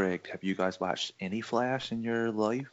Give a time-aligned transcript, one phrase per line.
[0.00, 2.66] Greg, have you guys watched any Flash in your life?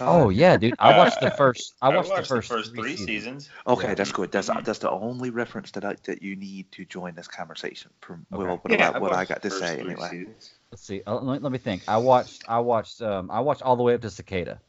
[0.00, 0.74] Oh yeah, dude.
[0.78, 1.74] I watched the Uh, first.
[1.82, 3.06] I watched, watched the first, three seasons.
[3.06, 3.50] seasons.
[3.66, 3.94] Okay, Yeah.
[3.94, 4.32] that's good.
[4.32, 7.90] That's that's the only reference that I, that you need to join this conversation.
[8.00, 8.42] From Okay.
[8.42, 10.08] well, what, Yeah, about I what I got to say anyway.
[10.08, 10.50] seasons.
[10.70, 11.02] Let's see.
[11.06, 11.82] Uh, let, let me think.
[11.88, 12.44] I watched.
[12.48, 13.02] I watched.
[13.02, 13.30] Um.
[13.30, 14.60] I watched all the way up to Cicada.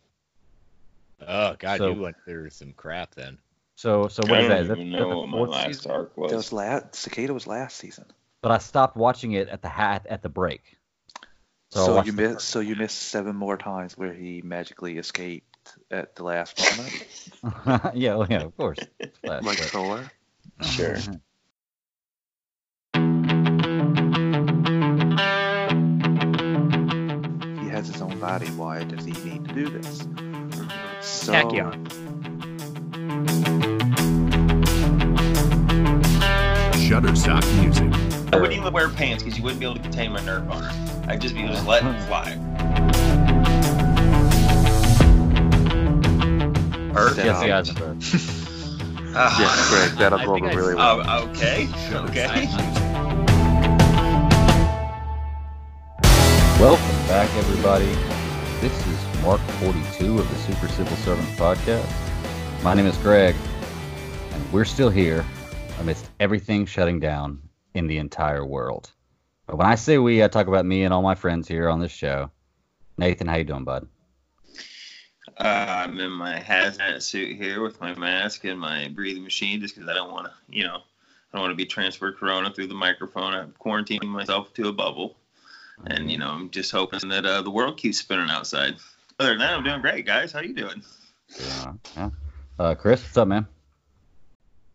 [1.26, 3.38] Oh God, So- you went through some crap then.
[3.76, 4.62] So so I what is don't that?
[4.64, 5.92] Is that even the know what my last season?
[5.92, 6.32] arc was.
[6.32, 6.96] That was last.
[6.96, 8.06] Cicada was last season.
[8.42, 10.78] But I stopped watching it at the hat at the break.
[11.74, 12.48] So, So, you the missed.
[12.50, 17.96] So you missed seven more times where he magically escaped at the last moment.
[17.96, 18.78] yeah, well, yeah, of course.
[19.24, 20.12] Flash, like but- Thor.
[20.62, 20.98] Sure.
[27.62, 28.48] He has his own body.
[28.50, 30.00] Why does he need to do this?
[31.02, 31.88] So, Tachyon.
[36.74, 38.34] Shutterstock Music.
[38.34, 40.93] I wouldn't even wear pants because you wouldn't be able to contain my nerf boner.
[41.06, 42.32] I'd just be just letting it fly.
[46.94, 47.18] Hurt?
[47.18, 47.72] That Yes, um, he has.
[49.16, 49.38] Ah.
[49.40, 51.04] Yes, Greg, that'll I go over really well.
[51.06, 51.68] Oh, okay.
[51.92, 52.48] Okay.
[56.60, 57.94] Welcome back, everybody.
[58.62, 61.92] This is Mark 42 of the Super Civil Servant Podcast.
[62.64, 63.36] My name is Greg,
[64.32, 65.26] and we're still here
[65.82, 67.42] amidst everything shutting down
[67.74, 68.94] in the entire world.
[69.46, 71.80] But when I say we, I talk about me and all my friends here on
[71.80, 72.32] this show.
[72.98, 73.88] Nathan, how you doing, bud?
[75.38, 79.76] Uh, I'm in my hazmat suit here with my mask and my breathing machine just
[79.76, 82.68] because I don't want to, you know, I don't want to be transferred corona through
[82.68, 83.34] the microphone.
[83.34, 85.18] I'm quarantining myself to a bubble.
[85.88, 88.76] And, you know, I'm just hoping that uh, the world keeps spinning outside.
[89.20, 90.32] Other than that, I'm doing great, guys.
[90.32, 90.84] How you doing?
[91.40, 91.74] Yeah.
[91.98, 92.10] yeah.
[92.60, 93.48] Uh, Chris, what's up, man?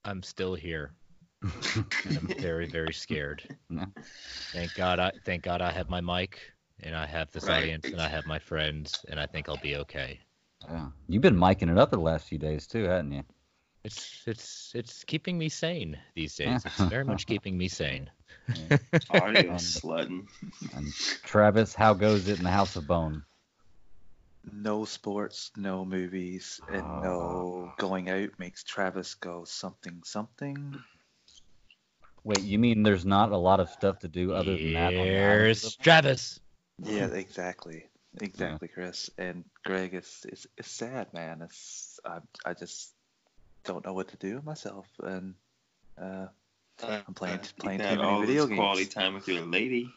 [0.04, 0.90] I'm still here.
[2.04, 3.42] And I'm very, very scared.
[4.52, 6.40] Thank God I thank God I have my mic
[6.80, 7.58] and I have this Right.
[7.58, 10.20] audience and I have my friends and I think I'll be okay.
[10.68, 10.88] Yeah.
[11.08, 13.24] You've been miking it up the last few days too, haven't you?
[13.84, 16.64] It's it's it's keeping me sane these days.
[16.64, 18.10] It's very much keeping me sane.
[19.10, 20.28] Audio sledding.
[20.74, 20.92] And
[21.24, 23.24] Travis, how goes it in the House of Bone?
[24.52, 27.74] No sports, no movies, and no ah.
[27.78, 30.82] going out makes Travis go something something.
[32.24, 34.86] Wait, you mean there's not a lot of stuff to do other than that?
[34.88, 35.10] on the island?
[35.10, 36.40] Here's Travis.
[36.82, 37.86] Yeah, exactly,
[38.20, 39.10] exactly, Chris.
[39.18, 41.42] And Greg, it's it's it's sad, man.
[41.42, 42.92] It's I I just
[43.64, 45.34] don't know what to do myself, and
[46.00, 46.26] uh,
[46.82, 49.90] I'm playing- playing Had too many all video this quality time with your lady.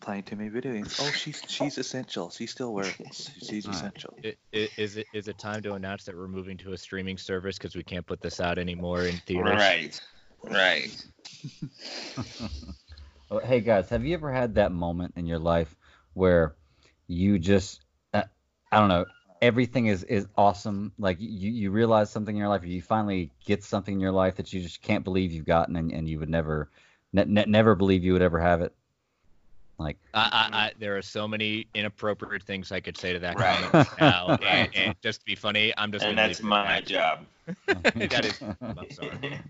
[0.00, 0.98] playing too many video games.
[1.00, 2.30] Oh, she's she's essential.
[2.30, 3.30] She still works.
[3.42, 3.76] She's Alright.
[3.80, 4.14] essential.
[4.24, 7.18] I- i- Is it is it time to announce that we're moving to a streaming
[7.18, 9.52] service because we can't put this out anymore in theaters?
[9.54, 10.00] Right.
[10.42, 11.04] Right.
[13.28, 15.74] Oh, hey guys, have you ever had that moment in your life
[16.14, 16.54] where
[17.08, 17.80] you just,
[18.14, 18.22] uh,
[18.70, 19.04] I don't know,
[19.42, 20.92] everything is is awesome.
[20.96, 24.12] Like you you realize something in your life, or you finally get something in your
[24.12, 26.70] life that you just can't believe you've gotten, and, and you would never,
[27.12, 28.72] ne- ne- never believe you would ever have it.
[29.78, 33.36] Like, I, I, I, there are so many inappropriate things I could say to that
[33.36, 33.58] Right.
[33.58, 34.70] comment now, Right.
[34.72, 36.04] and, and just to be funny, I'm just.
[36.04, 37.26] And that's leave it at my job.
[38.08, 38.40] that is.
[38.78, 39.40] I'm sorry.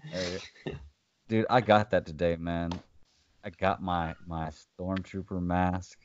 [1.28, 2.70] Dude, I got that today, man.
[3.44, 5.98] I got my my stormtrooper mask,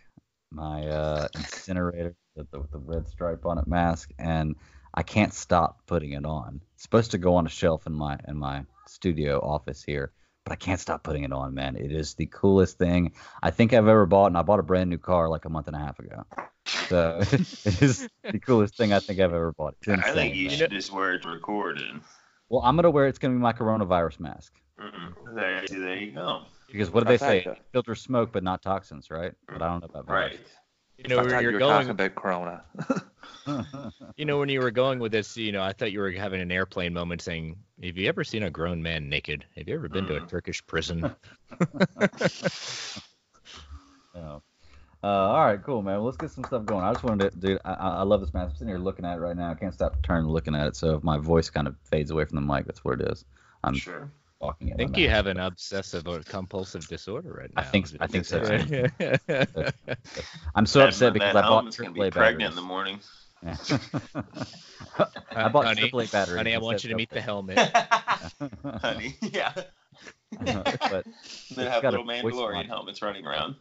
[0.52, 4.56] my uh, incinerator, the, the, the red stripe on it mask, and
[4.96, 6.62] I can't stop putting it on.
[6.74, 10.12] It's supposed to go on a shelf in my in my studio office here,
[10.44, 11.76] but I can't stop putting it on, man.
[11.76, 14.90] It is the coolest thing I think I've ever bought, and I bought a brand
[14.90, 16.26] new car like a month and a half ago.
[16.66, 19.76] So it is the coolest thing I think I've ever bought.
[19.86, 20.04] Insane.
[20.04, 20.58] I think you man.
[20.58, 22.02] should just wear it recorded.
[22.50, 23.10] Well, I'm gonna wear it.
[23.10, 24.61] it's gonna be my coronavirus mask.
[24.82, 26.42] Mm, there, there you go.
[26.68, 27.44] Because what do they say?
[27.46, 27.52] Trifecta.
[27.58, 29.34] It filters smoke, but not toxins, right?
[29.48, 30.14] But I don't know about that.
[30.14, 30.40] Right.
[30.98, 31.72] You know I where you you're were going.
[31.74, 32.64] talking about Corona.
[34.18, 35.36] You know when you were going with this.
[35.36, 38.44] You know, I thought you were having an airplane moment, saying, "Have you ever seen
[38.44, 39.46] a grown man naked?
[39.58, 40.30] Have you ever been to a Mm.
[40.30, 41.16] Turkish prison?"
[44.14, 44.42] Oh.
[45.04, 45.96] Uh, all right, cool, man.
[45.96, 46.84] Well, let's get some stuff going.
[46.84, 47.60] I just wanted to, dude.
[47.66, 48.52] I, I I love this mask.
[48.52, 49.50] I'm sitting here looking at it right now.
[49.50, 50.76] I can't stop turning looking at it.
[50.76, 53.26] So if my voice kind of fades away from the mic, that's where it is.
[53.64, 54.12] I'm Sure.
[54.42, 54.74] Talking.
[54.74, 57.62] I think you have an obsessive or compulsive disorder right now.
[57.62, 58.88] I think- I think so, Yeah.
[60.56, 63.00] I'm so That- upset because I bought helmet's gonna AAA be pregnant in the morning.
[63.44, 63.56] Yeah.
[65.36, 66.38] I bought honey, AAA batteries.
[66.38, 67.58] honey, I want you to of meet the helmet.
[68.82, 69.52] Honey, yeah.
[69.54, 71.08] but They
[71.50, 73.56] It's have got a little voice Mandalorian helmets running around.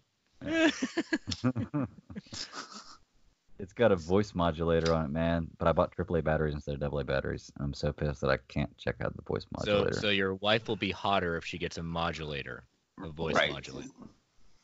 [3.60, 5.48] It's got a voice modulator on it, man.
[5.58, 7.52] But I bought AAA batteries instead of AA batteries.
[7.60, 9.92] I'm so pissed that I can't check out the voice modulator.
[9.92, 12.64] so so your wife will be hotter if she gets a modulator,
[13.04, 13.52] a voice right.
[13.52, 13.88] modulator.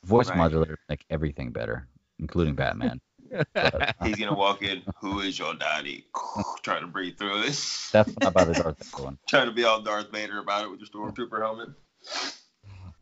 [0.05, 0.39] voice right.
[0.39, 1.87] modulator make everything better.
[2.19, 3.01] including Batman.
[3.55, 4.83] But, uh, He's gonna walk in.
[5.01, 6.07] Who is your daddy?
[6.63, 7.91] Trying to breathe through this.
[7.91, 9.19] that's not about the Darth Vader one.
[9.29, 11.71] Trying to be all Darth Vader about it with your stormtrooper helmet.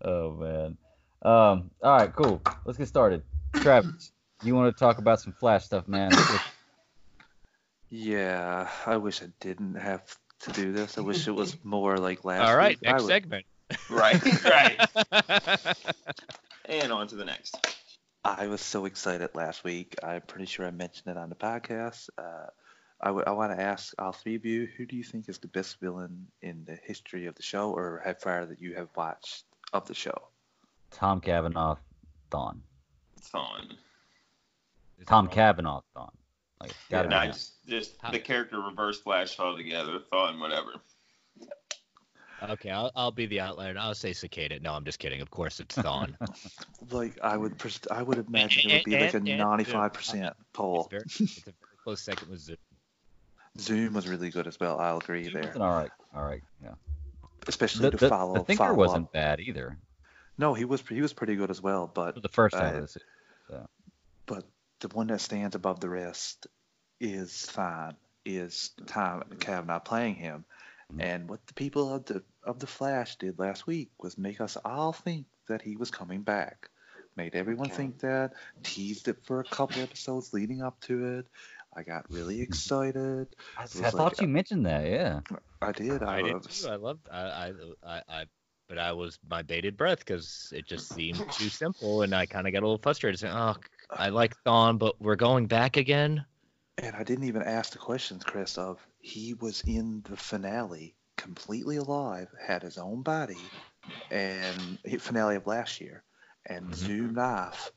[0.03, 0.79] Oh man.
[1.21, 1.71] Um.
[1.83, 2.11] All right.
[2.11, 2.41] Cool.
[2.65, 3.23] Let's get started.
[3.57, 6.11] Travis, you want to talk about some Flash stuff, man?
[7.91, 10.03] Yeah, I wish I didn't have
[10.41, 10.99] to do this.
[10.99, 12.89] I wish it was more like last All right, week.
[12.89, 13.47] I next would- segment.
[13.91, 15.77] Right, right.
[16.67, 17.57] And on to the next.
[18.25, 19.97] I was so excited last week.
[20.03, 22.09] I'm pretty sure I mentioned it on the podcast.
[22.17, 22.47] Uh,
[23.01, 25.79] I want to ask all three of you, who do you think is the best
[25.79, 29.45] villain in the history of the show, or how far that you have watched
[29.75, 30.29] of the show?
[30.91, 31.77] Tom Cavanagh,
[32.31, 32.63] Dawn.
[33.33, 33.77] Thawne.
[35.07, 36.11] Tom Cavanagh, Thawne.
[36.61, 39.99] Like, gotta No, just, just How- the character reverse flash altogether.
[40.13, 40.73] Thawne, whatever.
[42.43, 43.75] Okay, I'll, I'll be the outlier.
[43.79, 44.61] I'll say cicada.
[44.61, 45.21] No, I'm just kidding.
[45.23, 46.15] Of course, it's Thawne.
[46.91, 50.27] Like I would, pers- I would imagine it would be like a And- and- 95%
[50.29, 50.87] it's, poll.
[50.91, 52.57] very, it's a very close second with Zoom.
[53.59, 54.79] Zoom was really good as well.
[54.79, 55.91] I'll agree It's there, an all right.
[56.15, 56.43] All right.
[56.63, 56.75] Yeah.
[57.49, 58.35] especially The, to the, follow.
[58.35, 59.13] the thinker follow wasn't up.
[59.13, 59.79] bad either.
[60.37, 62.75] No, he was he was pretty good as well, but The first time.
[62.77, 63.67] Uh, of the
[64.27, 64.45] but
[64.85, 66.47] the one that stands above the rest
[67.01, 67.97] is fine.
[68.27, 70.45] Is Tom Cavanagh playing him,
[70.93, 71.03] Mhm.
[71.03, 74.57] and what the people of the of the Flash did last week was make us
[74.63, 76.69] all think that he was coming back.
[77.17, 77.77] Made everyone Okay.
[77.77, 78.35] think that.
[78.63, 81.27] Teased it for a couple episodes leading up to it.
[81.75, 83.35] I got really excited.
[83.57, 84.87] I, was I thought like, you mentioned that.
[84.87, 85.21] Yeah.
[85.63, 86.03] I did.
[86.03, 86.69] I, I did was, too.
[86.69, 87.09] I loved.
[87.11, 87.53] I, I,
[87.83, 88.27] I, I
[88.69, 92.47] but I was my bated breath because it just seemed too simple, and I kind
[92.47, 93.21] of got a little frustrated.
[93.21, 93.57] Saying, "Oh,
[93.91, 96.25] I like Thawne, but we're going back again."
[96.79, 101.77] And I didn't even ask the questions, Chris, of he was in the finale completely
[101.77, 103.37] alive, had his own body,
[104.11, 106.03] and finale of last year,
[106.47, 106.75] and Mhm.
[106.75, 107.73] zoomed off,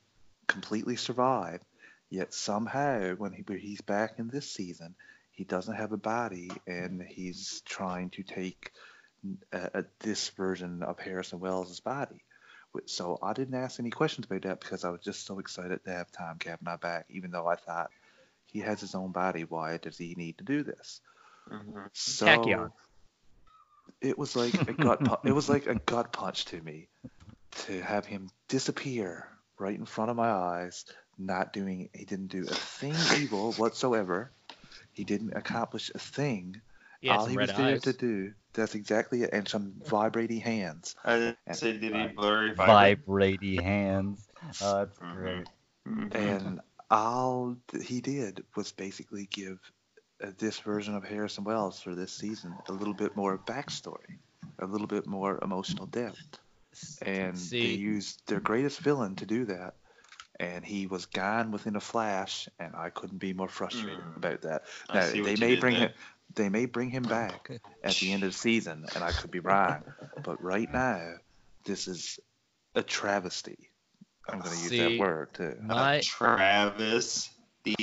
[0.47, 1.63] completely survived.
[2.09, 4.95] Yet somehow, when he, he's back in this season,
[5.31, 8.71] he doesn't have a body, and he's trying to take
[9.51, 12.23] uh uh this version of Harrison Wells' body.
[12.75, 15.83] Wh- So I didn't ask any questions about that because I was just so excited
[15.83, 17.91] to have Tom Cavanagh back, even though I thought
[18.45, 19.43] he has his own body.
[19.43, 21.01] Why does he need to do this?
[21.49, 21.89] Mhm.
[21.93, 22.71] So Tachyon.
[24.01, 25.03] it was like a gut.
[25.03, 26.87] Pu- it was like a gut punch to me
[27.65, 29.27] to have him disappear
[29.57, 30.85] right in front of my eyes,
[31.17, 31.89] not doing.
[31.93, 34.31] He didn't do a thing evil whatsoever.
[34.93, 36.61] He didn't accomplish a thing.
[37.01, 37.81] He All he was there eyes.
[37.83, 38.33] to do.
[38.57, 39.29] That's exactly it.
[39.31, 40.95] And some vibrating hands.
[41.05, 42.97] I said, did he blurry vibrate?
[43.05, 44.27] Vibrating hands.
[44.61, 45.13] Oh, that's Mhm.
[45.15, 45.47] great.
[45.87, 46.15] Mhm.
[46.15, 49.59] And all he did was basically give
[50.23, 54.17] uh, this version of Harrison Wells for this season a little bit more backstory,
[54.57, 56.39] a little bit more emotional depth.
[57.03, 59.75] And they used their greatest villain to do that.
[60.39, 64.17] And he was gone within a flash, and I couldn't be more frustrated Mm.
[64.17, 64.63] about that.
[64.93, 65.89] Now they may bring there.
[65.89, 65.93] him,
[66.35, 67.49] they may bring him back
[67.83, 69.83] at the end of the season, and I could be wrong.
[70.23, 71.13] But right now,
[71.65, 72.19] this is
[72.75, 73.69] a travesty.
[74.29, 75.57] I'm going to use that word too.
[75.63, 77.29] my, Travis
[77.63, 77.75] D.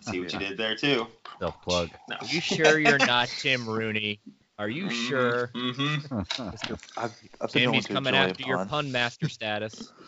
[0.00, 1.06] See what you did there too.
[1.38, 1.90] Self plug.
[2.08, 2.16] No.
[2.16, 4.20] are you sure you're not Tim Rooney?
[4.58, 5.50] Are you sure?
[5.54, 6.20] Mm-hmm.
[6.98, 8.68] I've, I've been Tim, he's coming enjoy a after your pun.
[8.68, 9.92] pun master status.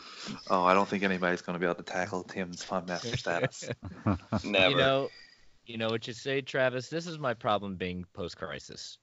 [0.47, 3.67] Oh, I don't think anybody's going to be able to tackle Tim's pun master status.
[4.43, 4.69] Never.
[4.69, 5.09] You know,
[5.69, 6.89] you know what you say, Travis.
[6.89, 8.97] This is my problem being post-crisis.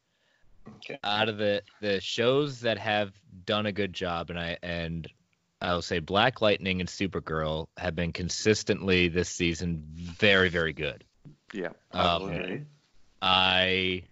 [0.78, 0.99] Okay.
[1.04, 3.12] Out of the the shows that have
[3.44, 5.08] done a good job, and I and
[5.62, 11.04] I'll say Black Lightning and Supergirl have been consistently this season very very good.
[11.52, 12.66] yeah, Um.
[13.23, 14.02] I,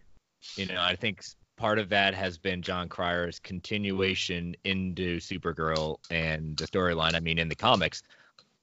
[0.57, 1.23] you know, I think
[1.57, 7.15] part of that has been Jon Cryer's continuation into Supergirl and the storyline.
[7.15, 8.03] I mean, in the comics,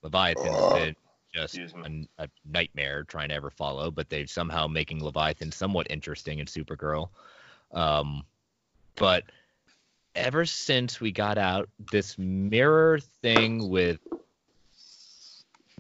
[0.02, 0.96] Leviathan's been
[1.34, 6.40] just a, a nightmare trying to ever follow, but they've somehow making Leviathan somewhat interesting
[6.40, 7.10] in Supergirl.
[7.72, 8.24] Um,
[8.96, 9.24] but
[10.16, 14.00] ever since we got out this mirror thing with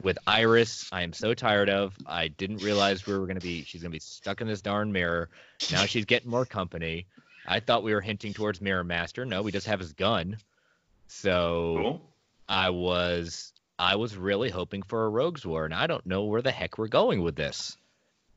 [0.02, 1.96] with Iris, I am so tired of.
[2.06, 3.64] I didn't realize we were gonna be.
[3.64, 5.30] She's gonna be stuck in this darn mirror.
[5.72, 7.08] Now she's getting more company.
[7.46, 9.26] I thought we were hinting towards Mirror Master.
[9.26, 10.38] No, we just have his gun.
[11.08, 12.02] So Cool.
[12.48, 16.44] I was I was really hoping for a Rogues War, and I don't know where
[16.44, 17.76] the heck we're going with this.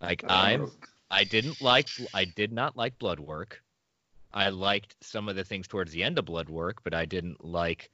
[0.01, 0.71] Like I'm
[1.11, 3.63] I didn't like I did not like Blood Work.
[4.33, 7.45] I liked some of the things towards the end of Blood Work, but I didn't
[7.45, 7.91] like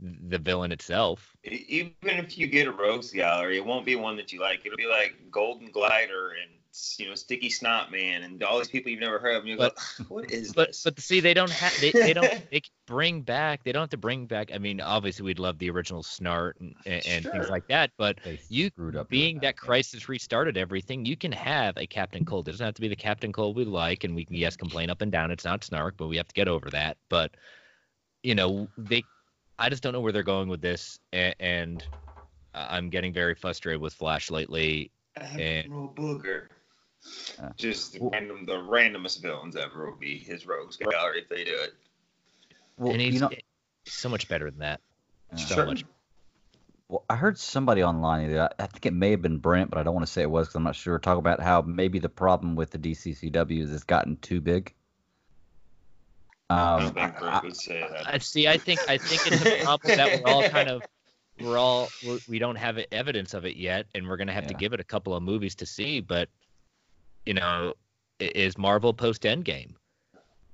[0.00, 1.36] the villain itself.
[1.44, 4.66] Even if you get a rogues gallery, it won't be one that you like.
[4.66, 6.50] It'll be like Golden Glider and
[6.98, 9.40] you know Sticky Snot Man and all these people you've never heard of.
[9.40, 10.82] And you But- go, what is But this?
[10.84, 13.96] but see, they don't have they, they don't they bring back they don't have to
[13.96, 14.50] bring back.
[14.54, 18.18] I mean, obviously we'd love the original Snart and, and, and things like that, but
[18.24, 19.08] They you screwed up.
[19.08, 22.46] being doing that crisis restarted everything, you can have a Captain Cold.
[22.48, 24.90] It doesn't have to be the Captain Cold we like, and we can yes complain
[24.90, 25.30] up and down.
[25.30, 26.96] It's not Snart, but we have to get over that.
[27.08, 27.32] But
[28.22, 29.02] you know, they,
[29.58, 31.84] I just don't know where they're going with this, and, and
[32.54, 34.90] I'm getting very frustrated with Flash lately.
[35.16, 36.46] Admiral Booger.
[37.42, 41.28] Uh, Just the well- random, the randomest villains ever will be his rogues gallery if
[41.28, 41.72] they do it.
[42.76, 43.30] Well, and he's, you know,
[43.86, 44.80] so much better than that.
[45.32, 45.36] Yeah.
[45.44, 45.66] So Sure.
[45.66, 45.84] much.
[46.88, 48.36] Well, I heard somebody online.
[48.36, 50.30] I I think it may have been Brent, but I don't want to say it
[50.30, 50.98] was because I'm not sure.
[50.98, 54.74] Talk about how maybe the problem with the DCCW is it's gotten too big.
[56.50, 58.06] I Um, don't think I- Brent would say that.
[58.08, 58.48] I see.
[58.48, 60.82] I think I think it's a problem that we're all kind of
[61.40, 64.54] we're all we're, we don't have evidence of it yet, and we're gonna have to
[64.54, 66.00] give it a couple of movies to see.
[66.00, 66.28] But
[67.26, 67.74] you know,
[68.18, 69.74] is Marvel post Endgame?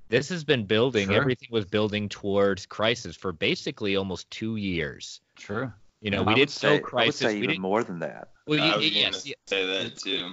[0.09, 1.09] This has been building.
[1.09, 1.17] Sure.
[1.17, 5.21] Everything was building towards Crisis for basically almost two years.
[5.37, 5.73] true.
[6.03, 7.17] You know, I we did say, show I would Crisis.
[7.19, 7.63] say we even didn't.
[7.63, 8.29] more than that.
[8.47, 10.33] Well, I y- was y- yes, y- say that too.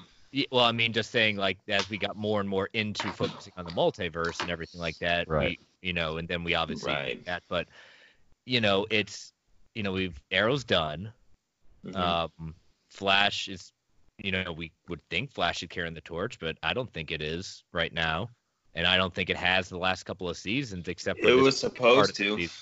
[0.52, 3.66] well, I mean, just saying like as we got more and more into focusing on
[3.66, 5.58] the multiverse and everything like that, Right.
[5.82, 7.26] we, you know, and then we obviously did Right.
[7.26, 7.68] that, but
[8.46, 9.32] you know, it's
[9.74, 11.12] you know, we've Arrow's done.
[11.86, 11.96] Mhm.
[11.96, 12.56] Um,
[12.92, 13.72] Flash is,
[14.24, 17.22] you know, we would think Flash is carrying the torch, but I don't think it
[17.22, 18.30] is right now,
[18.74, 21.58] and I don't think it has the last couple of seasons, except for it was
[21.60, 22.38] supposed to.
[22.38, 22.56] season.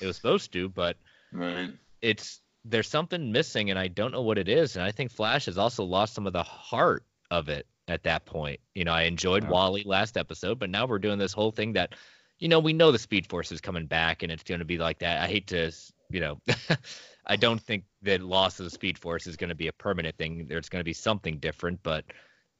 [0.00, 0.96] It was supposed to, but
[1.32, 1.70] Right.
[2.00, 5.46] it's there's something missing, and I don't know what it is, and I think Flash
[5.46, 8.60] has also lost some of the heart of it at that point.
[8.74, 9.50] You know, I enjoyed Yeah.
[9.50, 11.94] Wally last episode, but now we're doing this whole thing that,
[12.38, 14.78] you know, we know the Speed Force is coming back, and it's going to be
[14.78, 15.20] like that.
[15.22, 15.72] I hate to,
[16.10, 16.40] you know,
[17.28, 20.16] I don't think that loss of the Speed Force is going to be a permanent
[20.16, 20.46] thing.
[20.48, 22.04] There's going to be something different, but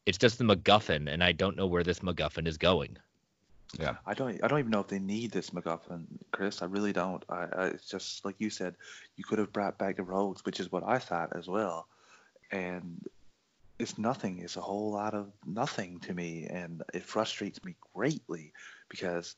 [0.05, 2.99] it's just the MacGuffin, and I don't know where this MacGuffin is going.
[3.79, 4.43] Yeah, I don't.
[4.43, 6.63] I don't even know if they need this MacGuffin, Chris.
[6.63, 7.23] I really don't.
[7.29, 8.75] I, I it's just like you said.
[9.17, 11.87] You could have brought back the rogues, which is what I thought as well.
[12.51, 13.07] And
[13.79, 14.39] it's nothing.
[14.39, 18.53] It's a whole lot of nothing to me, and it frustrates me greatly
[18.89, 19.37] because,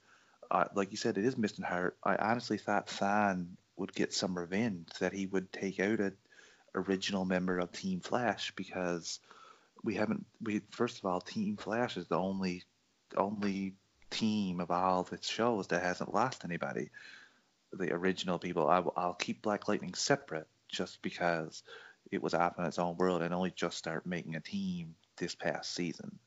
[0.51, 1.97] uh, like you said, it is missing heart.
[2.05, 6.13] I honestly thought Than would get some revenge, that he would take out a
[6.75, 9.19] original member of Team Flash because
[9.83, 10.27] we haven't.
[10.43, 12.63] We first of all, Team Flash is the only
[13.17, 13.75] only
[14.11, 16.91] team of all the shows that hasn't lost anybody.
[17.73, 21.63] The original people, I, will- I'll keep Black Lightning separate just because
[22.11, 25.35] it was off in its own world and only just start making a team this
[25.35, 26.19] past season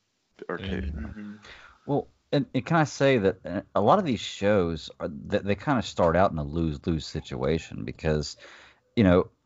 [0.49, 0.81] or two.
[0.95, 1.37] Mhm.
[1.85, 5.45] Well, and, and can I say that uh, a lot of these shows are that
[5.45, 8.37] they kind of start out in a lose lose situation because,
[8.95, 9.29] you know,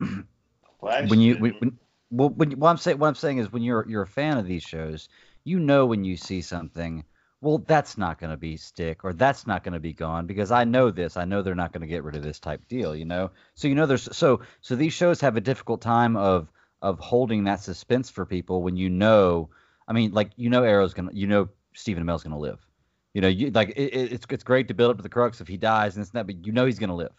[0.80, 1.78] when you when, when
[2.10, 4.46] well when what I'm saying what I'm saying is when you're you're a fan of
[4.46, 5.10] these shows,
[5.44, 7.04] you know when you see something,
[7.42, 10.50] well that's not going to be stick or that's not going to be gone because
[10.50, 11.18] I know this.
[11.18, 13.32] I know they're not going to get rid of this type deal, you know.
[13.54, 17.44] So you know there's so so these shows have a difficult time of of holding
[17.44, 19.50] that suspense for people when you know.
[19.86, 22.67] I mean, like you know Arrow's gonna you know Stephen Amell's gonna live.
[23.14, 25.40] You know, you like it, it- it's it's great to build up to the crux
[25.40, 27.12] if he dies and it's not, but you know he's gonna live,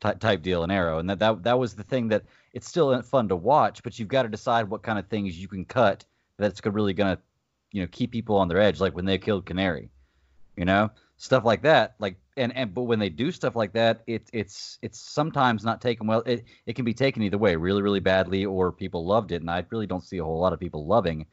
[0.00, 2.90] type type deal in Arrow, and that that that was the thing that it's still
[2.90, 5.64] uh, fun to watch, but you've got to decide what kind of things you can
[5.64, 6.04] cut
[6.38, 7.18] that's really gonna,
[7.72, 9.90] you know, keep people on their edge, like when they killed Canary,
[10.56, 11.94] you know, stuff like that.
[11.98, 15.80] Like and and but when they do stuff like that, it it's it's sometimes not
[15.80, 16.22] taken well.
[16.26, 19.50] It it can be taken either way, really really badly, or people loved it, and
[19.50, 21.26] I really don't see a whole lot of people loving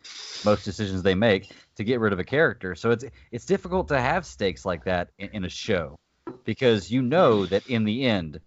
[0.44, 2.76] most decisions they make to get rid of a character.
[2.76, 5.98] So it's it's difficult to have stakes like that in, in a show
[6.46, 8.40] because you know that in the end,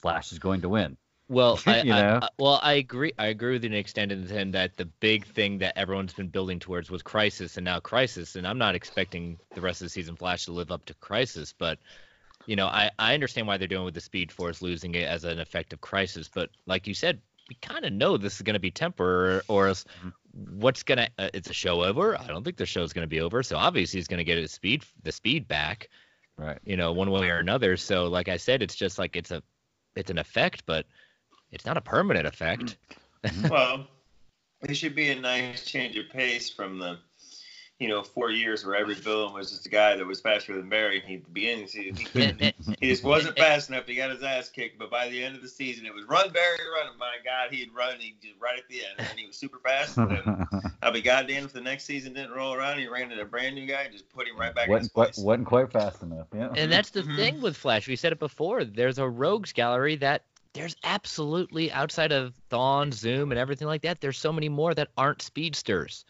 [0.00, 0.96] Flash is going to win.
[1.28, 2.20] Well, I, You know?
[2.22, 3.12] I- well, I agree.
[3.18, 6.28] I agree with you to an extent in that the big thing that everyone's been
[6.28, 8.36] building towards was Crisis, and now Crisis.
[8.36, 11.52] And I'm not expecting the rest of the season Flash to live up to Crisis,
[11.52, 11.78] but
[12.46, 15.24] you know, I I understand why they're doing with the Speed Force losing it as
[15.24, 16.28] an effective Crisis.
[16.28, 19.68] But like you said, we kind of know this is going to be temporary, or
[19.68, 19.84] else
[20.32, 21.08] what's gonna?
[21.18, 22.18] Uh, it's a show over.
[22.18, 23.42] I don't think the show's going to be over.
[23.42, 25.88] So obviously he's going to get his speed the speed back
[26.36, 26.58] Right.
[26.64, 27.76] you know, one way or another.
[27.76, 29.42] So, like I said, it's just like it's a,
[29.96, 30.86] it's an effect, but
[31.52, 32.76] it's not a permanent effect.
[33.50, 33.86] well,
[34.62, 36.98] it should be a nice change of pace from the,
[37.78, 40.68] you know, four years where every villain was just a guy that was faster than
[40.68, 41.00] Barry.
[41.06, 43.86] He at the beginning, he, he, couldn't, he just wasn't fast enough.
[43.86, 46.32] He got his ass kicked, but by the end of the season, it was run
[46.32, 46.88] Barry, run.
[46.88, 48.00] And my God, he'd run.
[48.00, 49.96] He just right at the end, and he was super fast.
[49.96, 50.46] And
[50.82, 52.78] I'll be goddamn if the next season didn't roll around.
[52.78, 54.90] He ran into a brand new guy, and just put him right back in his
[54.92, 56.26] wasn't quite wasn't quite fast enough.
[56.34, 56.48] Yeah.
[56.56, 57.16] And that's the Mhm.
[57.16, 57.86] thing with Flash.
[57.86, 58.64] We said it before.
[58.64, 60.24] There's a rogues gallery that
[60.58, 64.00] there's absolutely outside of Thawne, Zoom, and everything like that.
[64.00, 66.04] There's so many more that aren't speedsters.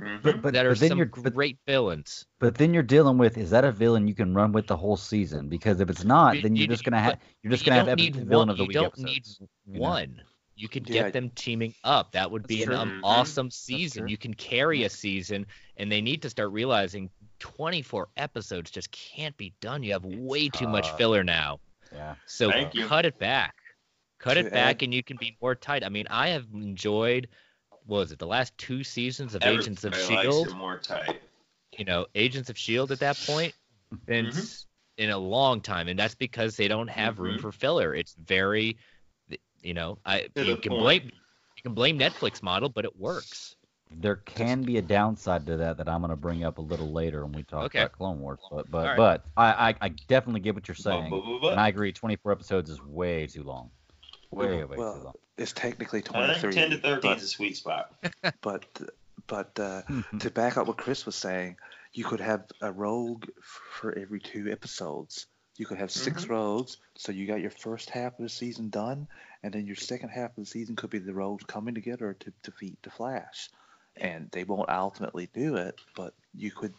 [0.00, 0.22] Mhm.
[0.22, 2.24] But but, that are but then some you're but, great villains.
[2.38, 4.96] but then you're dealing with is that a villain you can run with the whole
[4.96, 5.48] season?
[5.48, 7.78] Because if it's not, You- then you're you- just gonna have you're just you gonna
[7.84, 9.40] have don't epi- villain one, of the you week don't episodes.
[9.40, 9.80] need you know?
[9.80, 10.22] one.
[10.54, 11.02] You could Yeah.
[11.02, 12.12] get them teaming up.
[12.12, 14.06] That would be an um, awesome season.
[14.08, 19.36] You can carry a season, and they need to start realizing 24 episodes just can't
[19.36, 19.82] be done.
[19.82, 21.58] You have way too much filler now.
[21.92, 22.14] Yeah.
[22.26, 22.86] So Thank you.
[22.86, 23.54] cut it back.
[24.18, 25.84] Cut it back, and you can be more tight.
[25.84, 27.28] I mean, I have enjoyed.
[27.86, 28.18] What was it?
[28.18, 30.48] The last two seasons of Agents of Everybody likes Shield.
[30.48, 31.20] it more tight.
[31.78, 33.54] You know, Agents of Shield at that point,
[34.06, 37.40] since in a long time, and that's because they don't have room Mhm.
[37.40, 37.94] for filler.
[37.94, 38.76] It's very,
[39.62, 40.82] you know, I To you can point.
[40.82, 41.10] blame
[41.56, 43.56] you can blame Netflix model, but it works.
[43.90, 46.92] There can be a downside to that that I'm going to bring up a little
[46.92, 47.80] later when we talk Okay.
[47.80, 48.38] about Clone Wars.
[48.50, 48.96] But but All right.
[48.96, 51.68] but I, I I definitely get what you're But- saying, but- but- but- and I
[51.68, 51.92] agree.
[51.92, 53.70] 24 episodes is way too long.
[54.30, 55.04] Way way too long.
[55.04, 56.52] Well, it's technically I think 23.
[56.52, 57.92] 10 to 13 but, is a sweet spot.
[58.40, 58.64] but
[59.26, 59.82] but uh,
[60.20, 61.56] to back up what Chris was saying,
[61.92, 65.26] you could have a rogue for every two episodes.
[65.56, 66.30] You could have 6 Mhm.
[66.30, 69.08] rogues, so you got your first half of the season done,
[69.42, 72.32] and then your second half of the season could be the rogues coming together to
[72.42, 73.50] defeat the Flash.
[73.96, 76.74] And they won't ultimately do it, but you could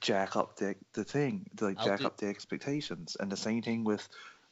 [0.00, 3.16] jack up the the thing, like I'll jack do- up the expectations.
[3.18, 4.08] And the same thing with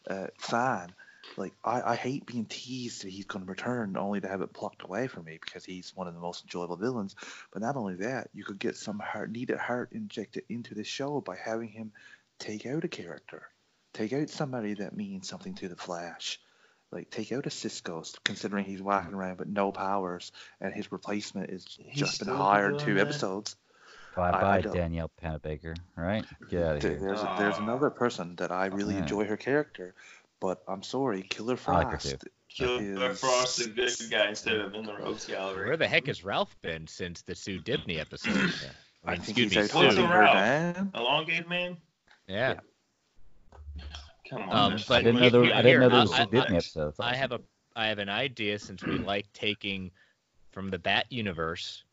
[0.09, 0.91] uh, Thawne.
[1.37, 4.53] Like I, I hate being teased that he's going to return, only to have it
[4.53, 7.15] plucked away from me because he's one of the most enjoyable villains.
[7.53, 11.21] But not only that, you could get some heart, needed heart injected into the show
[11.21, 11.93] by having him
[12.39, 13.43] take out a character,
[13.93, 16.41] take out somebody that means something to the Flash.
[16.93, 21.51] Like take out a Cisco, considering he's walking around with no powers, and his replacement
[21.51, 23.03] is He's just been still hired two that?
[23.03, 23.55] episodes.
[24.17, 25.77] Bye I- I bye Danielle Panabaker.
[25.97, 26.99] All right, get out of here.
[26.99, 29.03] There's there's another person that I really Yeah.
[29.03, 29.95] enjoy her character,
[30.41, 32.25] but I'm sorry, Killer I like Frost.
[32.49, 35.67] Killer is- Frost, the good guy, instead of in the Rogues Gallery.
[35.69, 38.35] Where the heck has Ralph been since the Sue Dibney episode?
[38.35, 38.71] Yeah.
[39.05, 40.01] I mean, think excuse he's me, out Sue.
[40.03, 40.91] hunting her down.
[40.95, 41.77] Elongated man?
[42.27, 42.55] Yeah.
[44.29, 44.73] Come on.
[44.73, 46.59] Um, but I didn't know there, I didn't know there was I- a Disney I-
[46.59, 46.87] episode.
[46.87, 47.41] That's I have a
[47.77, 49.91] I have an idea since we like taking
[50.53, 51.85] from the Bat universe.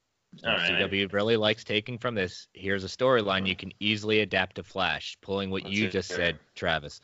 [0.43, 0.71] All right.
[0.71, 2.47] CW really likes taking from this.
[2.53, 6.15] Here's a storyline you can easily adapt to Flash, pulling what Let's you just it.
[6.15, 6.99] said, Travis.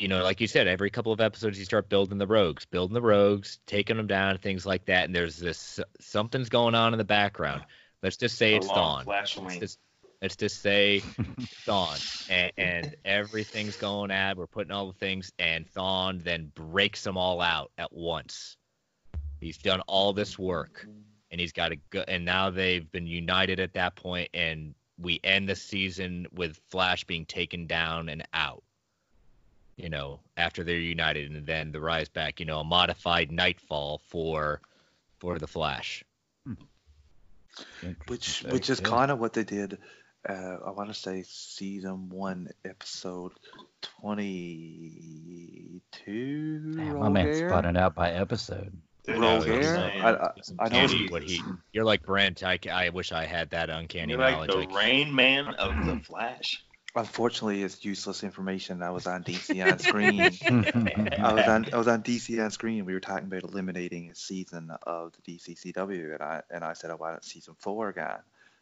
[0.00, 2.94] You know, like you said, every couple of episodes you start building the rogues, building
[2.94, 5.04] the rogues, taking them down, things like that.
[5.04, 7.64] And there's this something's going on in the background.
[8.02, 9.04] Let's just say A it's long Dawn.
[9.06, 9.78] Let's just,
[10.22, 11.00] let's just say
[11.66, 14.36] Thawne, and, and everything's going at.
[14.36, 18.56] We're putting all the things, and Thawne then breaks them all out at once.
[19.40, 20.86] He's done all this work,
[21.30, 22.04] and he's got a good.
[22.08, 27.04] And now they've been united at that point, and we end the season with Flash
[27.04, 28.62] being taken down and out.
[29.78, 32.40] You know, after they're united, and then the rise back.
[32.40, 34.60] You know, a modified Knightfall for
[35.20, 36.04] for the Flash.
[36.44, 36.58] which
[38.10, 38.88] Interesting which is yeah.
[38.88, 39.78] kind of what they did.
[40.28, 43.32] Uh, I want to say season one, episode
[43.80, 45.80] twenty-two.
[46.76, 48.76] Damn, my man's spotting out by episode.
[49.06, 49.78] Roll I'm hair?
[49.78, 51.40] I- I- I know what he.
[51.72, 52.42] You're like Brent.
[52.42, 56.00] I, I wish I had that uncanny You're like the like, Rain Man of the
[56.04, 56.62] Flash.
[56.94, 58.82] Unfortunately, it's useless information.
[58.82, 60.20] I was on DC on screen.
[61.22, 62.84] I was on I was on DC on screen.
[62.86, 66.90] We were talking about eliminating a season of the DCCW, and I and I said
[66.90, 68.18] I wanted season four again.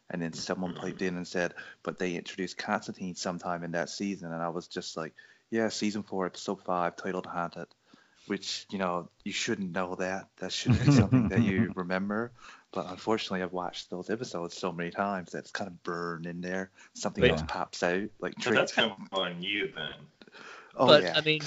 [0.09, 4.31] And then someone piped in and said, but they introduced Constantine sometime in that season,
[4.31, 5.13] and I was just like,
[5.49, 7.67] yeah, season four, episode five, titled Haunted.
[8.27, 10.27] Which you know you shouldn't know that.
[10.39, 12.33] That shouldn't be something that you remember.
[12.77, 16.41] But unfortunately, I've watched those episodes so many times that it's kind of burned in
[16.41, 16.69] there.
[16.93, 18.53] Something But- else pops out, like But trick.
[18.55, 19.93] that's kind of on you then.
[20.75, 21.13] Oh but yeah.
[21.17, 21.41] I mean,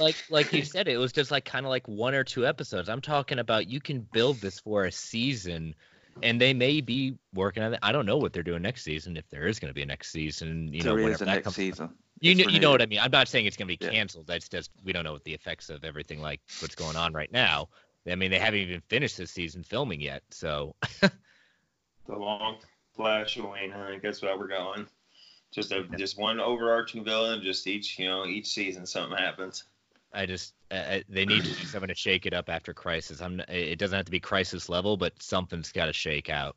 [0.00, 2.88] like like you said, it was just like kind of like one or two episodes.
[2.88, 5.76] I'm talking about you can build this for a season,
[6.24, 7.78] and they may be working on it.
[7.84, 9.16] I don't know what they're doing next season.
[9.16, 11.26] If there is going to be a next season, you know, there is whenever a
[11.26, 11.54] that next comes.
[11.54, 11.90] season.
[12.18, 12.98] You know, you know what I mean.
[12.98, 13.92] I'm not saying it's going to be Yeah.
[13.92, 14.26] canceled.
[14.26, 17.30] That's just we don't know what the effects of everything like what's going on right
[17.30, 17.68] now.
[18.10, 21.10] I mean, they haven't even finished this season filming yet, so The
[22.08, 22.56] long
[22.96, 24.86] Flash of Wayne, I think that's where we're going.
[25.52, 27.42] Just a just one overarching villain.
[27.42, 29.64] Just each you know each season something happens.
[30.12, 33.20] I just uh, they need to do something to shake it up after Crisis.
[33.22, 36.56] I'm it doesn't have to be Crisis level, but something's got to shake out.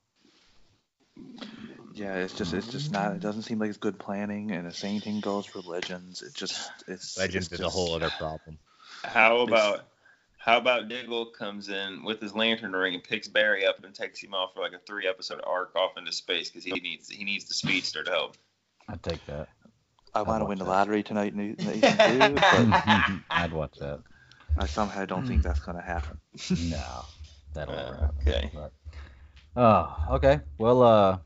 [1.94, 3.14] Yeah, it's just it's just not.
[3.16, 6.22] It doesn't seem like it's good planning, and the same thing goes for Legends.
[6.22, 8.60] It just it's Legends it's is a whole other problem.
[9.04, 9.86] How It's- about
[10.48, 14.20] how about Diggle comes in with his lantern ring and picks Barry up and takes
[14.24, 17.24] him off for like a three episode arc off into space because he needs he
[17.24, 18.38] needs the speedster to help.
[18.88, 19.50] I'd take that.
[20.16, 20.70] I want to watch win the that.
[20.72, 24.00] lottery tonight in in season but I'd watch that.
[24.58, 26.18] I somehow don't think that's gonna happen.
[26.72, 27.06] No,
[27.54, 28.16] that'll never Uh, happen.
[28.28, 28.52] okay.
[28.54, 28.72] But,
[29.56, 30.40] Oh, okay.
[30.60, 31.18] Well, uh,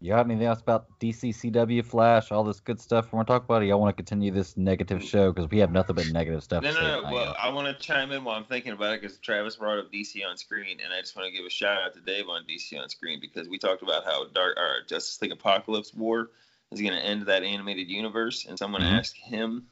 [0.00, 3.32] you got anything else about DC, CW, Flash, all this good stuff we want to
[3.32, 3.62] talk about?
[3.62, 6.62] Or y'all want to continue this negative show because we have nothing but negative stuff.
[6.62, 7.12] No, no, no.
[7.12, 7.36] Well.
[7.38, 10.20] I want to chime in while I'm thinking about it because Travis brought up DC
[10.28, 12.78] on screen, and I just want to give a shout out to Dave on DC
[12.80, 16.30] on screen because we talked about how Dark or Justice League Apokolips War
[16.72, 18.98] is going to end that animated universe, and someone Mhm.
[18.98, 19.66] asked him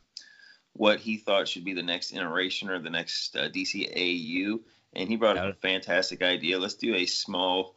[0.72, 4.60] what he thought should be the next iteration or the next uh, DC AU,
[4.94, 6.58] and he brought up a fantastic idea.
[6.58, 7.76] Let's do a small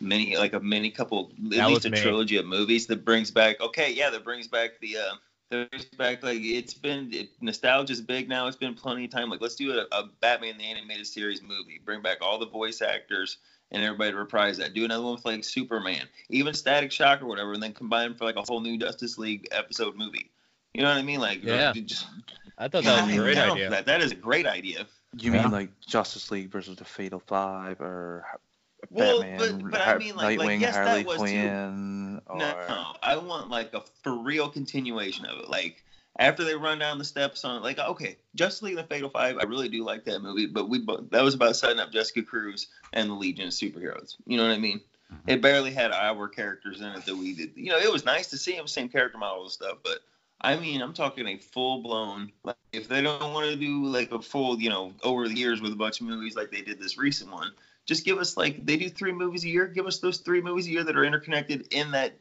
[0.00, 2.00] mini, like a mini couple, at That least a me.
[2.00, 3.60] trilogy of movies that brings back.
[3.60, 4.96] Okay, yeah, that brings back the.
[4.98, 5.14] Uh,
[5.50, 8.46] that brings back like it's been it, nostalgia's big now.
[8.48, 9.30] It's been plenty of time.
[9.30, 11.80] Like let's do a, a Batman the animated series movie.
[11.82, 13.38] Bring back all the voice actors
[13.70, 14.74] and everybody to reprise that.
[14.74, 18.24] Do another one with like Superman, even Static Shock or whatever, and then combine for
[18.26, 20.30] like a whole new Justice League episode movie.
[20.74, 21.20] You know what I mean?
[21.20, 21.72] Like Yeah.
[21.72, 22.06] just
[22.58, 23.70] I thought that was a great idea.
[23.70, 23.86] That.
[23.86, 24.86] that is a great idea.
[25.18, 25.44] You Yeah.
[25.44, 28.26] mean like Justice League versus the Fatal Five or
[28.90, 31.20] Well, Batman, but- but I mean, like- like, Nightwing, yes, that Harley was too.
[31.22, 35.48] Quinn, or No, I want like a for real continuation of it.
[35.48, 35.84] Like
[36.18, 39.36] after they run down the steps on like okay, Justice League and the Fatal Five,
[39.38, 42.68] I really do like that movie, but we that was about setting up Jessica Cruz
[42.92, 44.16] and the Legion of Superheroes.
[44.26, 44.80] You know what I mean?
[45.12, 45.18] Mhm.
[45.26, 47.52] It barely had our characters in it that we did.
[47.56, 50.00] You know, it was nice to see them, same character model and stuff, but
[50.40, 52.30] I mean, I'm talking a full blown.
[52.44, 55.60] Like, if they don't want to do like a full, you know, over the years
[55.60, 57.50] with a bunch of movies like they did this recent one,
[57.88, 59.66] just give us like they do three movies a year.
[59.66, 62.12] Give us those three movies a year that are interconnected in that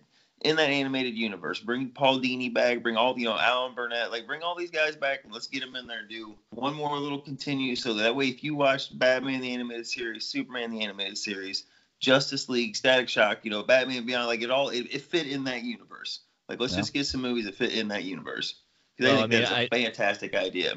[0.41, 1.60] in that animated universe.
[1.60, 2.82] Bring Paul Dini back.
[2.82, 4.10] Bring all the you know Alan Burnett.
[4.10, 6.73] Like bring all these guys back and let's get them in there and do one
[6.73, 7.75] more little continue.
[7.75, 11.65] So that way, if you watch Batman the animated series, Superman the animated series,
[11.99, 15.43] Justice League, Static Shock, you know Batman Beyond, like it all it, it fit in
[15.43, 16.21] that universe.
[16.47, 16.80] Like let's Yeah.
[16.80, 18.56] just get some movies that fit in that universe.
[18.95, 20.75] Because Well, I I think mean, that's a I- fantastic idea.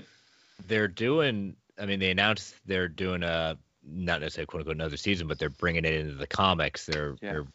[0.67, 5.27] they're doing i mean they announced they're doing a not necessarily quote unquote another season
[5.27, 7.33] but they're bringing it into the comics they're, Yeah.
[7.33, 7.47] they're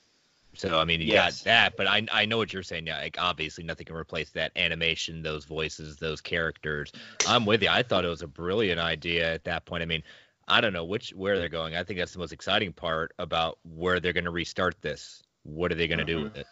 [0.55, 1.41] so i mean you Yes.
[1.41, 4.29] got that but i i know what you're saying yeah like obviously nothing can replace
[4.31, 6.91] that animation those voices those characters
[7.27, 10.01] i'm with you i thought it was a brilliant idea at that point i mean
[10.47, 13.59] i don't know which where they're going i think that's the most exciting part about
[13.63, 16.23] where they're going to restart this what are they going to do Mhm.
[16.23, 16.47] with it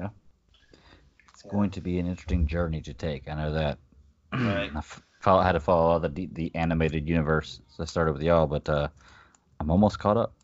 [0.00, 0.08] Yeah,
[1.30, 3.28] It's going to be an interesting journey to take.
[3.28, 3.78] I know that.
[4.32, 4.72] Right.
[5.26, 8.86] Follow, had to follow the the animated universe, so I started with y'all, but uh,
[9.58, 10.34] I'm almost caught up.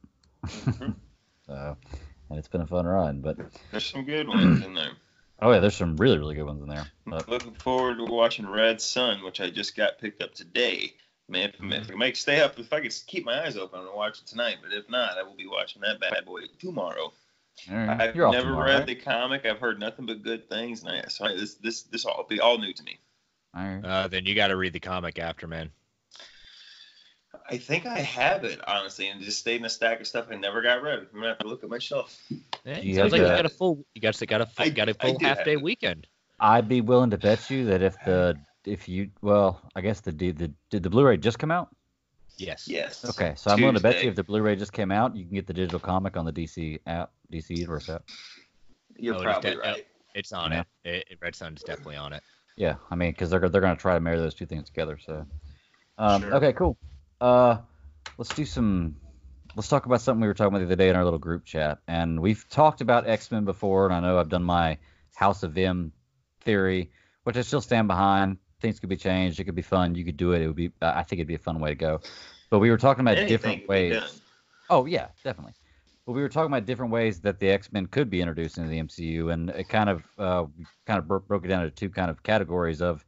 [0.44, 0.96] Mhm.
[1.46, 1.76] so,
[2.28, 3.20] and it's been a fun run.
[3.20, 3.36] But
[3.70, 4.90] There's some good ones in there.
[5.40, 6.84] oh yeah, there's some really really good ones in there.
[7.06, 10.94] But Looking forward to watching Red Sun, which I just got picked up today.
[11.28, 13.84] Man, if, if I make stay up, if I could keep my eyes open, I'm
[13.86, 14.56] gonna watch it tonight.
[14.64, 17.12] But if not, I will be watching that bad boy tomorrow.
[17.70, 18.86] right, I've you're never tomorrow, read right?
[18.88, 19.46] the comic.
[19.46, 22.40] I've heard nothing but good things, and I, so I, this this this all be
[22.40, 22.98] all new to me.
[23.54, 23.84] All right.
[23.84, 25.70] uh, then you got to read the comic after man
[27.48, 30.36] I think I have it honestly, and just stayed in a stack of stuff I
[30.36, 31.06] never got rid of.
[31.12, 32.18] I'm gonna have to look at my shelf.
[32.64, 34.88] yeah, You sounds like you got a full you got got a full, I- got
[34.88, 35.62] a I full half day it.
[35.62, 36.06] weekend
[36.40, 40.12] I'd be willing to bet you that if the if you well, I guess the
[40.12, 41.74] did the did the Blu-ray just come out?
[42.36, 43.04] yes Yes.
[43.04, 45.34] Okay, so I'm willing to bet you if the Blu-ray just came out, you can
[45.34, 48.02] get the digital comic on the DC app, DC Universe app.
[48.98, 49.86] You're Oh, it is probably de- right.
[50.14, 50.60] It's on Yeah.
[50.84, 50.90] it.
[50.90, 51.06] it.
[51.12, 52.22] it- Red Sun's definitely on it.
[52.56, 54.98] Yeah, I mean, because they're they're gonna try to marry those two things together.
[54.98, 55.26] So,
[55.98, 56.34] um, Sure.
[56.34, 56.76] okay, cool.
[57.20, 57.58] Uh,
[58.18, 58.96] let's do some.
[59.54, 61.44] Let's talk about something we were talking about the other day in our little group
[61.44, 64.78] chat, and we've talked about X Men before, and I know I've done my
[65.14, 65.92] House of M
[66.40, 66.90] theory,
[67.24, 68.38] which I still stand behind.
[68.60, 69.40] Things could be changed.
[69.40, 69.94] It could be fun.
[69.94, 70.42] You could do it.
[70.42, 70.72] It would be.
[70.80, 72.00] I think it'd be a fun way to go.
[72.50, 74.20] But we were talking about Anything different ways.
[74.70, 75.54] Oh yeah, definitely.
[76.06, 78.68] But we were talking about different ways that the X Men could be introduced into
[78.68, 80.46] the MCU, and it kind of uh,
[80.86, 83.04] kind of bro- broke it down into two kind of categories of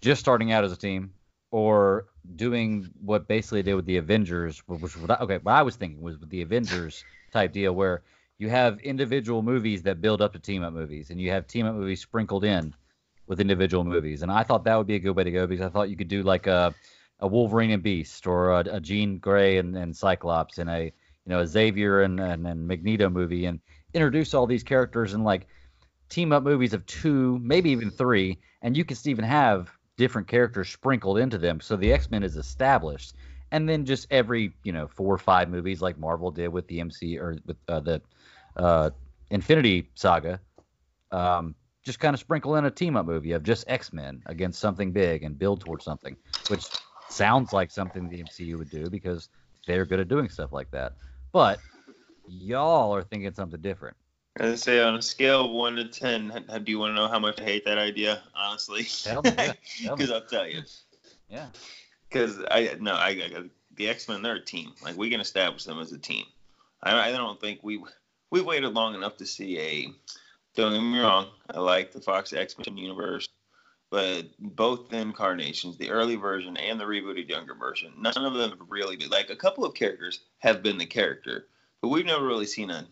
[0.00, 1.12] just starting out as a team,
[1.52, 5.38] or doing what basically they did with the Avengers, which okay.
[5.38, 8.02] What I was thinking was with the Avengers type deal, where
[8.38, 11.66] you have individual movies that build up to team up movies, and you have team
[11.66, 12.74] up movies sprinkled in
[13.28, 15.64] with individual movies, and I thought that would be a good way to go because
[15.64, 16.74] I thought you could do like a
[17.20, 20.92] a Wolverine and Beast, or a, a Jean Grey and, and Cyclops, and a
[21.26, 23.60] you know a Xavier and, and and Magneto movie, and
[23.94, 25.46] introduce all these characters in like
[26.08, 30.68] team up movies of two, maybe even three, and you can even have different characters
[30.68, 33.14] sprinkled into them, so the X Men is established,
[33.50, 36.80] and then just every you know four or five movies like Marvel did with the
[36.80, 38.02] MC or with uh, the
[38.56, 38.90] uh,
[39.30, 40.40] Infinity Saga,
[41.10, 41.54] um,
[41.84, 44.92] just kind of sprinkle in a team up movie of just X Men against something
[44.92, 46.16] big and build towards something,
[46.48, 46.66] which
[47.08, 49.28] sounds like something the MCU would do because
[49.66, 50.94] they're good at doing stuff like that.
[51.32, 51.60] But
[52.28, 53.96] y'all are thinking something different.
[54.38, 56.28] I say on a scale of one to ten,
[56.64, 58.22] do you want to know how much I hate that idea?
[58.34, 59.52] Honestly, Tell me, yeah,
[59.84, 60.04] tell me.
[60.04, 60.62] because I'll tell you.
[61.28, 61.48] Yeah.
[62.08, 63.42] Because I no, I, I
[63.76, 64.72] the X Men they're a team.
[64.82, 66.24] Like we can establish them as a team.
[66.82, 67.82] I, I don't think we
[68.30, 69.88] we waited long enough to see a.
[70.54, 73.26] Don't get me wrong, I like the Fox X Men universe,
[73.92, 78.70] but both incarnations, the early version and the rebooted younger version, none of them have
[78.70, 81.46] really been like a couple of characters have been the character,
[81.82, 82.86] but we've never really seen a.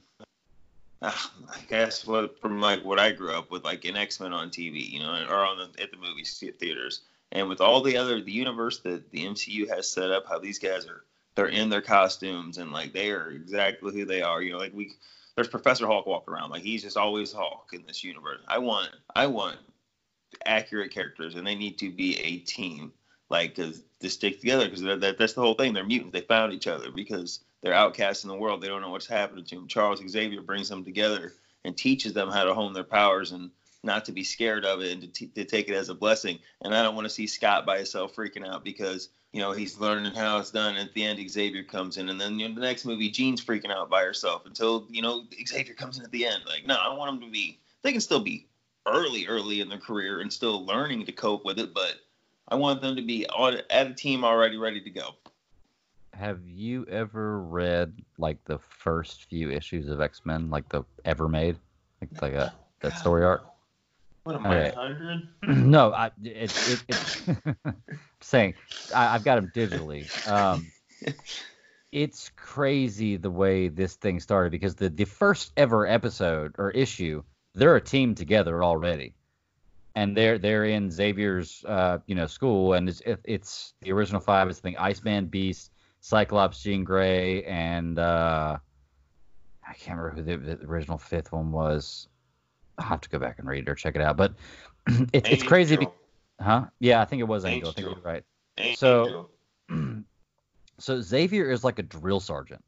[1.00, 1.10] Uh,
[1.48, 4.50] I guess what from like what I grew up with, like an X Men on
[4.50, 7.00] TV, you know, or on the, at the movie theaters,
[7.32, 10.58] and with all the other the universe that the MCU has set up, how these
[10.58, 14.42] guys are they're in their costumes and like they are exactly who they are.
[14.42, 14.92] You know, like we
[15.34, 18.40] there's Professor Hulk walking around like he's just always Hulk in this universe.
[18.46, 19.56] I want I want
[20.46, 22.92] accurate characters and they need to be a team
[23.28, 23.74] like to,
[24.08, 25.72] stick together because that, that's the whole thing.
[25.74, 26.12] They're mutants.
[26.12, 28.62] They found each other because they're outcasts in the world.
[28.62, 29.68] They don't know what's happening to them.
[29.68, 33.50] Charles Xavier brings them together and teaches them how to hone their powers and
[33.82, 36.38] not to be scared of it and to, t- to take it as a blessing.
[36.62, 39.78] And I don't want to see Scott by himself freaking out because you know he's
[39.78, 40.76] learning how it's done.
[40.76, 43.44] And at the end, Xavier comes in, and then you know, the next movie, Jean's
[43.44, 46.42] freaking out by herself until you know Xavier comes in at the end.
[46.46, 47.58] Like, no, I don't want them to be.
[47.82, 48.46] They can still be
[48.90, 51.94] early, early in their career and still learning to cope with it, but
[52.48, 55.14] I want them to be on, at a team already ready to go.
[56.12, 61.28] Have you ever read like the first few issues of X Men, like the ever
[61.28, 61.56] made,
[62.00, 63.44] like like a that story arc?
[64.24, 65.28] What am I, 100?
[65.66, 67.56] no, I it, it, it
[68.20, 68.54] saying
[68.94, 70.04] I, have got them digitally.
[70.28, 70.66] Um,
[71.92, 77.22] it's crazy the way this thing started because the the first ever episode or issue,
[77.54, 79.14] they're a team together already,
[79.94, 84.20] and they're they're in Xavier's uh, you know school, and it's it, it's the original
[84.20, 88.58] five is the thing Iceman, Beast, Cyclops, Jean Grey, and uh,
[89.66, 92.08] I can't remember who the, the original fifth one was.
[92.78, 94.16] I'll have to go back and read it or check it out.
[94.16, 94.34] But
[95.12, 95.76] it's it's crazy.
[95.76, 95.88] Be-
[96.40, 96.66] huh?
[96.78, 97.68] Yeah, I think it was Angel.
[97.68, 97.70] Angel.
[97.70, 98.24] I think you're right.
[98.58, 98.76] Angel.
[98.76, 99.30] So
[100.78, 102.64] so Xavier is like a drill sergeant.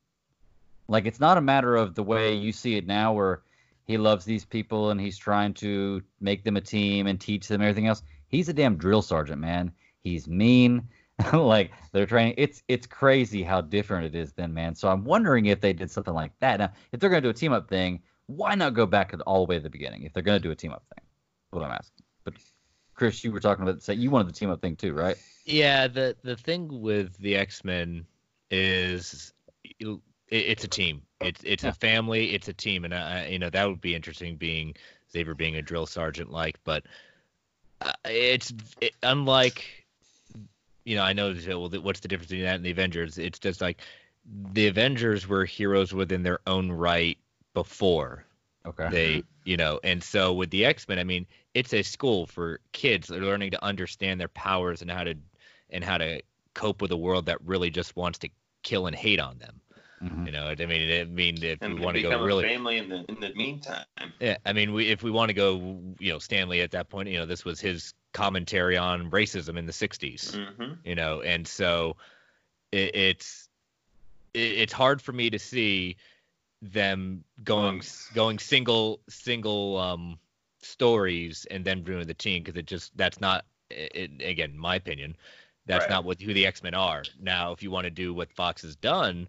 [0.88, 3.42] Like it's not a matter of the way you see it now, where
[3.84, 7.62] he loves these people and he's trying to make them a team and teach them
[7.62, 8.02] everything else.
[8.28, 9.72] He's a damn drill sergeant, man.
[10.02, 10.88] He's mean.
[11.32, 12.34] like they're training.
[12.38, 14.74] It's it's crazy how different it is then, man.
[14.74, 16.58] So I'm wondering if they did something like that.
[16.58, 19.50] Now, if they're gonna do a team up thing, why not go back all the
[19.50, 21.04] way to the beginning if they're going to do a team up thing?
[21.50, 22.04] What I'm asking.
[22.24, 22.34] But
[22.94, 25.16] Chris, you were talking about say you wanted the team up thing too, right?
[25.44, 25.88] Yeah.
[25.88, 28.06] The the thing with the X Men
[28.50, 29.32] is
[29.64, 31.02] it, it's a team.
[31.24, 31.70] It's it's yeah.
[31.70, 32.34] a family.
[32.34, 34.74] It's a team, and I, you know that would be interesting being
[35.10, 36.84] Xavier being a drill sergeant like, but
[37.80, 39.86] uh, it's it, unlike
[40.84, 43.18] you know I know well, what's the difference between that and the Avengers?
[43.18, 43.80] It's just like
[44.52, 47.18] the Avengers were heroes within their own right
[47.54, 48.24] before
[48.66, 52.60] okay they you know and so with the x-men i mean it's a school for
[52.72, 55.14] kids they're learning to understand their powers and how to
[55.70, 56.20] and how to
[56.54, 58.28] cope with a world that really just wants to
[58.62, 59.60] kill and hate on them
[60.02, 60.26] mm-hmm.
[60.26, 62.88] you know i mean i mean if and we want to go really family in
[62.88, 63.84] the in the meantime
[64.20, 66.88] yeah i mean we if we want to go you know Stan Lee at that
[66.88, 70.72] point you know this was his commentary on racism in the 60s mm-hmm.
[70.84, 71.96] you know and so
[72.72, 73.48] it, it's
[74.34, 75.96] it, it's hard for me to see
[76.62, 77.82] them going
[78.14, 80.18] going single single um
[80.60, 85.16] stories and then ruin the team because it just that's not it, again my opinion
[85.66, 85.90] that's right.
[85.90, 88.76] not what who the x-men are now if you want to do what fox has
[88.76, 89.26] done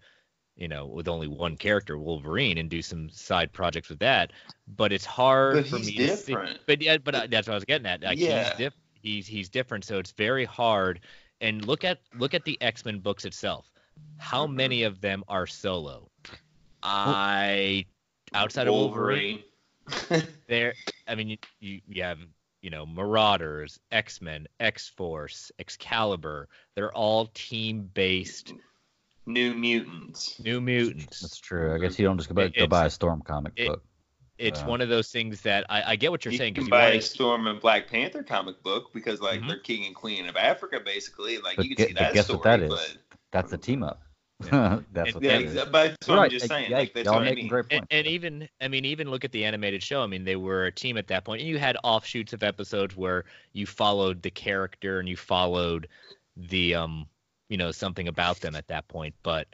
[0.56, 4.32] you know with only one character wolverine and do some side projects with that
[4.68, 6.50] but it's hard but for me different.
[6.50, 8.50] to see but yeah but uh, that's what i was getting at like yeah.
[8.50, 11.00] he's, diff- he's he's different so it's very hard
[11.42, 13.72] and look at look at the x-men books itself
[14.18, 14.56] how mm-hmm.
[14.56, 16.10] many of them are solo
[16.84, 17.86] I
[18.34, 19.44] outside of Wolverine,
[20.48, 20.74] there.
[21.08, 22.20] I mean, you, you you have
[22.62, 26.50] you know Marauders, X Men, X Force, Excalibur.
[26.76, 28.54] They're all team based.
[29.26, 30.40] New Mutants.
[30.40, 31.22] New Mutants.
[31.22, 31.74] That's true.
[31.74, 33.84] I guess you don't just go, buy, go buy a Storm comic it, book.
[34.38, 36.56] It's uh, one of those things that I, I get what you're you saying.
[36.56, 39.48] You can buy a Storm and Black Panther comic book because like mm-hmm.
[39.48, 41.38] they're king and queen of Africa basically.
[41.38, 42.38] Like but you can get, see that guess story.
[42.38, 42.70] What that is.
[42.70, 42.98] But...
[43.32, 44.02] That's a team up.
[44.46, 44.80] Yeah.
[44.92, 45.54] that's what yeah, that is.
[45.54, 46.24] But that's what right.
[46.26, 46.72] I'm just saying.
[46.72, 47.48] Yeah, like, that's y'all what making I mean.
[47.48, 47.88] great and, points.
[47.92, 50.02] and even I mean even look at the animated show.
[50.02, 52.98] I mean they were a team at that point, and you had offshoots of episodes
[52.98, 55.88] where you followed the character and you followed
[56.36, 57.06] the um
[57.54, 59.14] you know something about them at that point.
[59.22, 59.48] But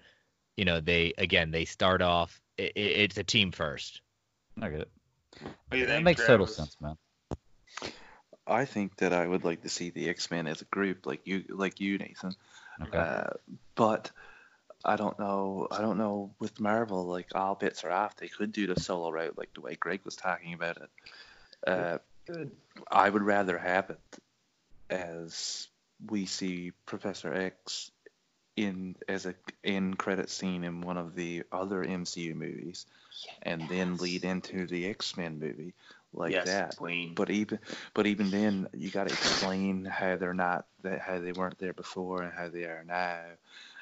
[0.56, 4.00] you know they again they start off it, it's a team first.
[4.62, 4.92] I get it.
[5.70, 6.96] That think, makes total sense, man.
[8.48, 11.28] I think that I would like to see the X Men as a group, like
[11.28, 12.36] you, like you, Nathan.
[12.82, 12.98] Okay.
[12.98, 13.32] Uh,
[13.76, 14.12] but
[14.86, 15.68] I don't know.
[15.70, 17.04] I don't know with Marvel.
[17.04, 18.16] Like all bits are off.
[18.16, 20.90] They could do the solo route, like the way Greg was talking about it.
[21.68, 22.52] Uh, Good.
[22.90, 24.00] I would rather have it
[24.90, 25.68] as
[26.08, 27.92] we see Professor X
[28.56, 32.86] in as a in credit scene in one of the other MCU movies,
[33.42, 35.74] and then lead into the X Men movie
[36.14, 36.76] like yes, that.
[37.16, 37.60] But even
[37.94, 41.74] but even then, you got to explain how they're not that how they weren't there
[41.74, 43.22] before and how they are now,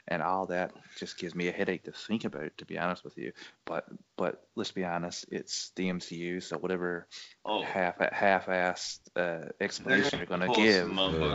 [0.08, 2.58] and all that just gives me a headache to think about.
[2.58, 3.34] To be honest with you,
[3.66, 3.86] but
[4.18, 7.08] but let's be honest, it's the MCU, so whatever
[7.46, 11.28] oh, half half-assed uh, explanation you're gonna give, some mumbo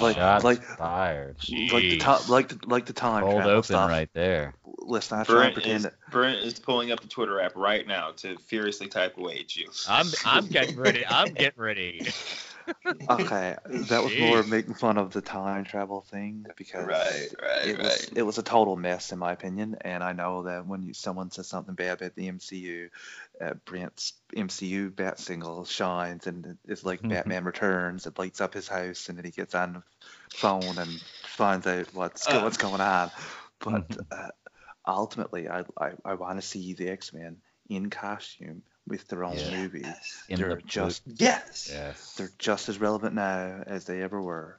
[0.00, 1.36] Like- Shots like- fired.
[1.38, 2.00] like the jeez.
[2.00, 3.90] time like the, like the time Cold open stuff.
[3.90, 4.54] right there.
[4.78, 5.94] Let's not try and Brent pretend is, that.
[6.10, 9.68] Brent is pulling up the Twitter app right now to furiously type away at you.
[9.88, 11.04] I'm I'm getting ready.
[11.06, 12.08] I'm getting ready.
[13.08, 13.56] Okay,
[13.88, 18.08] that was more making fun of the time travel thing because Right, right, it was
[18.14, 19.76] it was a total mess in my opinion.
[19.80, 22.90] And I know that when you, someone says something bad about the MCU,
[23.40, 28.06] uh, Brent's MCU bat single shines and it's like Batman Returns.
[28.06, 29.82] It lights up his house and then he gets on the
[30.32, 32.40] phone and finds out what's Uh.
[32.40, 33.10] what's going on.
[33.60, 34.28] But uh,
[34.86, 39.36] ultimately, I I, I want to see the X Men in costume with their own
[39.36, 39.50] Yeah.
[39.50, 39.80] movie.
[39.80, 40.24] Yes.
[40.28, 41.68] In They're the just Yes.
[41.70, 42.14] Yes.
[42.16, 44.58] they're just as relevant now as they ever were.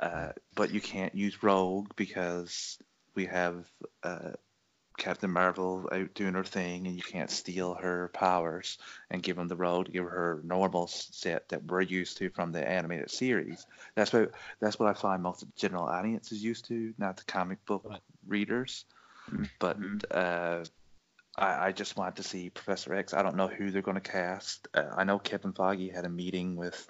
[0.00, 2.78] Uh, but you can't use Rogue because
[3.14, 3.66] we have
[4.02, 4.32] uh,
[4.96, 8.78] Captain Marvel out doing her thing, and you can't steal her powers
[9.10, 12.52] and give them the Rogue, give her her normal set that we're used to from
[12.52, 13.66] the animated series.
[13.94, 17.16] That's what that's what I find most of the general audience is used to, not
[17.16, 18.00] the comic book Right.
[18.26, 18.84] readers.
[19.58, 20.02] But Mhm.
[20.10, 20.64] uh,
[21.38, 23.14] I, I just want to see Professor X.
[23.14, 24.66] I don't know who they're going to cast.
[24.74, 26.86] Uh, I know Kevin Feige had a meeting with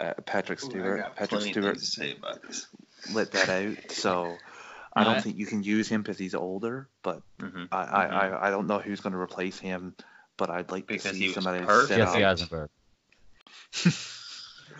[0.00, 0.98] uh, Patrick Ooh, I Stewart.
[1.00, 2.66] got Patrick Stewart to say about this.
[3.12, 3.76] let that out.
[3.92, 4.38] So
[4.94, 6.88] I don't think you can use him because he's older.
[7.02, 7.68] But Mhm.
[7.72, 9.94] I, I, I, I don't know who's going to replace him.
[10.36, 11.88] But I'd like Because to he see was somebody perfect.
[11.88, 12.32] set Jesse up.
[12.32, 12.70] Eisenberg.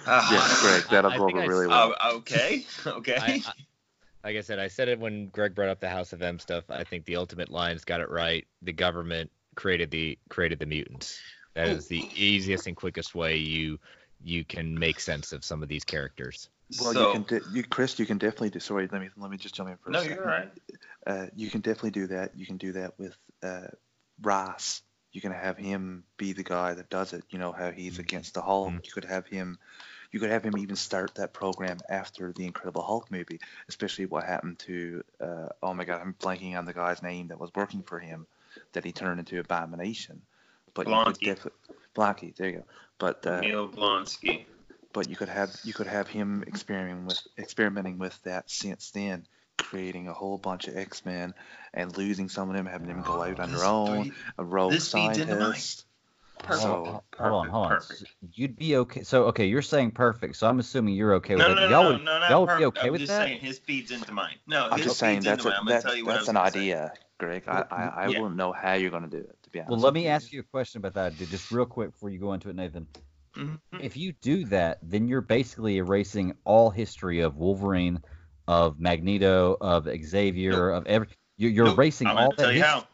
[0.06, 0.28] Ah.
[0.32, 1.94] Yeah, Greg, that'll I- I go over really well.
[2.00, 2.64] Oh, okay.
[2.86, 3.42] Okay.
[4.22, 6.22] I, I, like I said, I said it when Greg brought up the House of
[6.22, 6.64] M stuff.
[6.70, 8.46] I think the Ultimates line got it right.
[8.62, 11.20] The government created the created the mutants.
[11.54, 13.78] That is the easiest and quickest way you
[14.22, 16.48] you can make sense of some of these characters.
[16.80, 18.60] well, so, you can, de- you, Chris, you can definitely do.
[18.60, 20.16] Sorry, let me let me just jump in for a no, second.
[20.16, 20.50] you're all right.
[21.06, 22.36] uh, you can definitely do that.
[22.36, 23.68] You can do that with uh,
[24.20, 24.82] Ross.
[25.12, 27.24] You can have him be the guy that does it.
[27.30, 28.68] You know how he's against the Hulk.
[28.68, 28.86] Mhm.
[28.86, 29.58] You could have him.
[30.12, 34.24] You could have him even start that program after the Incredible Hulk movie, especially what
[34.24, 35.04] happened to.
[35.20, 38.26] Uh, oh my God, I'm blanking on the guy's name that was working for him,
[38.72, 40.20] that he turned into Abomination.
[40.74, 41.24] But you could Blonsky.
[41.24, 41.52] definitely
[41.94, 42.64] Blonsky, there you go.
[42.98, 44.44] But uh, Emil Blonsky.
[44.92, 49.26] but you could have you could have him experimenting with experimenting with that since then,
[49.58, 51.34] creating a whole bunch of X Men
[51.74, 54.44] and losing some of them, having them go out on This their own, feed- a
[54.44, 55.54] rogue this feeds into mine.
[55.54, 55.84] scientist.
[56.42, 56.62] Perfect.
[56.62, 57.68] So- hold, on, hold on, on.
[57.68, 58.04] Perfect.
[58.32, 59.02] You'd be okay.
[59.02, 60.36] So okay, you're saying perfect.
[60.36, 61.54] So I'm assuming you're okay with No, it.
[61.54, 62.60] no, no, y'all no, would, no, not y'all would perfect.
[62.60, 63.26] be okay I'm with just that?
[63.26, 64.36] saying his feeds into mine.
[64.46, 65.58] No, I'm his just saying that's into a, mine.
[65.60, 66.58] I'm gonna that, tell you that's was an gonna say.
[66.60, 67.44] idea, Greg.
[67.46, 68.20] I I, I Yeah.
[68.20, 69.36] wouldn't know how you're going to do it.
[69.42, 69.70] To be honest.
[69.70, 71.28] Well, let with me ask you a question about that, dude.
[71.30, 72.86] Just real quick before you go into it, Nathan.
[73.36, 73.58] Mhm.
[73.80, 78.00] If you do that, then you're basically erasing all history of Wolverine,
[78.48, 81.06] of Magneto, of Xavier, of every.
[81.36, 81.78] You're, you're Nope.
[81.78, 82.38] erasing I'm all that.
[82.38, 82.86] tell you his- how.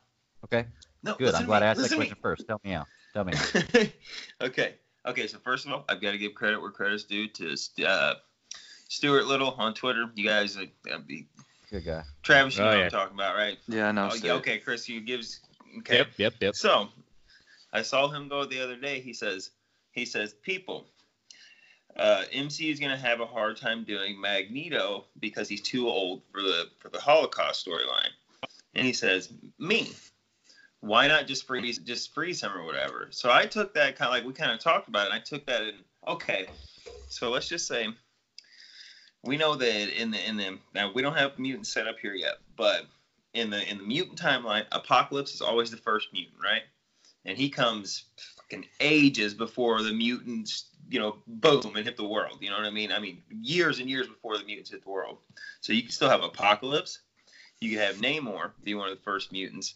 [0.45, 0.67] Okay,
[1.03, 1.35] No, good.
[1.35, 2.47] I'm glad me, I asked that listen to question first.
[2.47, 2.87] Tell me out.
[3.17, 3.33] Tell me.
[3.73, 3.93] me.
[4.43, 4.75] okay.
[5.07, 5.27] Okay.
[5.27, 8.15] So first of all, I've got to give credit where credit's due to uh,
[8.89, 10.11] Stuart Little on Twitter.
[10.15, 11.27] You guys, uh, be-
[11.71, 12.03] Good guy.
[12.23, 12.85] Travis, you Oh, know what.
[12.85, 13.57] I'm talking about, right?
[13.69, 14.11] Yeah, I know.
[14.13, 15.41] Oh, yeah, okay, Chris, you gives.
[15.79, 15.97] Okay.
[15.97, 16.55] Yep, yep, yep.
[16.55, 16.89] So,
[17.73, 19.01] I saw him go the other day.
[19.01, 19.51] He says,
[19.93, 20.87] he says, people,
[21.97, 26.43] uh, MCU is gonna have a hard time doing Magneto because he's too old for
[26.43, 28.11] the for the Holocaust storyline.
[28.75, 29.91] And he says, me,
[30.81, 33.09] why not just freeze just freeze him or whatever?
[33.11, 35.13] So I took that kind of like we kind of talked about it.
[35.13, 36.49] I took that and okay,
[37.09, 37.89] so let's just say
[39.25, 42.15] we know that in the in the now we don't have mutants set up here
[42.15, 42.87] yet, but
[43.35, 46.63] in the in the mutant timeline, Apocalypse is always the first mutant, right?
[47.25, 48.05] And he comes
[48.37, 52.39] fucking ages before the mutants, you know, boom and hit the world.
[52.41, 52.93] You know what I mean?
[52.93, 55.19] I mean, years and years before the mutants hit the world.
[55.61, 57.01] So you can still have Apocalypse.
[57.61, 59.75] You could have Namor be one of the first mutants.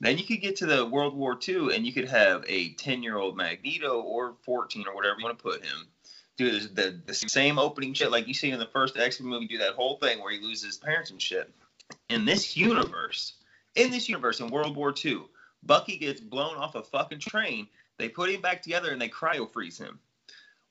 [0.00, 3.02] Then you could get to the World War II, and you could have a 10
[3.02, 5.88] year old Magneto or 14 or whatever you want to put him.
[6.36, 9.30] Do the, the, the same opening shit like you see in the first X Men
[9.30, 11.52] movie, do that whole thing where he loses his parents and shit.
[12.10, 13.34] In this universe,
[13.74, 15.22] in this universe, in World War II,
[15.64, 17.66] Bucky gets blown off a fucking train.
[17.96, 19.98] They put him back together and they cryo freeze him.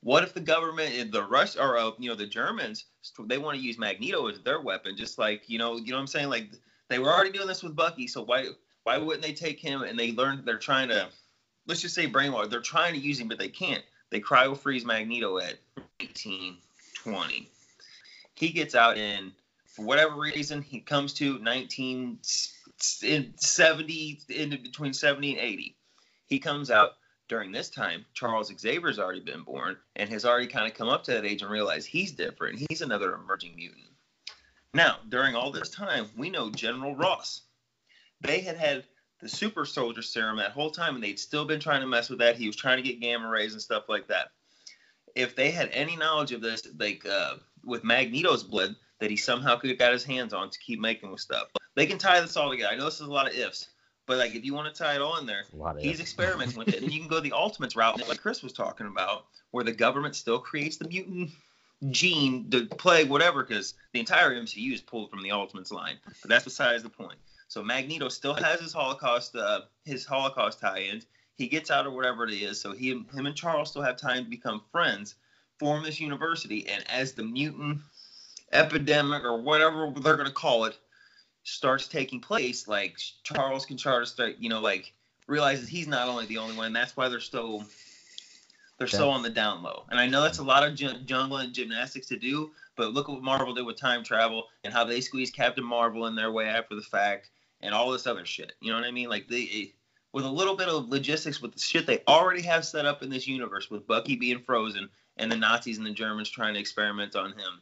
[0.00, 2.86] What if the government, the Russ, or uh, you know the Germans,
[3.26, 6.02] they want to use Magneto as their weapon, just like you know, you know what
[6.02, 6.30] I'm saying?
[6.30, 6.50] Like
[6.88, 8.46] they were already doing this with Bucky, so why
[8.88, 11.06] why wouldn't they take him and they learn they're trying to
[11.66, 12.48] let's just say brainwash.
[12.48, 13.84] They're trying to use him, but they can't.
[14.08, 15.58] They cryo freeze Magneto at
[16.00, 16.56] 18,
[17.04, 17.50] 20.
[18.32, 19.32] He gets out in
[19.66, 25.76] for whatever reason, he comes to 1970 in between 70 and 80.
[26.24, 26.92] He comes out
[27.28, 28.06] during this time.
[28.14, 31.42] Charles Xavier's already been born and has already kind of come up to that age
[31.42, 32.64] and realized he's different.
[32.70, 33.84] He's another emerging mutant.
[34.72, 37.42] Now, during all this time, we know General Ross.
[38.20, 38.84] They had had
[39.20, 42.20] the super soldier serum that whole time, and they'd still been trying to mess with
[42.20, 42.36] that.
[42.36, 44.28] He was trying to get gamma rays and stuff like that.
[45.14, 49.56] If they had any knowledge of this, like uh, with Magneto's blood, that he somehow
[49.56, 52.36] could have got his hands on to keep making with stuff, they can tie this
[52.36, 52.72] all together.
[52.72, 53.68] I know this is a lot of ifs,
[54.06, 55.44] but like if you want to tie it all in there,
[55.80, 58.86] he's experimenting with it, and you can go the Ultimates route, like Chris was talking
[58.86, 61.30] about, where the government still creates the mutant
[61.90, 65.98] gene, the plague, whatever, because the entire MCU is pulled from the Ultimates line.
[66.20, 67.18] But that's besides the point.
[67.48, 71.06] So Magneto still has his Holocaust, uh, his Holocaust tie-ins.
[71.34, 72.60] He gets out or whatever it is.
[72.60, 75.14] So he, him and Charles still have time to become friends,
[75.58, 77.80] form this university, and as the mutant
[78.52, 80.76] epidemic or whatever they're gonna call it
[81.44, 84.92] starts taking place, like Charles can start to start, you know, like
[85.26, 86.66] realizes he's not only the only one.
[86.66, 87.64] And that's why they're still
[88.78, 89.84] they're so on the down low.
[89.90, 93.12] And I know that's a lot of jungle and gymnastics to do, but look at
[93.12, 96.46] what Marvel did with time travel and how they squeezed Captain Marvel in their way
[96.46, 97.30] after the fact
[97.60, 98.52] and all this other shit.
[98.60, 99.08] You know what I mean?
[99.08, 99.74] Like they
[100.12, 103.10] with a little bit of logistics with the shit they already have set up in
[103.10, 104.88] this universe with Bucky being frozen
[105.18, 107.60] and the Nazis and the Germans trying to experiment on him.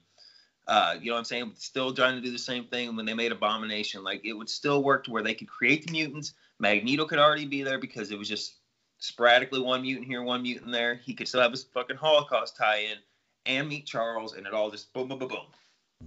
[0.68, 1.52] Uh, you know what I'm saying?
[1.56, 4.02] Still trying to do the same thing when they made Abomination.
[4.02, 6.34] Like it would still work to where they could create the mutants.
[6.58, 8.56] Magneto could already be there because it was just
[8.98, 10.96] sporadically one mutant here, one mutant there.
[10.96, 12.98] He could still have his fucking Holocaust tie-in
[13.46, 15.46] and meet Charles, and it all just boom, boom, boom, boom.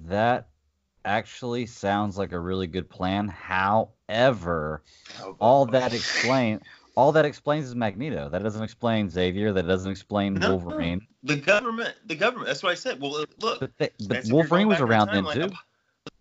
[0.06, 0.50] That
[1.06, 3.28] actually sounds like a really good plan.
[3.28, 4.84] However,
[5.22, 6.62] oh, all that explain
[6.96, 8.30] all that explains is Magneto.
[8.30, 9.54] That doesn't explain Xavier.
[9.54, 11.02] That doesn't explain no, Wolverine.
[11.24, 12.48] The government, the government.
[12.48, 13.00] That's what I said.
[13.00, 15.56] Well, look, but, they, but Wolverine was around then too.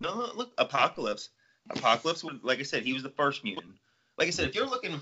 [0.01, 1.31] No, no, look, Apocalypse.
[1.71, 3.75] Apocalypse, like I said, he was the first mutant.
[4.17, 5.01] Like I said, if you're looking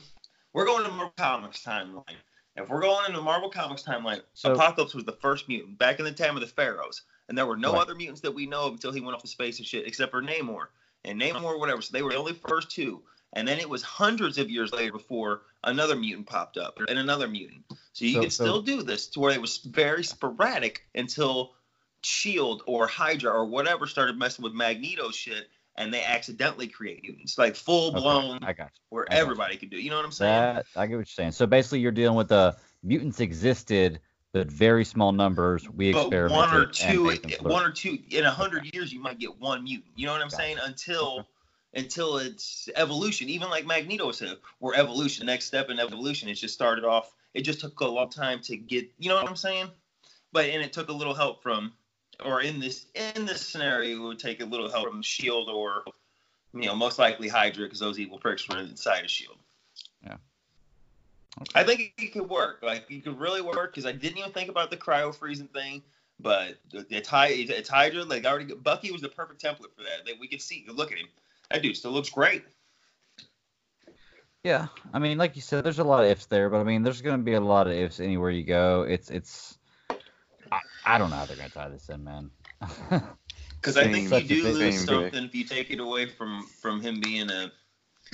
[0.57, 2.17] we're going to Marvel Comics timeline.
[2.57, 6.07] If we're going into Marvel Comics timeline, so, Apocalypse was the first mutant back in
[6.07, 7.83] the time of the Pharaohs, and there were no right.
[7.83, 10.11] other mutants that we know of until he went off to space and shit, except
[10.11, 10.67] for Namor
[11.05, 11.83] and Namor, whatever.
[11.83, 13.03] So they were the only first two,
[13.33, 17.29] and then it was hundreds of years later before another mutant popped up and another
[17.29, 17.63] mutant.
[17.93, 21.55] So you so, could so, still do this to where it was very sporadic until
[22.03, 27.37] Shield or Hydra or whatever started messing with Magneto shit, and they accidentally create mutants,
[27.37, 28.83] like full blown, okay, I got you.
[28.91, 29.79] where I everybody could do.
[29.79, 30.55] You know what I'm saying?
[30.55, 31.33] That, I get what you're saying.
[31.33, 34.01] So basically, you're dealing with the mutants existed,
[34.33, 35.69] but very small numbers.
[35.69, 36.31] We experimented.
[36.37, 37.05] One or two,
[37.43, 39.93] one or two in a hundred years, you might get one mutant.
[39.97, 40.59] You know what I'm saying?
[40.63, 41.27] Until
[41.75, 43.29] until it's evolution.
[43.29, 45.27] Even like Magneto said, we're evolution.
[45.27, 47.13] The next step in evolution, it just started off.
[47.35, 48.89] It just took a long time to get.
[48.99, 49.71] You know what I'm saying?
[50.33, 51.73] But and it took a little help from
[52.25, 55.85] or in this in this scenario, it would take a little help from Shield or
[56.55, 59.37] you know most likely Hydra because those evil pricks were inside of Shield.
[61.39, 61.43] Yeah.
[61.43, 61.61] Okay.
[61.61, 62.61] I think it could work.
[62.63, 65.83] Like it could really work because I didn't even think about the cryo freezing thing.
[66.19, 68.05] But it's, it's Hydra.
[68.05, 70.07] Like already, Bucky was the perfect template for that.
[70.07, 70.65] That we could see.
[70.69, 71.09] Look at him.
[71.51, 72.45] That dude still looks great.
[74.43, 76.85] Yeah, I mean, like you said, there's a lot of ifs there, but I mean,
[76.85, 78.83] there's going to be a lot of ifs anywhere you go.
[78.83, 79.59] It's it's
[80.53, 82.31] I, I don't know how they're gonna tie this in, man.
[83.61, 87.01] Because I think you do lose something if you take it away from from him
[87.01, 87.51] being a,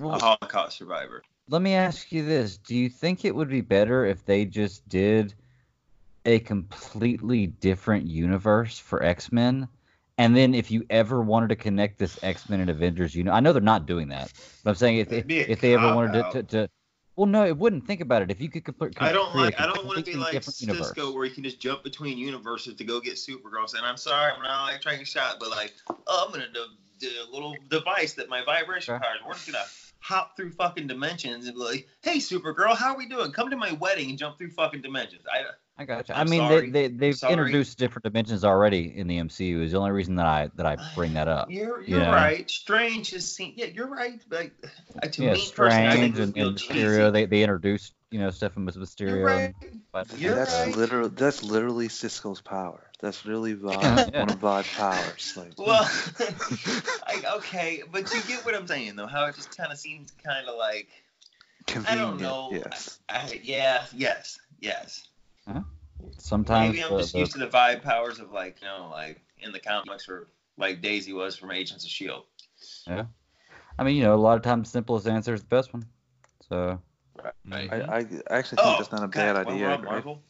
[0.01, 1.23] well, a Holocaust survivor.
[1.49, 4.88] Let me ask you this: Do you think it would be better if they just
[4.88, 5.34] did
[6.24, 9.68] a completely different universe for X Men?
[10.18, 13.32] And then if you ever wanted to connect this X Men and Avengers, you know,
[13.32, 14.32] I know they're not doing that,
[14.62, 16.68] but I'm saying if if, if they ever wanted to, to, to,
[17.16, 17.86] well, no, it wouldn't.
[17.86, 18.30] Think about it.
[18.30, 19.61] If you could complete, I don't like.
[19.61, 21.14] I don't want to be like Cisco, universe.
[21.14, 23.72] where you can just jump between universes to go get Supergirl.
[23.74, 25.74] And I'm sorry, I'm not like trying to shot, but like,
[26.07, 26.64] oh, I'm gonna do,
[27.01, 29.18] do a little device that my vibration powers.
[29.26, 29.64] Just gonna
[30.03, 33.32] hop through fucking dimensions and be like, hey, Supergirl, how are we doing?
[33.32, 35.24] Come to my wedding and jump through fucking dimensions.
[35.32, 35.42] I
[35.79, 36.16] I gotcha.
[36.16, 36.70] I'm i mean, sorry.
[36.70, 39.62] they, they they've introduced different dimensions already in the MCU.
[39.62, 41.51] Is the only reason that I that I bring that up.
[41.51, 42.12] You're you're you know?
[42.12, 42.49] right.
[42.51, 43.55] Strange has seen.
[43.57, 44.23] Yeah, you're right.
[44.31, 44.53] Like
[45.03, 47.11] uh, to yeah, me, Strange and, and Mysterio.
[47.11, 49.09] They they introduced you know Stephen Mysterio.
[49.09, 49.55] You're right.
[49.93, 50.77] But, you're that's right.
[50.77, 52.91] literally that's literally Cisco's power.
[53.01, 55.33] That's really Vod, one of Vod's powers.
[55.37, 55.83] Like, well,
[57.07, 59.07] I, okay, but you get what I'm saying though.
[59.07, 60.89] How it just kind of seems kind of like
[61.66, 62.51] Convenient, I don't know.
[62.53, 62.99] Yes.
[63.09, 63.85] I, I, yeah.
[63.95, 64.39] Yes.
[64.61, 65.07] Yes.
[65.47, 65.62] Huh?
[66.18, 69.20] Sometimes maybe I'm just the, used to the vibe powers of like you know like
[69.38, 72.24] in the comics or like Daisy was from Agents of Shield.
[72.86, 73.05] Yeah,
[73.78, 75.84] I mean you know a lot of times simplest answer is the best one.
[76.49, 76.80] So.
[77.47, 77.70] Right.
[77.70, 79.68] I, I actually think oh, that's not a bad God, idea.
[79.68, 80.22] While we're on Marvel,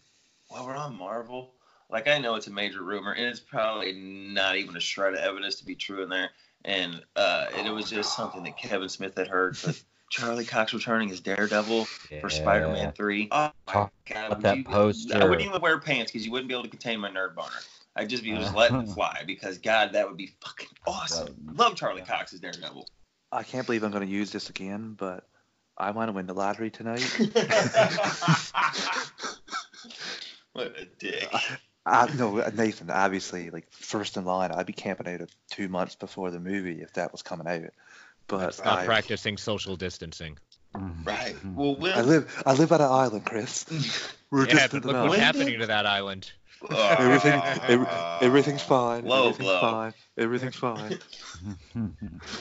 [0.49, 1.55] while we're on Marvel,
[1.89, 5.21] like I know it's a major rumor, and it's probably not even a shred of
[5.21, 6.31] evidence to be true in there.
[6.65, 9.57] And uh, and it was just something that Kevin Smith had heard.
[9.65, 9.83] But
[10.13, 13.29] Charlie Cox returning as Daredevil for Spider-Man Three.
[13.31, 14.27] Oh my Talk god!
[14.27, 15.17] about that you- poster.
[15.17, 17.49] I wouldn't even wear pants because you wouldn't be able to contain my nerd boner.
[17.97, 21.35] I'd just be just letting it fly because God, that would be fucking awesome.
[21.55, 22.87] Love Charlie Cox as Daredevil.
[23.33, 25.27] I can't believe I'm going to use this again, but
[25.79, 27.01] I want to win the lottery tonight.
[30.53, 31.27] what a dick.
[31.33, 31.39] Uh,
[31.87, 36.31] I, no, Nathan, obviously, like first in line, I'd be camping out two months before
[36.31, 37.71] the movie if that was coming out.
[38.29, 40.39] But Stop I, practicing social distancing.
[40.75, 41.05] Mm-hmm.
[41.05, 41.35] Right.
[41.35, 41.55] Mm-hmm.
[41.55, 43.67] Well, when, I live, I live on an island, Chris.
[44.31, 46.33] We're Yeah, just but look what's When happening to that island.
[46.71, 47.87] Everything, every,
[48.23, 49.05] everything's fine.
[49.05, 49.61] Low everything's blow.
[49.61, 49.95] fine.
[50.17, 50.99] Everything's fine.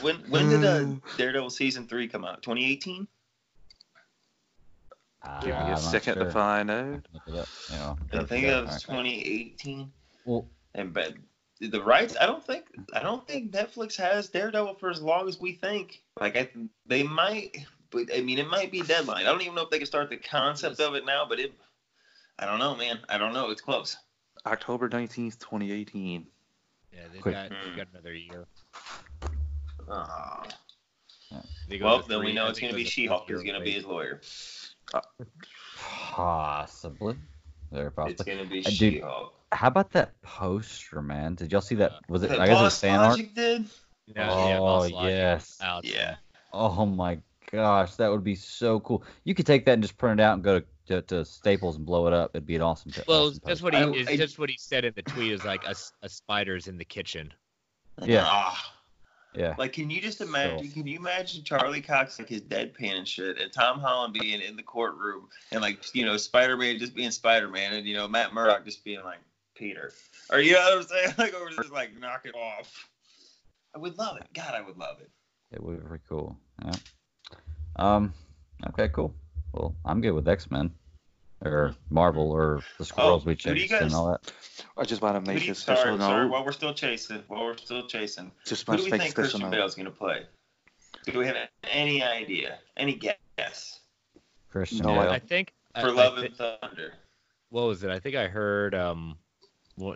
[0.00, 0.84] When when did uh,
[1.16, 2.40] Daredevil season three come out?
[2.42, 3.08] 2018.
[5.24, 6.24] Uh, Give me I'm a second sure.
[6.24, 7.06] to find out.
[7.12, 7.98] Look it up, you know.
[8.12, 9.90] I think it was 2018.
[10.24, 11.14] Well, And but
[11.68, 15.38] the rights, I don't think I don't think Netflix has Daredevil for as long as
[15.40, 16.02] we think.
[16.20, 16.48] Like I,
[16.86, 17.56] they might,
[17.90, 19.22] but I mean it might be a deadline.
[19.26, 21.52] I don't even know if they can start the concept of it now, but it.
[22.38, 22.98] I don't know, man.
[23.08, 23.50] I don't know.
[23.50, 23.96] It's close.
[24.46, 26.26] October 19th, 2018.
[26.92, 28.46] Yeah, they've got, they've got another year.
[31.68, 33.22] They go Well, to then we know it's gonna be She-Hulk.
[33.28, 34.20] four-year Is gonna be his lawyer.
[35.76, 37.16] possibly.
[37.70, 38.34] Very It's possibly.
[38.34, 39.34] gonna be Uh, dude, She-Hulk.
[39.52, 41.34] How about that poster, man?
[41.34, 41.92] Did y'all see that?
[42.08, 42.30] Was it?
[42.30, 43.18] That I guess it was Boss fan art.
[43.34, 43.66] Did.
[44.06, 45.58] Yeah, yeah, oh Boss yes.
[45.62, 45.84] Out.
[45.84, 46.16] Yeah.
[46.52, 47.18] Oh my
[47.50, 49.04] gosh, that would be so cool.
[49.24, 51.76] You could take that and just print it out and go to, to, to Staples
[51.76, 52.30] and blow it up.
[52.34, 52.92] It'd be an awesome.
[53.06, 53.64] Well, awesome that's poster.
[53.64, 54.08] what he I- is.
[54.08, 55.32] I- That's what he said in the tweet.
[55.32, 57.32] Is like a, a spider's in the kitchen.
[58.02, 58.24] Yeah.
[58.26, 58.74] Ah.
[59.34, 59.54] Yeah.
[59.56, 60.68] Like, can you just imagine?
[60.68, 64.40] So- Can you imagine Charlie Cox like his deadpan and shit, and Tom Holland being
[64.40, 67.94] in the courtroom, and like you know Spider Man just being Spider Man, and you
[67.94, 69.20] know Matt Murdock just being like
[69.54, 69.92] Peter,
[70.30, 71.14] or you know what I'm saying?
[71.18, 72.88] Like, or just like knock it off.
[73.74, 74.24] I would love it.
[74.34, 75.10] God, I would love it.
[75.52, 76.36] It would be very cool.
[76.64, 76.72] Yeah.
[77.76, 78.12] Um.
[78.68, 78.88] Okay.
[78.88, 79.14] Cool.
[79.52, 80.70] Well, I'm good with X Men,
[81.44, 84.32] or Marvel, or the Squirrels Oh, we who do you chased and all that.
[84.76, 86.04] I just want to make do you, special sorry, note.
[86.04, 86.26] sorry.
[86.28, 89.50] While we're still chasing, while we're still chasing, just who do we think Christian note.
[89.50, 90.22] Bale's gonna play?
[91.04, 91.36] Do we have
[91.70, 92.58] any idea?
[92.76, 93.80] Any guess
[94.50, 95.10] Christian No, Bale.
[95.10, 96.94] I think for I, Love I and Thunder?
[97.50, 97.90] what was it?
[97.90, 99.21] I think I heard um, what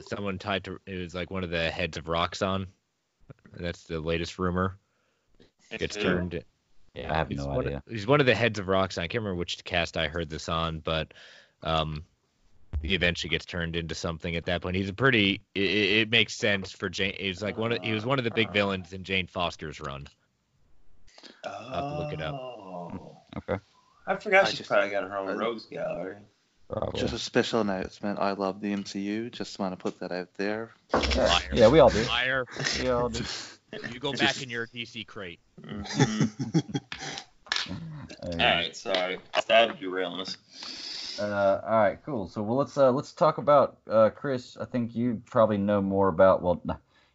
[0.06, 2.66] someone tied to it was like one of the heads of Roxxon.
[3.56, 4.76] That's the latest rumor.
[5.76, 6.02] Gets Who?
[6.02, 6.44] turned.
[6.94, 7.76] Yeah, I have no one idea.
[7.78, 8.98] Of, he's one of the heads of Roxxon.
[8.98, 11.12] I can't remember which cast I heard this on, but
[11.62, 12.04] um,
[12.82, 14.76] he eventually gets turned into something at that point.
[14.76, 15.40] He's a pretty.
[15.54, 17.14] It, it it makes sense for Jane.
[17.18, 17.82] He's like one of.
[17.82, 20.06] He was one of the big villains in Jane Foster's run.
[21.44, 22.34] have to look it up.
[22.34, 23.16] Oh.
[23.36, 23.60] Okay.
[24.06, 26.16] I forgot I she's just- probably got her own I- rogues gallery.
[26.68, 27.00] Probably.
[27.00, 28.18] Just a special announcement.
[28.18, 29.30] I love the MCU.
[29.30, 30.72] Just want to put that out there.
[30.92, 31.40] Liar.
[31.52, 32.02] Yeah, we all do.
[32.04, 32.44] Liar.
[32.80, 33.24] We all do.
[33.92, 35.38] You go back in your DC crate.
[35.60, 36.30] Mhm.
[37.68, 37.74] Uh,
[38.32, 39.18] All right, sorry.
[39.38, 40.36] Started derailing us.
[41.18, 42.28] Uh, all right, cool.
[42.28, 44.56] So well, let's uh, let's talk about uh, Chris.
[44.60, 46.42] I think you probably know more about.
[46.42, 46.62] Well,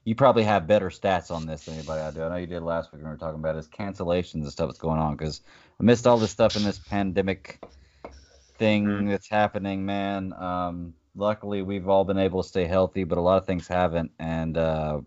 [0.04, 2.24] you probably have better stats on this than anybody I do.
[2.24, 4.68] I know you did last week when we were talking about his cancellations and stuff
[4.70, 5.16] that's going on.
[5.16, 5.42] Because
[5.80, 7.64] I missed all this stuff in this pandemic
[8.62, 9.10] thing Mhm.
[9.10, 10.34] that's happening, man.
[10.34, 14.12] Um, luckily, we've all been able to stay healthy, but a lot of things haven't.
[14.20, 15.02] And uh,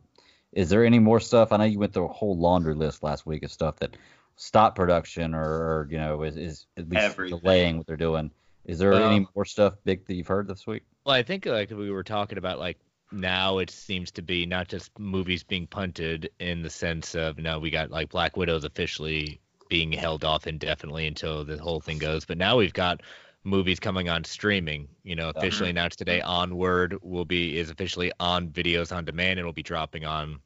[0.52, 1.52] is there any more stuff?
[1.52, 3.96] I know you went through a whole laundry list last week of stuff that
[4.36, 7.38] stopped production or, or you know is, is at least Everything.
[7.38, 8.30] delaying what they're doing.
[8.64, 10.82] Is there Well- any more stuff big that you've heard this week?
[11.06, 12.78] Well, I think like we were talking about like
[13.12, 17.60] now it seems to be not just movies being punted in the sense of now
[17.60, 22.24] we got like Black Widow's officially being held off indefinitely until the whole thing goes,
[22.24, 23.00] but now we've got
[23.44, 24.88] movies coming on streaming.
[25.02, 26.20] You know, officially announced today.
[26.20, 29.38] Onward will be is officially on videos on demand.
[29.38, 30.38] It'll be dropping on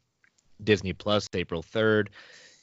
[0.65, 2.11] Disney Plus April third.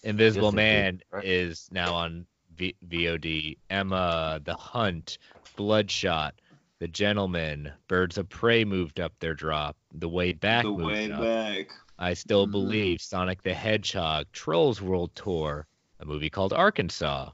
[0.03, 1.25] Invisible Disney, Man right?
[1.25, 2.25] is now on
[2.55, 3.57] v- VOD.
[3.71, 5.17] Emma, The Hunt,
[5.55, 6.36] Bloodshot,
[6.79, 9.75] The Gentleman, Birds of Prey moved up their drop.
[9.93, 11.21] The Way Back the moved way up.
[11.21, 11.69] back.
[11.97, 12.51] I Still Mhm.
[12.51, 15.65] Believe, Sonic the Hedgehog, Trolls World Tour,
[16.01, 17.31] a movie called Arkansas.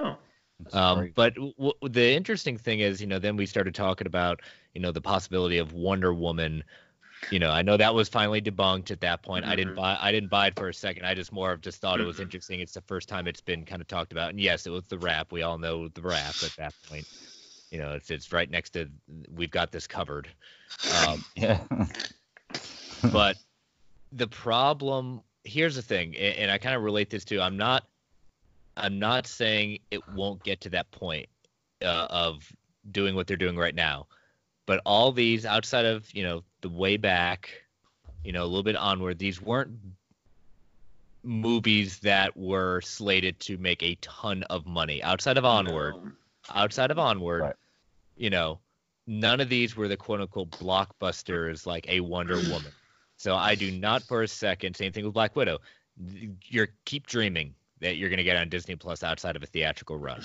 [0.00, 0.18] Oh.
[0.72, 4.40] Um, but w- the interesting thing is, you know, then we started talking about,
[4.74, 6.64] you know, the possibility of Wonder Woman.
[7.30, 9.44] You know, I know that was finally debunked at that point.
[9.44, 9.76] I didn't Mhm.
[9.76, 11.04] buy, I didn't buy it for a second.
[11.06, 12.22] I just more of just thought it was Mhm.
[12.22, 12.60] interesting.
[12.60, 14.98] It's the first time it's been kind of talked about, and yes, it was the
[14.98, 15.32] rap.
[15.32, 17.06] We all know the rap at that point.
[17.70, 18.88] You know, it's it's right next to.
[19.30, 20.28] We've got this covered.
[21.06, 21.60] Um, yeah.
[23.02, 23.36] but
[24.12, 27.84] the problem here's the thing a- and i kind of relate this to i'm not
[28.76, 31.28] i'm not saying it won't get to that point
[31.82, 32.50] uh, of
[32.90, 34.06] doing what they're doing right now
[34.66, 37.50] but all these outside of you know the way back,
[38.24, 39.70] you know a little bit onward, these weren't
[41.22, 46.12] movies that were slated to make a ton of money outside of onward No.
[46.54, 47.54] outside of onward Right.
[48.16, 48.60] you know
[49.08, 52.72] none of these were the quote unquote blockbusters like a wonder woman
[53.16, 55.58] so i do not for a second same thing with black widow
[56.48, 59.96] you're keep dreaming that you're going to get on disney plus outside of a theatrical
[59.98, 60.20] run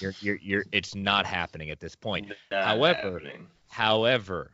[0.00, 3.46] you're, you're, you're it's not happening at this point Not However- happening.
[3.68, 4.50] However,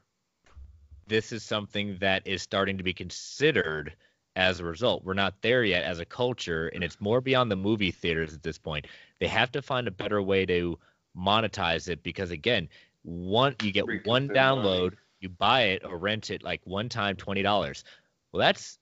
[1.07, 3.95] this is something that is starting to be considered
[4.35, 5.05] as a result.
[5.05, 8.43] We're not there yet as a culture, and it's more beyond the movie theaters at
[8.43, 8.87] this point.
[9.21, 10.79] They have to find a better way to
[11.17, 12.69] monetize it because, again,
[13.03, 14.97] one you get Recoup one download, money.
[15.21, 17.85] you buy it or rent it like one time, twenty dollars.
[18.33, 18.79] Well, that's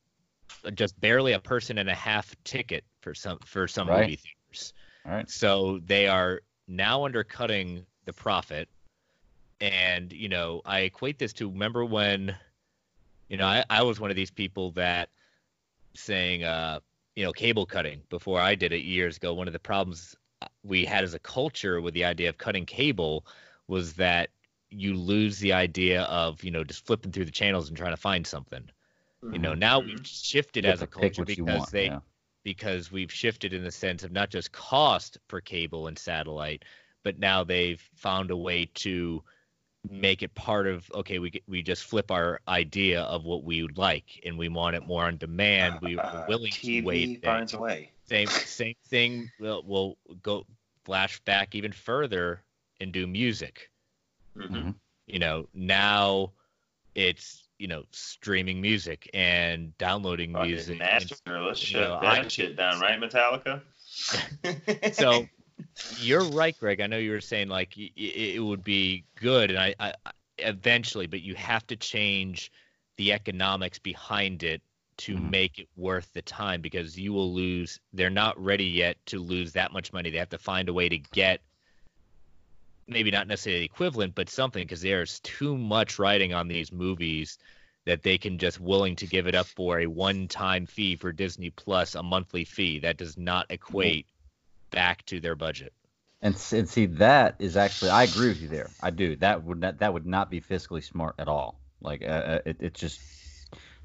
[0.75, 4.01] just barely a person and a half ticket for some for some Right.
[4.01, 4.73] movie theaters.
[5.05, 5.29] All right.
[5.31, 8.69] So they are now undercutting the profit.
[9.61, 12.37] And, you know, I equate this to remember when,
[13.29, 15.11] you know, I, I was one of these people that
[15.95, 16.81] saying, uh,
[17.17, 19.35] you know, cable cutting before I did it years ago.
[19.35, 20.17] One of the problems
[20.65, 23.27] we had as a culture with the idea of cutting cable
[23.69, 24.31] was that
[24.71, 27.97] you lose the idea of, you know, just flipping through the channels and trying to
[27.97, 28.69] find something.
[29.33, 29.87] You know, now Mhm.
[29.87, 32.01] we've shifted as a have to pick culture because want, they yeah.
[32.45, 36.65] Because we've shifted in the sense of not just cost for cable and satellite,
[37.03, 39.23] but now they've found a way to
[39.91, 43.79] make it part of okay, we we just flip our idea of what we would
[43.79, 45.79] like, and we want it more on demand.
[45.83, 47.25] We, Uh, we're willing TV to wait.
[47.25, 47.91] finds a way.
[48.07, 49.31] Same same thing.
[49.41, 50.47] We'll, we'll go
[50.85, 52.43] flash back even further
[52.81, 53.71] and do music.
[54.37, 54.51] Mhm.
[54.51, 54.75] Mhm.
[55.07, 56.33] You know, now
[56.95, 60.71] it's you know streaming music and downloading Fucking music.
[60.73, 61.41] and master.
[61.41, 63.63] Let's you shut know, that I- shit down, right, Metallica?
[64.95, 65.27] so
[66.01, 66.81] you're right, Greg.
[66.81, 69.93] I know you were saying like y- it would be good, and I, I
[70.39, 72.51] eventually, but you have to change
[72.97, 74.63] the economics behind it
[74.97, 75.31] to Mhm.
[75.31, 77.81] make it worth the time because you will lose.
[77.93, 80.11] They're not ready yet to lose that much money.
[80.11, 81.41] They have to find a way to get
[82.87, 87.39] maybe not necessarily the equivalent, but something because there's too much writing on these movies
[87.85, 91.51] that they can just willing to give it up for a one-time fee for Disney
[91.51, 94.07] Plus, a monthly fee that does not equate
[94.71, 95.73] back to their budget.
[96.23, 98.71] And, and see that is actually I agree with you there.
[98.81, 99.17] I do.
[99.17, 101.61] That would not that would not be fiscally smart at all.
[101.83, 103.01] Like uh, uh, it, it's just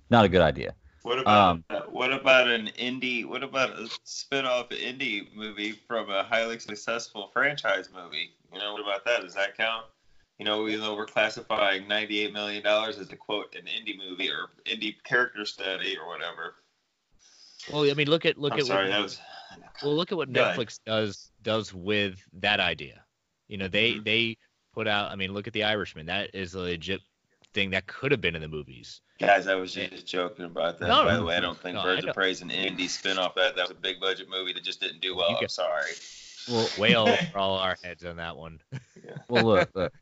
[0.10, 0.74] not a good idea.
[1.04, 3.26] What about Um, uh, what about an indie?
[3.26, 8.32] What about a spin-off indie movie from a highly successful franchise movie?
[8.54, 9.22] You know, what about that?
[9.22, 9.86] Does that count?
[10.39, 14.30] You know, even though we're classifying ninety-eight million dollars as a quote an indie movie
[14.30, 16.56] or indie character study or whatever.
[17.72, 19.20] Well, I mean, look at look I'm at sorry, what, that was.
[19.84, 20.32] well, look at what.
[20.32, 23.04] Netflix does does with that idea.
[23.50, 24.04] You know, they Mhm.
[24.06, 24.38] they
[24.74, 25.12] put out.
[25.12, 26.06] I mean, look at The Irishman.
[26.06, 27.02] That is a legit
[27.54, 29.02] thing that could have been in the movies.
[29.20, 30.88] Guys, I was just joking about that.
[30.88, 33.36] No, By the way, I don't think no, Birds of don't- Prey's an indie spin-off.
[33.36, 35.32] That that was a big budget movie that just didn't do well.
[35.32, 35.91] You I'm sorry.
[36.50, 38.60] Well, way over all our heads on that one.
[39.30, 39.93] Well, look, look,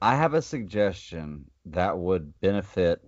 [0.00, 3.02] I have a suggestion that would benefit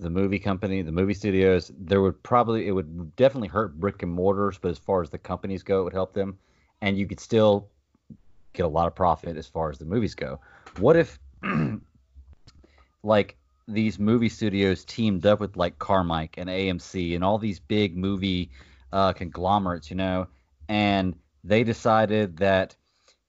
[0.00, 1.70] the movie company, the movie studios.
[1.78, 5.18] There would probably it would definitely hurt brick and mortars, but as far as the
[5.18, 6.38] companies go, it would help them,
[6.80, 7.68] and you could still
[8.52, 10.40] get a lot of profit as far as the movies go.
[10.78, 11.18] What if,
[13.02, 17.96] like, these movie studios teamed up with like Carmike and AMC and all these big
[17.96, 18.50] movie
[18.92, 20.26] uh, conglomerates, you know,
[20.68, 21.14] and
[21.44, 22.74] they decided that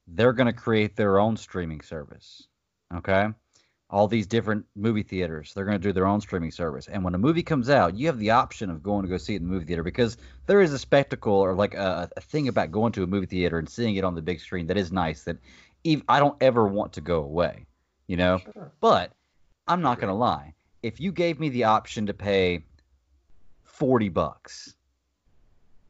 [0.07, 2.47] they're going to create their own streaming service.
[2.95, 3.27] Okay?
[3.89, 6.87] All these different movie theaters, they're going to do their own streaming service.
[6.87, 9.33] And when a movie comes out, you have the option of going to go see
[9.33, 12.47] it in the movie theater because there is a spectacle or like a, a thing
[12.47, 14.91] about going to a movie theater and seeing it on the big screen that is
[14.91, 15.37] nice that
[15.85, 17.67] ev- I don't ever want to go away,
[18.07, 18.39] you know?
[18.79, 19.11] But
[19.67, 20.53] I'm not going to lie.
[20.81, 22.63] If you gave me the option to pay
[23.63, 24.75] 40 bucks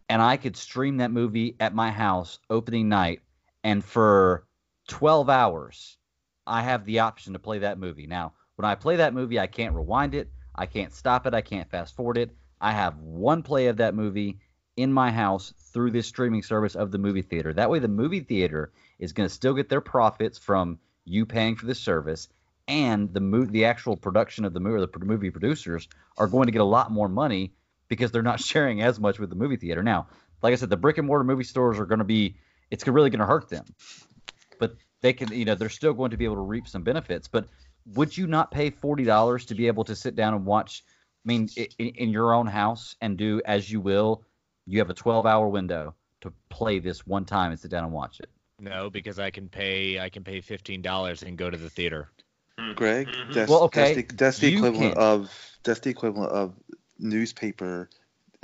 [0.10, 3.22] and I could stream that movie at my house opening night
[3.64, 4.46] and for
[4.88, 5.98] 12 hours
[6.48, 8.06] I have the option to play that movie.
[8.06, 11.42] Now, when I play that movie, I can't rewind it, I can't stop it, I
[11.42, 12.36] can't fast forward it.
[12.62, 14.40] I have one play of that movie
[14.78, 17.54] in my house through this streaming service of the movie theater.
[17.54, 21.56] That way the movie theater is going to still get their profits from you paying
[21.56, 22.28] for the service
[22.68, 25.88] and the mo- the actual production of the movie, or the movie producers
[26.18, 27.54] are going to get a lot more money
[27.88, 29.84] because they're not sharing as much with the movie theater.
[29.84, 30.08] Now,
[30.42, 32.38] like I said, the brick and mortar movie stores are going to be
[32.72, 33.66] it's really going to hurt them,
[34.60, 37.28] but they can you know they're still going to be able to reap some benefits.
[37.28, 37.48] But
[37.94, 40.84] would you not pay forty dollars to be able to sit down and watch?
[41.26, 44.24] I mean, in, in your own house and do as you will.
[44.68, 47.94] You have a twelve hour window to play this one time and sit down and
[47.94, 48.30] watch it.
[48.60, 52.10] No, because I can pay I can pay fifteen dollars and go to the theater.
[52.74, 53.34] Greg, Mhm.
[53.34, 55.04] that's, Well, okay, that's the, that's the equivalent can.
[55.04, 56.54] of that's the equivalent of
[57.00, 57.90] newspaper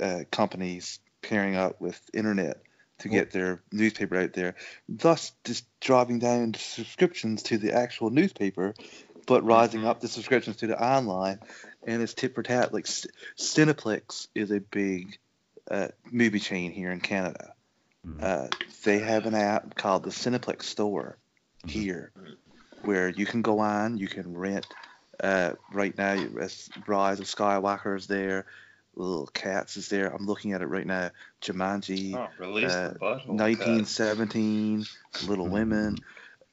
[0.00, 2.62] uh, companies pairing up with internet
[2.98, 4.54] to get their newspaper out there,
[4.88, 8.74] thus just driving down the subscriptions to the actual newspaper,
[9.26, 11.40] but rising up the subscriptions to the online,
[11.84, 12.72] and it's tit for tat.
[12.72, 15.18] Like Cineplex is a big
[15.70, 17.54] uh, movie chain here in Canada.
[18.06, 18.22] Mhm.
[18.22, 18.48] Uh,
[18.84, 21.18] they have an app called the Cineplex Store
[21.66, 22.12] here,
[22.82, 24.66] where you can go on, you can rent.
[25.22, 28.46] Uh, right now, it's Rise of Skywalker is there.
[28.94, 30.12] Little Cats is there.
[30.12, 31.10] I'm looking at it right now.
[31.40, 32.28] Jumanji, Oh, uh,
[32.92, 33.28] the butthole.
[33.28, 34.84] 1917,
[35.28, 35.50] Little Mhm.
[35.52, 36.04] Women,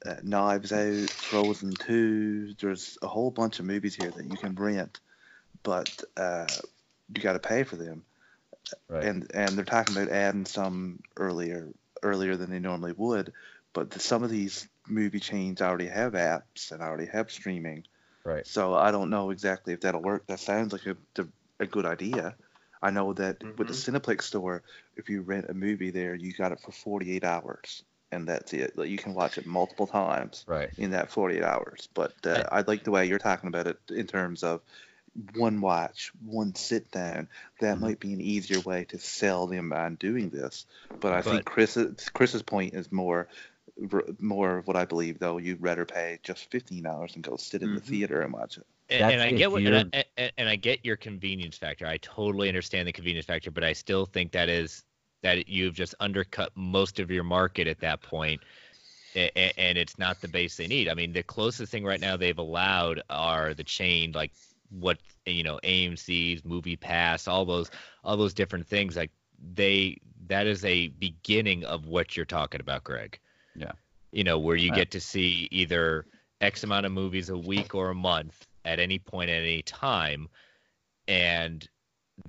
[0.06, 2.54] uh, Knives Out, Frozen 2.
[2.60, 5.00] There's a whole bunch of movies here that you can rent,
[5.64, 6.48] but uh,
[7.14, 8.04] you got to pay for them
[8.88, 9.04] Right.
[9.06, 11.70] and and they're talking about adding some earlier
[12.04, 13.34] earlier than they normally would
[13.74, 17.84] but the, some of these movie chains already have apps and already have streaming
[18.30, 18.48] right.
[18.48, 20.96] so i don't know exactly if that'll work that sounds like a,
[21.60, 22.36] a good idea
[22.82, 24.64] i know that with the cineplex store
[24.96, 28.78] if you rent a movie there you got it for 48 hours and that's it
[28.78, 30.70] like you can watch it multiple times Right.
[30.78, 31.90] in that 48 hours.
[31.94, 34.62] But uh, I like the way you're talking about it in terms of
[35.36, 37.28] one watch, one sit down.
[37.60, 37.82] That Mhm.
[37.82, 40.66] might be an easier way to sell them on doing this.
[41.02, 43.28] But I think But- Chris's Chris's point is more
[44.20, 45.38] more of what I believe though.
[45.38, 47.86] You'd rather pay just fifteen dollars and go sit in the Mhm.
[47.86, 48.66] theater and watch it.
[48.90, 51.86] And, and I get what, and I, and, and I get your convenience factor.
[51.86, 54.84] I totally understand the convenience factor, but I still think that is
[55.22, 58.42] that you've just undercut most of your market at that point,
[59.16, 60.90] a- a- and it's not the base they need.
[60.90, 64.32] I mean, the closest thing right now they've allowed are the chain, like
[64.70, 67.70] what you know, AMC's Movie Pass, all those,
[68.04, 68.96] all those different things.
[68.96, 69.12] Like
[69.54, 73.20] they, that is a beginning of what you're talking about, Greg.
[73.60, 73.74] Yeah.
[74.12, 74.78] You know, where you Right.
[74.78, 76.06] get to see either
[76.42, 80.30] X amount of movies a week or a month at any point at any time.
[81.08, 81.68] And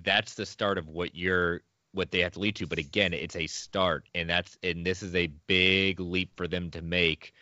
[0.03, 1.63] that's the start of what you're
[1.93, 2.67] what they have to lead to.
[2.67, 4.09] But again, it's a start.
[4.15, 7.33] And that's and this is a big leap for them to make.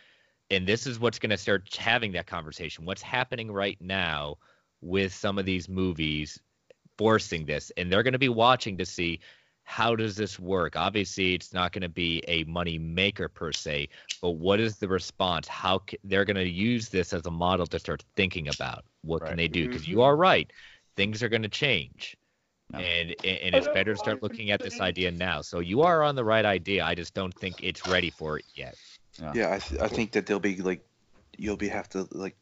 [0.51, 2.85] And this is what's gonna start having that conversation.
[2.85, 4.37] What's happening right now
[4.81, 6.41] with some of these movies
[6.97, 9.21] forcing this, and they're gonna be watching to see
[9.69, 10.77] how does this work?
[10.77, 13.89] Obviously, it's not going to be a money maker per se,
[14.23, 15.47] but what is the response?
[15.47, 19.23] How ca- they're going to use this as a model to start thinking about what
[19.23, 19.29] Right.
[19.29, 19.65] can they do?
[19.65, 19.89] Because Mhm.
[19.89, 20.51] you are right,
[20.97, 22.17] things are going to change,
[22.71, 22.79] No.
[22.79, 25.43] and and and it's better to start looking at this idea now.
[25.43, 26.85] So you are on the right idea.
[26.85, 28.79] I just don't think it's ready for it yet.
[29.21, 29.35] Yeah.
[29.35, 30.83] Yeah, I, th- I think that they'll be like,
[31.37, 32.37] you'll be have to like,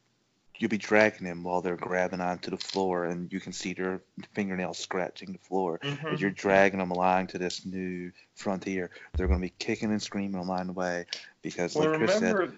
[0.59, 4.01] you'll be dragging them while they're grabbing onto the floor, and you can see their
[4.35, 5.81] fingernails scratching the floor.
[5.83, 6.07] Mm-hmm.
[6.09, 10.03] as you're dragging them along to this new frontier, they're going to be kicking and
[10.03, 11.07] screaming along the way
[11.43, 12.53] because, Well, like Chris said,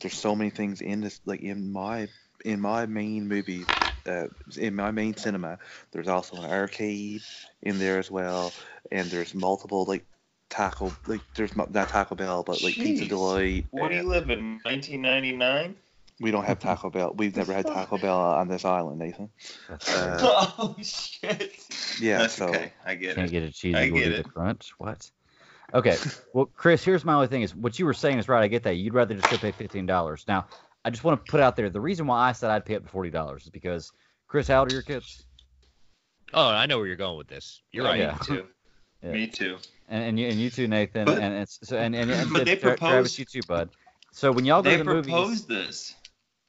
[0.00, 1.20] there's so many things in this.
[1.24, 2.08] Like in my
[2.44, 3.64] in my main movie,
[4.06, 4.26] uh,
[4.56, 5.58] in my main cinema,
[5.92, 7.22] there's also an arcade
[7.62, 8.52] in there as well,
[8.92, 10.04] and there's multiple like
[10.50, 13.08] taco like there's not Taco Bell, but like Pizza Jeez.
[13.08, 13.66] Delight.
[13.70, 15.76] what do you live in 1999?
[16.20, 17.12] We don't have Taco Bell.
[17.16, 19.30] We've never had Taco Bell on this island, Nathan.
[19.70, 19.76] Uh,
[20.58, 21.52] oh shit.
[22.00, 22.72] yeah, That's so okay.
[22.86, 23.16] I get it.
[23.16, 24.28] Can't get a cheesy I get gordita it.
[24.32, 24.72] crunch.
[24.78, 25.10] What?
[25.72, 25.96] Okay.
[26.32, 28.42] Well, Chris, here's my only thing is what you were saying is right.
[28.42, 28.74] I get that.
[28.76, 30.24] You'd rather just go pay fifteen dollars.
[30.28, 30.46] Now,
[30.84, 32.84] I just want to put out there the reason why I said I'd pay up
[32.84, 33.92] to forty dollars is because
[34.28, 35.24] Chris, how old are your kids?
[36.32, 37.62] Oh, I know where you're going with this.
[37.72, 37.98] You're right.
[37.98, 38.12] Yeah.
[38.12, 38.46] Me too.
[39.02, 39.12] Yeah.
[39.12, 39.56] Me too.
[39.88, 42.44] And, and you and you too, Nathan, But- and it's so and and, and but
[42.44, 43.70] they Tra- Travis, you too, bud.
[44.12, 45.94] So when y'all go They to the movies, proposed this.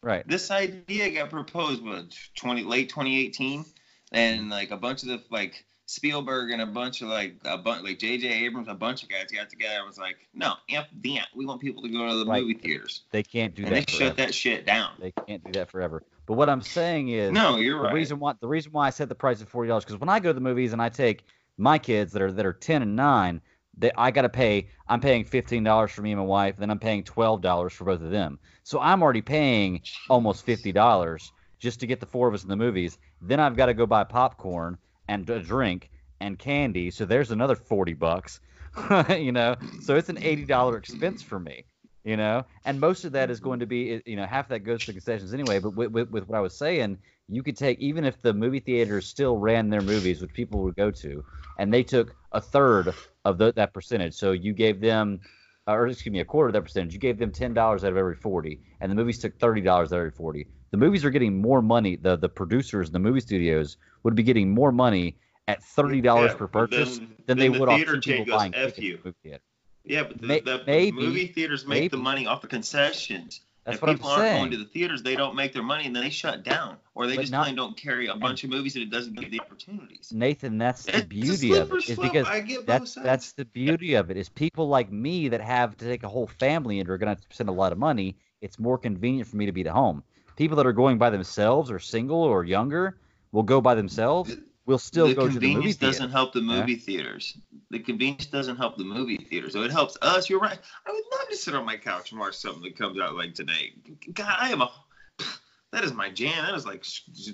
[0.05, 0.25] Right?
[0.27, 3.65] This idea got proposed what 20 late 2018,
[4.11, 7.83] and like a bunch of the like Spielberg and a bunch of like a bunch
[7.83, 8.27] like J.J.
[8.45, 11.27] Abrams, a bunch of guys got together and was like, no, f that.
[11.35, 12.41] We want people to go to the Right.
[12.41, 13.89] movie theaters, They can't do and they that.
[13.89, 14.91] shut that shit down.
[14.99, 16.03] They can't do that forever.
[16.27, 17.93] But what I'm saying is, No, you're the right.
[17.93, 20.19] reason why the reason why I set the price at forty dollars because when I
[20.19, 21.25] go to the movies and I take
[21.57, 23.41] my kids that are that are ten and nine,
[23.77, 24.69] that I got to pay.
[24.87, 27.73] I'm paying fifteen dollars for me and my wife, and then I'm paying twelve dollars
[27.73, 28.39] for both of them.
[28.63, 32.49] So I'm already paying almost fifty dollars just to get the four of us in
[32.49, 32.97] the movies.
[33.21, 36.91] Then I've got to go buy popcorn and a drink and candy.
[36.91, 38.39] So there's another forty bucks.
[39.09, 41.65] you know, so it's an eighty dollar expense for me
[42.05, 44.83] you know and most of that is going to be you know half that goes
[44.83, 46.97] to concessions anyway but with, with, with what i was saying
[47.27, 50.75] you could take even if the movie theaters still ran their movies which people would
[50.75, 51.23] go to
[51.57, 55.19] and they took a third of the, that percentage so you gave them
[55.67, 58.15] or excuse me a quarter of that percentage you gave them $10 out of every
[58.15, 61.61] 40 and the movies took $30 out of every 40 the movies are getting more
[61.61, 65.17] money the the producers the movie studios would be getting more money
[65.47, 68.79] at $30 Yeah, per purchase then- than they the would off people buying "F tickets
[68.79, 69.43] you." to the movie theater.
[69.83, 73.41] Yeah, but the, May- the, maybe- movie theaters make the money off the concessions.
[73.65, 74.39] That's if what I'm people aren't saying.
[74.41, 77.07] going to the theaters, they don't make their money and then they shut down, or
[77.07, 79.31] they But just not- plain don't carry a bunch of movies and it doesn't give
[79.31, 80.11] the opportunities.
[80.13, 81.89] Nathan, that's the It's beauty of it.
[81.89, 83.05] Is because I get both that's sides.
[83.05, 84.17] that's the beauty of it.
[84.17, 87.21] Is people like me that have to take a whole family and are going to
[87.31, 88.17] spend a lot of money.
[88.41, 90.03] It's more convenient for me to be at home.
[90.35, 92.99] People that are going by themselves or single or younger
[93.31, 94.35] will go by themselves.
[94.65, 95.91] Will still the go to the movie convenience theater.
[95.93, 96.59] doesn't help the Yeah.
[96.61, 97.37] movie theaters.
[97.69, 99.49] The convenience doesn't help the movie theater.
[99.49, 100.29] So it helps us.
[100.29, 100.59] You're right.
[100.85, 103.33] I would love to sit on my couch and watch something that comes out like
[103.35, 103.73] today.
[104.13, 104.71] God, I am a.
[105.71, 106.45] That is my jam.
[106.45, 106.85] That is like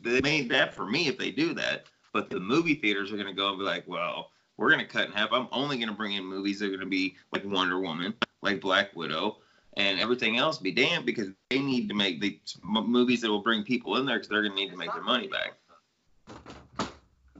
[0.01, 1.85] they made that for me if they do that.
[2.11, 5.11] But the movie theaters are gonna go and be like, well, we're gonna cut in
[5.11, 5.31] half.
[5.31, 8.95] I'm only gonna bring in movies that are gonna be like Wonder Woman, like Black
[8.95, 9.41] Widow,
[9.77, 13.63] and everything else be damned because they need to make the movies that will bring
[13.63, 15.53] people in there because they're gonna need to make their money back.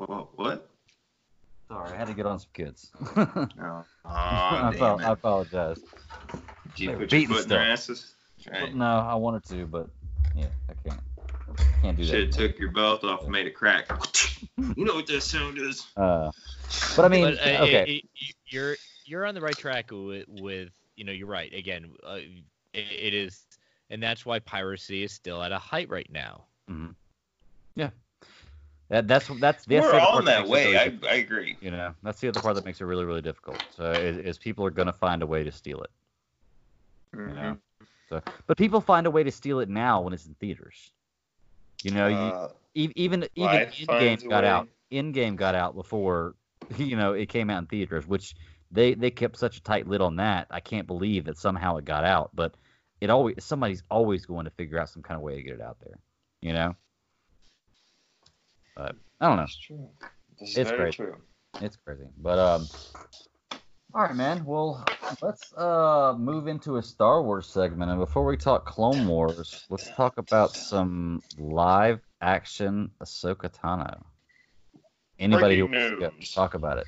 [0.02, 0.68] Whoa, what?
[1.70, 2.90] Sorry, I had to get on some kids.
[4.04, 5.06] Oh, I, damn apo- it.
[5.06, 5.80] I apologize.
[6.66, 8.14] Did you They put were your beating foot in their asses?
[8.52, 8.74] Right.
[8.76, 9.88] No, I wanted to, but
[10.34, 11.04] yeah, I can't.
[11.84, 12.50] Can't do Should have that.
[12.50, 13.88] took your belt off and made it crack.
[14.58, 15.86] you know what that sound is?
[15.96, 16.32] Uh,
[16.96, 17.84] but I mean, but, uh, okay.
[17.84, 18.76] it- it- you're
[19.06, 22.16] you're on the right track with, with you know you're right again uh,
[22.74, 23.46] it, it is
[23.90, 26.96] and that's why piracy is still at a height right now mhm.
[27.76, 27.92] Yeah.
[28.92, 30.66] That, that's that's that's We're the other on part that makes it way.
[30.66, 31.10] really I.
[31.10, 31.58] I agree.
[31.62, 33.58] You know, that's the other part that makes it really, really difficult.
[33.70, 35.92] So is, is people are going to find a way to steal it.
[37.14, 37.58] You know?
[38.10, 40.92] So, but people find a way to steal it now when it's in theaters.
[41.84, 44.50] You know, you, Uh, e- even even life Endgame got way.
[44.50, 44.68] out.
[44.92, 46.36] Endgame got out before
[46.78, 48.36] you know it came out in theaters, which
[48.72, 50.48] they they kept such a tight lid on that.
[50.52, 52.56] I can't believe that somehow it got out, but
[53.00, 55.62] it always somebody's always going to figure out some kind of way to get it
[55.62, 56.00] out there.
[56.42, 56.76] You know.
[58.76, 59.44] But I don't know.
[59.44, 59.90] That's true.
[60.40, 60.96] This is It's very great.
[60.96, 61.16] true.
[61.60, 62.06] It's crazy.
[62.18, 62.68] But um
[63.94, 64.46] all right, man.
[64.46, 64.86] Well,
[65.22, 69.90] let's uh move into a Star Wars segment, and before we talk Clone Wars, let's
[69.96, 74.02] talk about some live action Ahsoka Tano.
[75.20, 76.88] Anybody who Breaking wants to talk about it?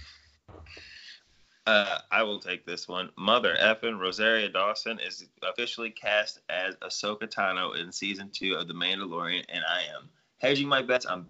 [1.65, 3.09] Uh, I will take this one.
[3.17, 8.73] Mother effing Rosario Dawson is officially cast as Ahsoka Tano in season two of The
[8.73, 10.09] Mandalorian, and I am
[10.43, 11.05] hedging my bets.
[11.09, 11.25] I'm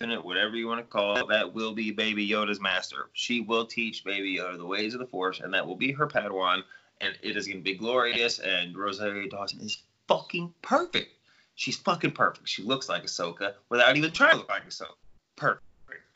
[0.00, 1.28] in it, whatever you want to call it.
[1.28, 3.08] That will be Baby Yoda's master.
[3.14, 6.06] She will teach Baby Yoda the ways of the Force, and that will be her
[6.06, 6.62] Padawan,
[7.00, 8.38] and it is going to be glorious.
[8.38, 11.08] And Rosario Dawson is fucking perfect.
[11.54, 12.48] She's fucking perfect.
[12.48, 14.94] She looks like Ahsoka without even trying to look like Ahsoka.
[15.36, 15.64] Perfect.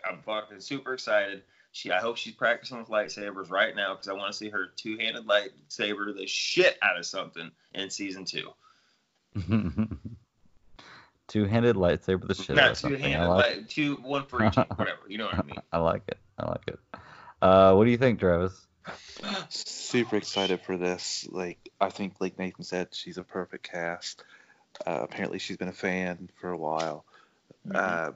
[0.08, 1.42] I'm fucking super excited.
[1.72, 4.68] She, I hope she's practicing with lightsabers right now because I want to see her
[4.76, 8.50] two-handed lightsaber the shit out of something in season two.
[11.28, 12.50] Two-handed lightsaber, the shit.
[12.50, 15.00] out Not two-handed, like, like two, one for each, whatever.
[15.08, 15.56] You know what I mean?
[15.72, 16.18] I like it.
[16.38, 16.78] I like it.
[17.40, 18.66] Uh, what do you think, Travis?
[19.48, 21.26] Super excited for this.
[21.30, 24.22] Like I think, like Nathan said, she's a perfect cast.
[24.86, 27.04] Uh, apparently, she's been a fan for a while.
[27.66, 27.76] Mm-hmm.
[27.76, 28.12] Uh,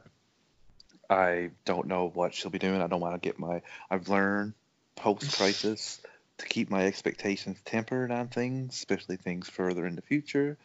[1.10, 2.82] I don't know what she'll be doing.
[2.82, 3.62] I don't want to get my.
[3.90, 4.52] I've learned
[4.96, 6.00] post crisis
[6.38, 10.58] to keep my expectations tempered on things, especially things further in the future.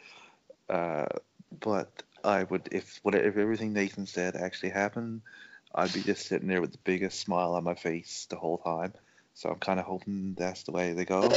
[0.70, 1.06] Uh,
[1.60, 5.22] but I would, if what if everything Nathan said actually happened,
[5.74, 8.94] I'd be just sitting there with the biggest smile on my face the whole time.
[9.36, 11.30] So I'm kind of hoping that's the way they go.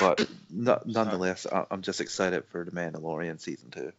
[0.00, 3.92] But no, nonetheless, I- I'm just excited for the Mandalorian season two.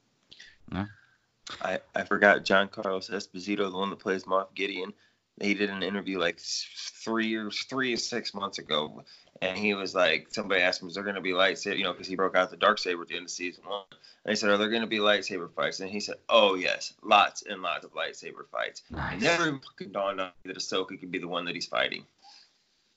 [1.61, 4.93] I, I forgot Giancarlo Esposito, the one that plays Moff Gideon.
[5.41, 9.03] He did an interview like three years, three or six months ago,
[9.41, 11.91] and he was like, somebody asked him, "Is there going to be lightsaber?" You know,
[11.91, 13.83] because he broke out the dark saber at the end of season one.
[14.23, 16.93] And he said, "Are there going to be lightsaber fights?" And he said, "Oh yes,
[17.03, 19.21] lots and lots of lightsaber fights." It Nice.
[19.21, 22.05] never even fucking dawned on me that Ahsoka could be the one that he's fighting.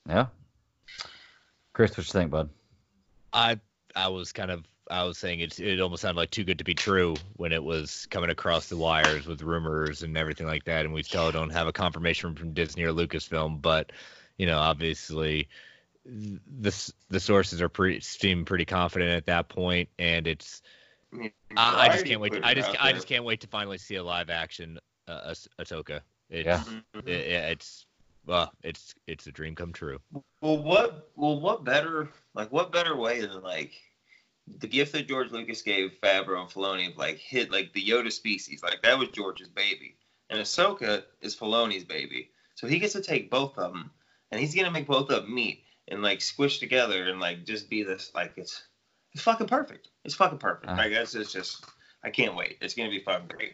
[0.07, 0.27] Yeah.
[1.73, 2.49] Chris, what you think, bud?
[3.33, 3.59] I
[3.95, 6.63] I was kind of I was saying it it almost sounded like too good to
[6.63, 10.85] be true when it was coming across the wires with rumors and everything like that,
[10.85, 13.91] and we still don't have a confirmation from Disney or Lucasfilm, but
[14.37, 15.47] you know obviously
[16.05, 20.61] the the sources are pretty seem pretty confident at that point, and it's
[21.13, 22.33] I, mean, I, I just can't wait.
[22.33, 25.63] To, I just I just can't wait to finally see a live action uh, Ah-
[25.63, 26.01] Ahsoka.
[26.29, 26.63] It's, Yeah.
[27.05, 27.85] It- it's
[28.25, 29.99] well, it's it's a dream come true.
[30.41, 33.73] Well, what well what better like what better way than like
[34.57, 38.11] the gift that George Lucas gave Favreau and Filoni of like hit like the Yoda
[38.11, 39.95] species like that was George's baby
[40.29, 43.91] and Ahsoka is Filoni's baby so he gets to take both of them
[44.31, 47.69] and he's gonna make both of them meet and like squish together and like just
[47.69, 48.63] be this like it's
[49.13, 50.75] it's fucking perfect it's fucking perfect Uh.
[50.77, 51.65] I guess it's just
[52.03, 53.53] I can't wait it's gonna be fucking great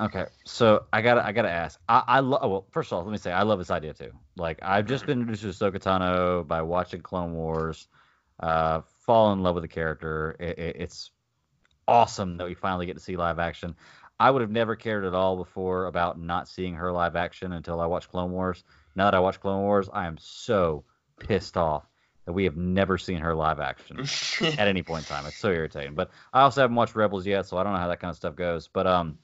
[0.00, 1.80] Okay, so I gotta I gotta ask.
[1.88, 2.48] I I love.
[2.48, 4.12] Well, first of all, let me say I love this idea too.
[4.36, 7.88] Like I've just been introduced to Ahsoka Tano by watching Clone Wars.
[8.38, 10.36] Uh, fall in love with the character.
[10.38, 11.12] It, it, it's
[11.88, 13.74] awesome that we finally get to see live action.
[14.20, 17.80] I would have never cared at all before about not seeing her live action until
[17.80, 18.64] I watched Clone Wars.
[18.94, 20.84] Now that I watch Clone Wars, I am so
[21.20, 21.88] pissed off
[22.26, 24.00] that we have never seen her live action
[24.58, 25.24] at any point in time.
[25.24, 25.94] It's so irritating.
[25.94, 28.16] But I also haven't watched Rebels yet, so I don't know how that kind of
[28.16, 28.68] stuff goes.
[28.68, 29.16] But um,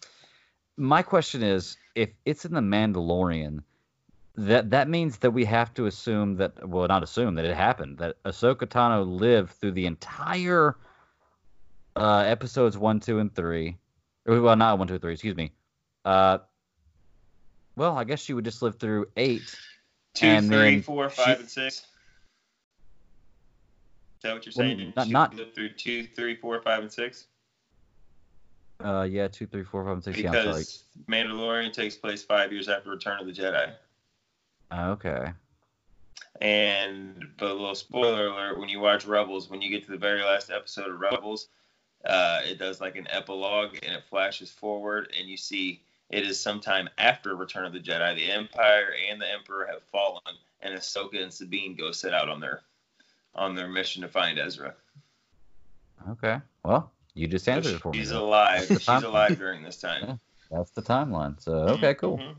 [0.78, 3.64] my question is, if it's in the Mandalorian,
[4.36, 7.98] that that means that we have to assume that well, not assume that it happened
[7.98, 10.76] that Ahsoka Tano lived through the entire
[11.96, 13.76] uh, episodes one, two, and three.
[14.26, 15.12] Or, Well, not one, two, three.
[15.12, 15.52] Excuse me.
[16.04, 16.38] Uh,
[17.76, 19.54] well, I guess she would just live through eight.
[20.14, 21.76] Two, And three, then four, she- and six.
[21.76, 21.82] Is
[24.22, 24.92] that what you're Well, saying?
[24.96, 27.26] not- She not- lived through two, three, four, five, and six.
[28.82, 30.18] Uh, yeah, two, three, four, five, and six.
[30.18, 33.72] Yeah, Because Mandalorian takes place five years after Return of the Jedi.
[34.74, 35.32] Okay.
[36.40, 39.96] And but a little spoiler alert: when you watch Rebels, when you get to the
[39.98, 41.48] very last episode of Rebels,
[42.04, 46.38] uh, it does like an epilogue and it flashes forward, and you see it is
[46.38, 48.16] sometime after Return of the Jedi.
[48.16, 50.20] The Empire and the Emperor have fallen,
[50.60, 52.62] and Ahsoka and Sabine go set out on their
[53.34, 54.74] on their mission to find Ezra.
[56.10, 56.40] Okay.
[56.64, 57.98] Well, you just answered it for me.
[57.98, 58.66] She's alive.
[58.68, 60.18] She's alive during this time.
[60.50, 60.58] Yeah.
[60.58, 61.40] That's the timeline.
[61.40, 62.18] So okay, cool.
[62.18, 62.34] Mhm.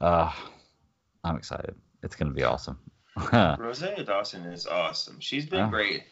[0.00, 0.32] Uh,
[1.24, 1.74] I'm excited.
[2.02, 2.78] It's gonna be awesome.
[3.32, 5.18] Rosario Dawson is awesome.
[5.20, 5.70] She's been Yeah.
[5.70, 6.02] great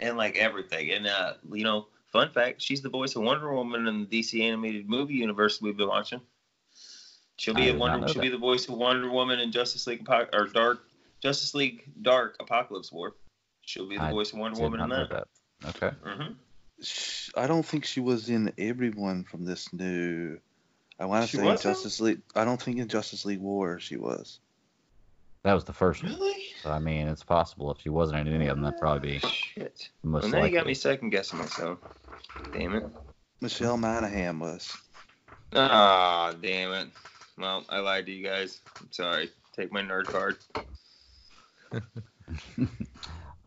[0.00, 0.90] in like everything.
[0.90, 4.40] And uh, you know, fun fact, she's the voice of Wonder Woman in the DC
[4.42, 6.20] animated movie universe we've been watching.
[7.38, 8.22] She'll be a Wonder she'll that.
[8.22, 10.80] be the voice of Wonder Woman in Justice League Apoc- or Dark
[11.22, 13.14] Justice League Dark Apokolips War.
[13.62, 15.08] She'll be the I voice of Wonder Woman in that.
[15.10, 15.28] that.
[15.68, 15.90] Okay.
[16.04, 16.32] hmm
[17.36, 20.38] I don't think she was in everyone from this new.
[20.98, 21.62] I want to say wasn't?
[21.62, 22.22] Justice League.
[22.34, 24.40] I don't think in Justice League War she was.
[25.46, 26.12] That was the first one.
[26.12, 26.42] Really?
[26.60, 29.18] So I mean, it's possible if she wasn't in any of them, that'd probably be
[29.20, 29.90] Shit.
[30.02, 31.78] the most Well, now you got me second guessing myself.
[32.52, 32.84] Damn it.
[33.40, 34.76] Michelle Monaghan was.
[35.54, 36.88] Ah, damn it.
[37.38, 38.58] Well, I lied to you guys.
[38.80, 39.30] I'm sorry.
[39.54, 40.38] Take my nerd card.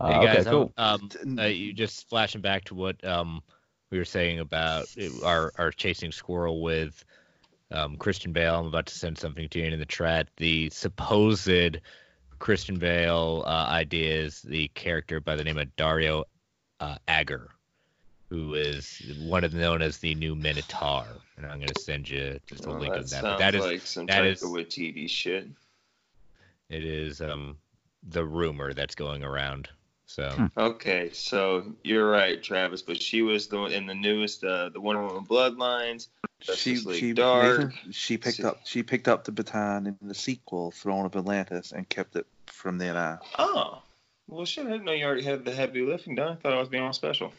[0.02, 0.74] Uh, Hey guys, okay, cool.
[0.78, 3.44] um, uh, you just flashing back to what um
[3.92, 7.04] we were saying about uh, our our chasing squirrel with
[7.72, 8.60] um Christian Bale.
[8.60, 10.30] I'm about to send something to you in the chat.
[10.38, 11.78] The supposed
[12.40, 16.24] Christian Bale uh, idea is the character by the name of Dario
[16.80, 17.50] uh, Agger,
[18.30, 21.06] who is one of known as the new Minotaur.
[21.38, 23.22] And I'm going to send you just a Well, link that of that.
[23.22, 25.48] sounds But that is like some that type is- of Waititi shit.
[26.70, 27.58] it is um
[28.04, 29.68] the rumor that's going around.
[30.10, 30.46] So Hmm.
[30.58, 35.04] Okay, so you're right, Travis, but she was the in the newest, uh, the Wonder
[35.06, 36.08] Woman Bloodlines.
[36.42, 37.60] She Justice League she Dark.
[37.60, 41.16] Nathan, she picked See- up she picked up the baton in the sequel Throne of
[41.16, 43.20] Atlantis and kept it from then on.
[43.38, 43.84] Oh,
[44.28, 46.32] well, shit, I didn't know you already had the heavy lifting done.
[46.32, 47.32] I thought I was being all special.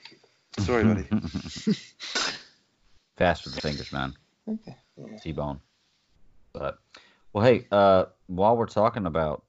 [0.58, 1.08] Sorry, buddy.
[3.16, 4.14] Fast with the fingers, man.
[4.48, 4.76] Okay.
[5.22, 5.60] T-bone.
[6.52, 6.78] But
[7.32, 9.42] well, hey, uh, while we're talking about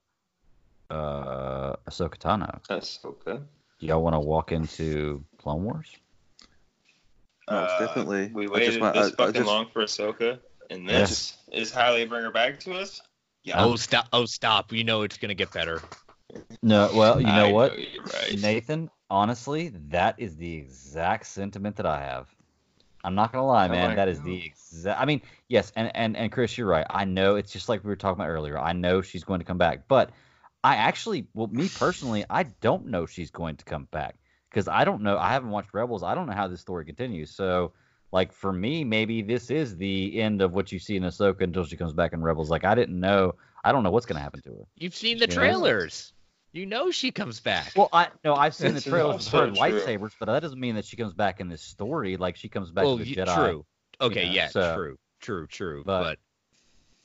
[0.92, 3.39] uh, Ahsoka Tano, That's okay.
[3.80, 5.88] do y'all want to walk into Clone Wars?
[7.50, 8.32] Most Uh, definitely.
[8.34, 10.39] We I just waited want- this I- I fucking just- long for Ahsoka,
[10.70, 13.02] and this is how they bring her back to us.
[13.44, 13.64] Yeah.
[13.64, 14.08] oh stop!
[14.14, 14.72] Oh stop!
[14.72, 15.82] You know it's going to get better.
[16.62, 18.39] No, well, you know I what, you're right.
[18.39, 18.89] Nathan.
[19.10, 22.28] Honestly, that is the exact sentiment that I have.
[23.04, 23.89] I'm not gonna lie, man.
[23.89, 24.28] my That is God.
[24.28, 25.02] the exact.
[25.02, 26.86] I mean, yes, and and and Chris, you're right.
[26.89, 28.58] I know it's just like we were talking about earlier.
[28.60, 30.12] I know she's going to come back, but
[30.64, 34.16] I actually, well, me personally, I don't know she's going to come back
[34.49, 35.18] because I don't know.
[35.18, 36.03] I haven't watched Rebels.
[36.03, 37.32] I don't know how this story continues.
[37.32, 37.74] So,
[38.12, 41.66] like for me, maybe this is the end of what you see in Ahsoka until
[41.66, 42.49] she comes back in Rebels.
[42.49, 43.36] Like I didn't know.
[43.64, 44.68] I don't know what's gonna happen to her.
[44.76, 45.34] You've seen the Yeah.
[45.36, 46.14] trailers.
[46.53, 47.72] You know she comes back.
[47.76, 50.76] Well, I no, I've seen the trailers with her also lightsabers, but that doesn't mean
[50.76, 52.18] that she comes back in this story.
[52.18, 53.36] Like she comes back well, to the you- Jedi.
[53.36, 53.66] true.
[54.01, 55.84] Okay, know, yeah, so- true, true, true.
[55.86, 56.20] But- But,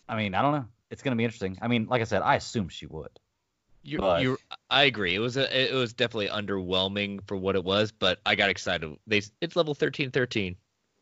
[0.09, 0.67] I mean, I don't know.
[0.91, 1.59] It's gonna be interesting.
[1.63, 3.11] I mean, like I said, I assume she would.
[3.87, 4.39] You, but- you,
[4.71, 5.15] I agree.
[5.15, 8.97] It was a, it was definitely underwhelming for what it was, but I got excited.
[9.07, 10.57] They, it's level thirteen, thirteen.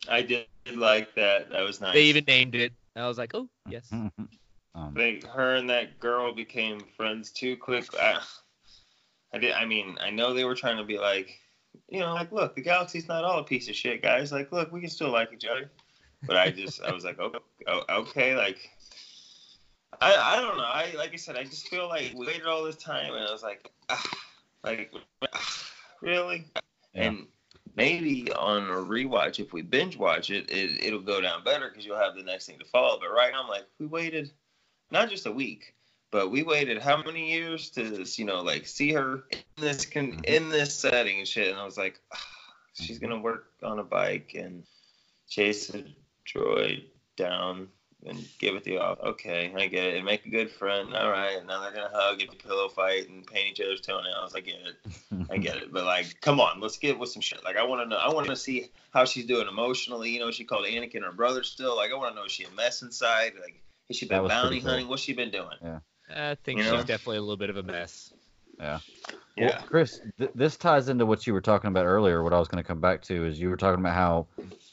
[0.08, 1.50] I did like that.
[1.50, 1.94] That was nice.
[1.94, 2.72] They even named it.
[2.94, 3.88] I was like, oh yes.
[3.92, 4.12] um,
[4.74, 7.86] I think her and that girl became friends too quick.
[7.98, 8.20] I,
[9.32, 9.52] I did.
[9.52, 11.40] I mean, I know they were trying to be like,
[11.88, 14.30] you know, like, look, the galaxy's not all a piece of shit, guys.
[14.30, 15.70] Like, look, we can still like each other.
[16.26, 17.32] But I just, I was like, oh,
[17.66, 18.70] oh, okay, like,
[20.00, 20.64] I, I don't know.
[20.64, 23.32] I, like I said, I just feel like we waited all this time, and I
[23.32, 24.10] was like, ah,
[24.62, 24.92] like,
[25.32, 25.64] ah,
[26.00, 26.46] really?
[26.94, 27.02] Yeah.
[27.02, 27.26] And
[27.76, 31.84] maybe on a rewatch, if we binge watch it, it it'll go down better because
[31.84, 32.98] you'll have the next thing to follow.
[33.00, 34.30] But right now, I'm like, we waited
[34.90, 35.74] not just a week,
[36.10, 40.20] but we waited how many years to you know like see her in this con-
[40.24, 41.50] in this setting and shit.
[41.50, 42.26] And I was like, ah,
[42.74, 44.64] she's gonna work on a bike and
[45.28, 45.84] chase a
[46.26, 46.84] droid
[47.16, 47.68] down
[48.06, 48.98] and give it the off.
[49.00, 49.96] Okay, I get it.
[49.96, 50.94] And make a good friend.
[50.94, 51.44] All right.
[51.46, 54.34] Now they're gonna hug, get a pillow fight, and paint each other's toenails.
[54.34, 55.26] I get it.
[55.30, 55.72] I get it.
[55.72, 57.42] But like, come on, let's get with some shit.
[57.44, 57.96] Like, I want to know.
[57.96, 60.10] I want to see how she's doing emotionally.
[60.10, 61.76] You know, she called Anakin her brother still.
[61.76, 63.32] Like, I want to know is she a mess inside?
[63.40, 64.70] Like, has she That been was pretty bounty cool.
[64.70, 64.88] hunting?
[64.88, 65.56] What's she been doing?
[65.62, 65.78] Yeah.
[66.14, 66.78] I think You she's know?
[66.80, 68.12] definitely a little bit of a mess.
[68.60, 68.78] Yeah.
[69.36, 69.46] Yeah.
[69.46, 72.22] Well, Chris, th- this ties into what you were talking about earlier.
[72.22, 74.26] What I was going to come back to is you were talking about how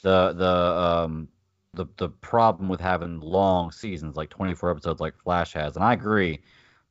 [0.03, 1.27] the the um
[1.73, 5.93] the the problem with having long seasons like 24 episodes like Flash has, and I
[5.93, 6.41] agree,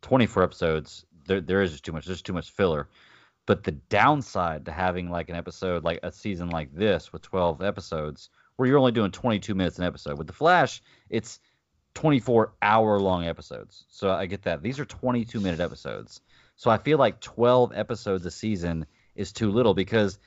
[0.02, 2.06] 24 episodes there there is just too much.
[2.06, 2.88] There's too much filler.
[3.46, 7.62] But the downside to having like an episode like a season like this with 12
[7.62, 10.18] episodes where you're only doing 22 minutes an episode.
[10.18, 11.40] With the Flash, it's
[11.94, 13.84] 24 hour long episodes.
[13.88, 14.62] So I get that.
[14.62, 16.20] These are 22 minute episodes.
[16.56, 20.18] So I feel like 12 episodes a season is too little because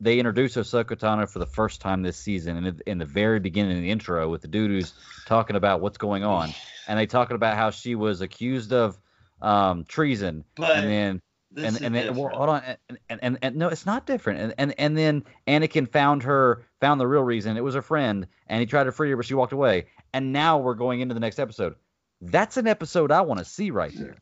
[0.00, 3.76] they introduced Ahsoka Tano for the first time this season in, in the very beginning
[3.76, 4.94] of the intro with the dude who's
[5.24, 6.54] talking about what's going on.
[6.86, 8.98] And they talking about how she was accused of
[9.42, 10.44] um, treason.
[10.56, 13.68] But and then this and and then well, hold on and, and, and, and no
[13.68, 17.64] it's not different and, and and then Anakin found her found the real reason it
[17.64, 20.58] was her friend and he tried to free her but she walked away and now
[20.58, 21.76] we're going into the next episode
[22.20, 24.16] that's an episode I want to see right there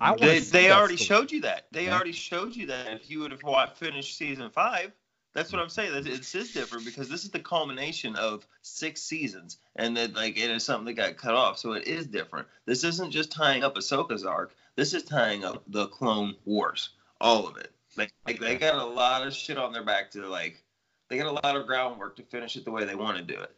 [0.00, 1.06] I They, see they already story.
[1.06, 1.66] showed you that.
[1.72, 1.94] They Yeah.
[1.94, 2.86] already showed you that.
[2.94, 4.92] If you would have watched, finished season five,
[5.32, 5.92] that's what I'm saying.
[5.92, 10.36] That It's is different because this is the culmination of six seasons, and that like
[10.36, 12.48] it is something that got cut off, so it is different.
[12.66, 14.54] This isn't just tying up Ahsoka's arc.
[14.76, 17.72] This is tying up the Clone Wars, all of it.
[17.96, 20.62] Like, like they got a lot of shit on their back to like.
[21.08, 23.34] They got a lot of groundwork to finish it the way they want to do
[23.34, 23.50] it.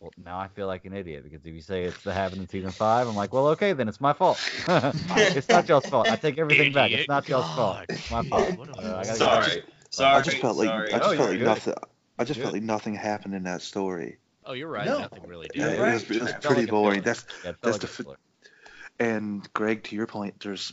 [0.00, 2.48] well, now I feel like an idiot because if you say it's the happened in
[2.48, 4.38] season five I'm like well okay then it's my fault
[4.68, 7.08] it's not y'all's fault I take everything back it's Idiot.
[7.08, 10.68] not y'all's fault it's my fault Uh, I gotta- Sorry, sorry, I just felt like
[10.68, 10.92] sorry.
[10.92, 11.44] I just Oh, felt like good.
[11.44, 11.74] nothing.
[12.18, 12.42] I just Good.
[12.42, 14.18] felt like nothing happened in that story.
[14.44, 14.86] Oh, you're right.
[14.86, 14.98] No.
[15.00, 15.56] Nothing really did.
[15.60, 15.88] Yeah, right.
[15.90, 17.02] it was, it was pretty like boring.
[17.02, 18.16] That's Yeah, that's like the a f- filler.
[18.98, 20.72] and Greg, to your point, there's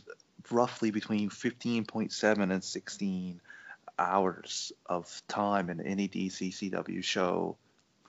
[0.51, 3.41] roughly between 15.7 and 16
[3.99, 7.57] hours of time in any DC CW show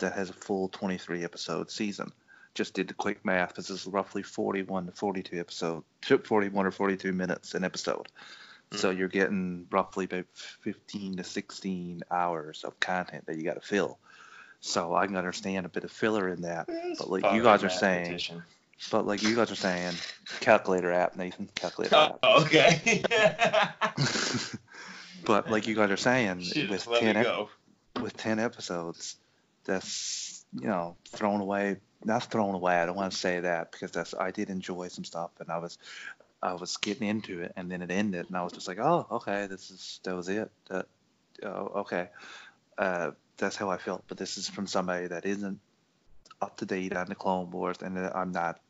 [0.01, 2.13] that has a full 23 episode season.
[2.55, 3.55] Just did the quick math.
[3.55, 8.09] This is roughly 41 to 42 episode, 41 or 42 minutes an episode.
[8.73, 8.99] So mm.
[8.99, 13.99] you're getting roughly about 15 to 16 hours of content that you got to fill.
[14.61, 16.67] So I can understand a bit of filler in that.
[16.69, 18.37] It's But like you guys are mathematician.
[18.37, 18.43] saying,
[18.91, 19.95] but like you guys are saying,
[20.41, 22.19] calculator app, Nathan, calculator app.
[22.23, 23.03] Oh, okay.
[25.25, 27.49] but like you guys are saying, Shit, with ten ep-
[28.01, 29.17] with ten episodes,
[29.65, 31.77] that's you know thrown away.
[32.05, 32.77] Not thrown away.
[32.77, 35.59] I don't want to say that because that's I did enjoy some stuff and I
[35.59, 35.79] was
[36.43, 39.07] I was getting into it and then it ended and I was just like, oh
[39.11, 40.51] okay, this is that was it.
[40.69, 40.87] That
[41.43, 42.09] oh okay.
[42.77, 44.05] Uh, that's how I felt.
[44.09, 45.61] But this is from somebody that isn't
[46.41, 48.61] up to date on the Clone Wars and I'm not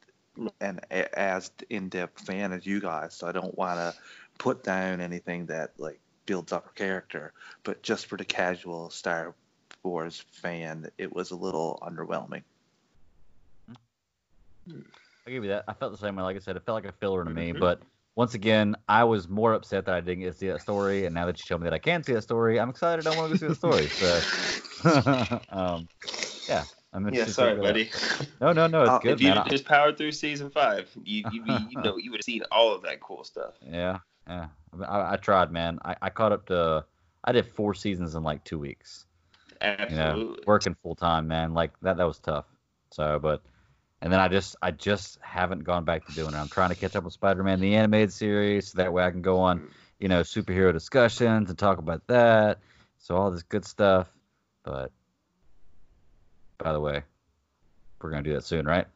[0.61, 3.95] an as in-depth fan as you guys, so I don't want to
[4.39, 7.33] put down anything that like builds up her character.
[7.65, 9.35] But just for the casual Star
[9.83, 12.43] Wars fan, it was a little underwhelming.
[15.29, 15.65] I'll give you that.
[15.69, 16.23] I felt the same way.
[16.23, 17.53] Like I said, it felt like a filler to me.
[17.53, 17.83] But
[18.17, 21.05] once again, I was more upset that I didn't get to see that story.
[21.05, 23.07] And now that you told me that I can see that story, I'm excited.
[23.07, 23.91] I want to go see the story.
[23.91, 24.25] So,
[25.51, 25.89] um,
[26.49, 26.65] yeah,
[26.95, 27.35] I'm Yeah, interested.
[27.35, 27.91] to sorry, figure it buddy.
[28.41, 29.45] No, no, no, it's Uh, good, if you man.
[29.51, 32.73] just powered through season five, you you be, you know you would have seen all
[32.75, 33.55] of that cool stuff.
[33.61, 34.49] Yeah, yeah.
[34.87, 35.79] I, I tried, man.
[35.85, 36.85] I, I caught up to.
[37.25, 39.07] I did four seasons in like two weeks.
[39.87, 40.45] You know, Absolutely.
[40.47, 41.53] working full time, man.
[41.55, 41.97] Like that.
[41.99, 42.47] That was tough.
[42.93, 43.43] So, but.
[44.01, 46.37] And then I just I just haven't gone back to doing it.
[46.37, 49.23] I'm trying to catch up with Spider-Man the animated series so that way I can
[49.23, 49.69] go on,
[49.99, 52.59] you know, superhero discussions and talk about that.
[52.99, 54.09] So all this good stuff.
[54.63, 54.93] But
[56.59, 57.03] by the way,
[58.01, 58.87] we're gonna do that soon, right?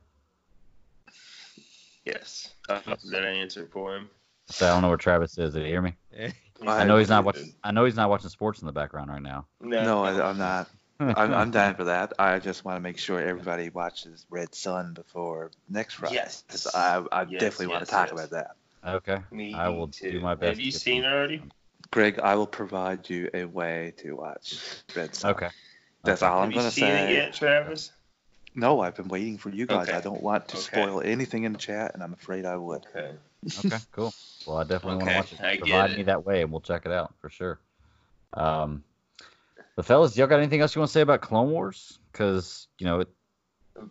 [2.05, 2.53] Yes.
[2.69, 2.81] Uh,
[3.11, 4.11] did I answer for him?
[4.47, 5.55] So I don't know where Travis is.
[5.55, 5.95] Did he hear me?
[6.67, 7.53] I know he's not watching.
[7.65, 9.47] I know he's not watching sports in the background right now.
[9.61, 10.69] No, No, I, I'm not.
[11.11, 12.15] I'm, I'm down for that.
[12.19, 16.15] I just want to make sure everybody watches Red Sun before next Friday.
[16.17, 16.43] Yes.
[16.47, 18.13] Because I, I Yes, definitely want to talk yes.
[18.13, 18.57] about that.
[18.97, 19.19] Okay.
[19.31, 20.11] Me I will too.
[20.11, 20.49] do my best.
[20.49, 21.43] Have you seen it already?
[21.91, 24.59] Greg, I will provide you a way to watch
[24.97, 25.33] Red Sun.
[25.33, 25.49] Okay.
[26.05, 26.31] That's Okay.
[26.33, 27.15] all I'm Have you going to seen it say.
[27.15, 27.93] yet, Travis?
[28.55, 29.89] No, I've been waiting for you guys.
[29.89, 29.97] Okay.
[29.97, 30.65] I don't want to Okay.
[30.67, 32.85] spoil anything in the chat, and I'm afraid I would.
[32.95, 33.13] Okay.
[33.59, 33.79] Okay.
[33.93, 34.13] Cool.
[34.47, 35.41] Well, I definitely want to watch it.
[35.41, 35.97] I get Provide it.
[35.99, 37.59] me that way, and we'll check it out for sure.
[38.35, 38.85] Um,
[39.77, 41.99] but fellas, y'all got anything else you want to say about Clone Wars?
[42.13, 43.09] Because you know, it,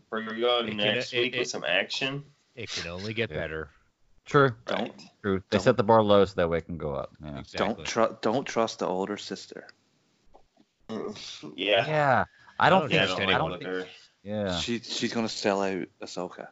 [0.09, 2.23] Bring you on It can- next it- week it- with some action.
[2.55, 3.37] It can only get Yeah.
[3.37, 3.69] better.
[4.25, 5.39] true, Don't true.
[5.49, 7.11] They Don't- set the bar low so that way it can go up.
[7.21, 7.39] Yeah.
[7.39, 7.75] Exactly.
[7.75, 9.67] don't tru- don't trust the older sister.
[10.89, 11.85] Yeah.
[11.87, 12.25] Yeah,
[12.59, 13.09] I don't don't think.
[13.09, 13.63] Yeah, think I I don't think.
[13.63, 13.87] her.
[14.23, 16.49] Yeah, She she's gonna sell out Ahsoka.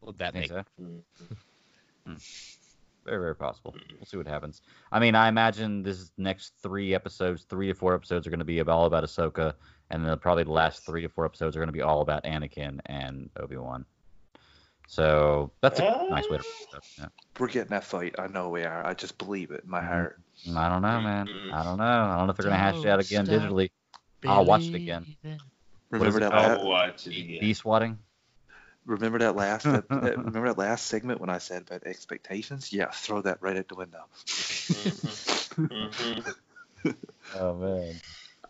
[0.00, 1.02] Well, that I think makes so.
[2.08, 2.56] Mm.
[3.04, 3.74] Very, very possible.
[3.98, 4.62] We'll see what happens.
[4.92, 8.44] I mean, I imagine this next three episodes, three to four episodes, are going to
[8.44, 9.54] be all about Ahsoka,
[9.90, 12.24] and then probably the last three to four episodes are going to be all about
[12.24, 13.84] Anakin and Obi Wan.
[14.86, 16.44] So that's a nice way to.
[16.98, 17.06] Yeah.
[17.38, 18.16] We're getting that fight.
[18.18, 18.84] I know we are.
[18.84, 19.86] I just believe it in my Mhm.
[19.86, 20.20] heart.
[20.56, 21.28] I don't know, man.
[21.52, 21.84] I don't know.
[21.84, 23.70] I don't know if they're going to hash it out again digitally.
[24.26, 25.06] I'll watch it again.
[25.90, 26.32] Remember it that?
[26.34, 27.40] I'll watch it again.
[27.40, 27.98] Bee swatting.
[28.84, 29.66] Remember that last?
[29.66, 32.72] ep- remember that last segment when I said about expectations?
[32.72, 34.04] Yeah, throw that right out the window.
[35.58, 36.34] Mhm.
[37.34, 38.00] Oh man.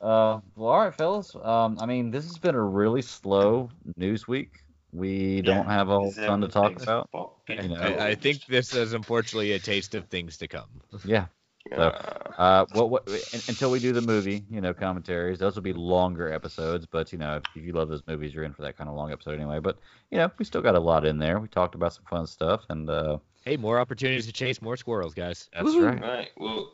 [0.00, 1.34] Uh, well, all right, fellas.
[1.34, 4.62] Um, I mean, this has been a really slow news week.
[4.92, 7.08] We don't have a whole ton to talk about.
[7.48, 7.76] You know.
[7.76, 10.68] I, I think this is unfortunately a taste of things to come.
[11.04, 11.26] Yeah.
[11.76, 11.92] So,
[12.38, 13.08] Uh, what, what,
[13.48, 16.86] until we do the movie, you know, commentaries, those will be longer episodes.
[16.86, 18.96] But you know, if, if you love those movies, you're in for that kind of
[18.96, 19.60] long episode anyway.
[19.60, 19.78] But
[20.10, 21.38] you know, we still got a lot in there.
[21.38, 25.14] We talked about some fun stuff, and uh, Hey, more opportunities to chase more squirrels,
[25.14, 25.48] guys.
[25.52, 25.80] that's Woo.
[25.80, 26.00] right.
[26.00, 26.30] Right.
[26.36, 26.72] Well,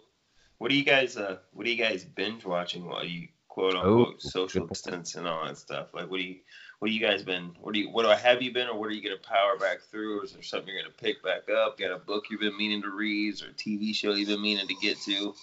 [0.58, 4.06] what do you guys uh what do you guys binge watching while you quote Oh,
[4.06, 5.94] unquote social good distance and all that stuff?
[5.94, 6.36] Like what do you
[6.78, 8.88] what you guys been what do you what do I have you been or what
[8.88, 11.78] are you gonna power back through or is there something you're gonna pick back up?
[11.78, 14.66] Got a book you've been meaning to read or a TV show you've been meaning
[14.66, 15.34] to get to?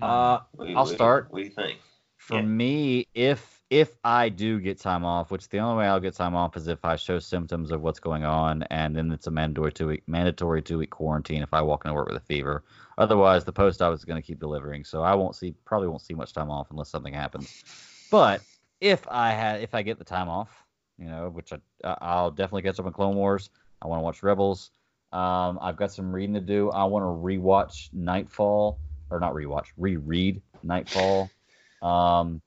[0.00, 1.28] Uh, What I'll what start.
[1.30, 1.78] What do you think?
[2.16, 2.42] For Yeah.
[2.42, 6.34] me, if if I do get time off, which the only way I'll get time
[6.34, 9.72] off is if I show symptoms of what's going on, and then it's a mandatory
[9.72, 12.64] two week mandatory two week quarantine if I walk into work with a fever.
[12.98, 16.02] Otherwise, the post I was going to keep delivering, so I won't see probably won't
[16.02, 17.62] see much time off unless something happens.
[18.10, 18.42] But
[18.82, 20.50] if I had if I get the time off,
[20.98, 21.58] you know, which I
[22.00, 23.48] I'll definitely catch up on Clone Wars.
[23.80, 24.70] I want to watch Rebels.
[25.12, 26.70] Um, I've got some reading to do.
[26.70, 28.78] I want to rewatch Knightfall,
[29.08, 31.30] or not rewatch, reread Knightfall.
[31.82, 32.42] Um,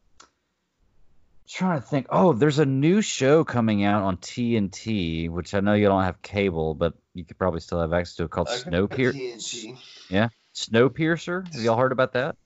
[1.45, 2.07] trying to think.
[2.09, 6.21] Oh, there's a new show coming out on TNT, which I know you don't have
[6.21, 9.77] cable, but you could probably still have access to it called Snowpiercer.
[10.09, 11.53] Yeah, Snowpiercer.
[11.53, 12.37] Have y'all heard about that?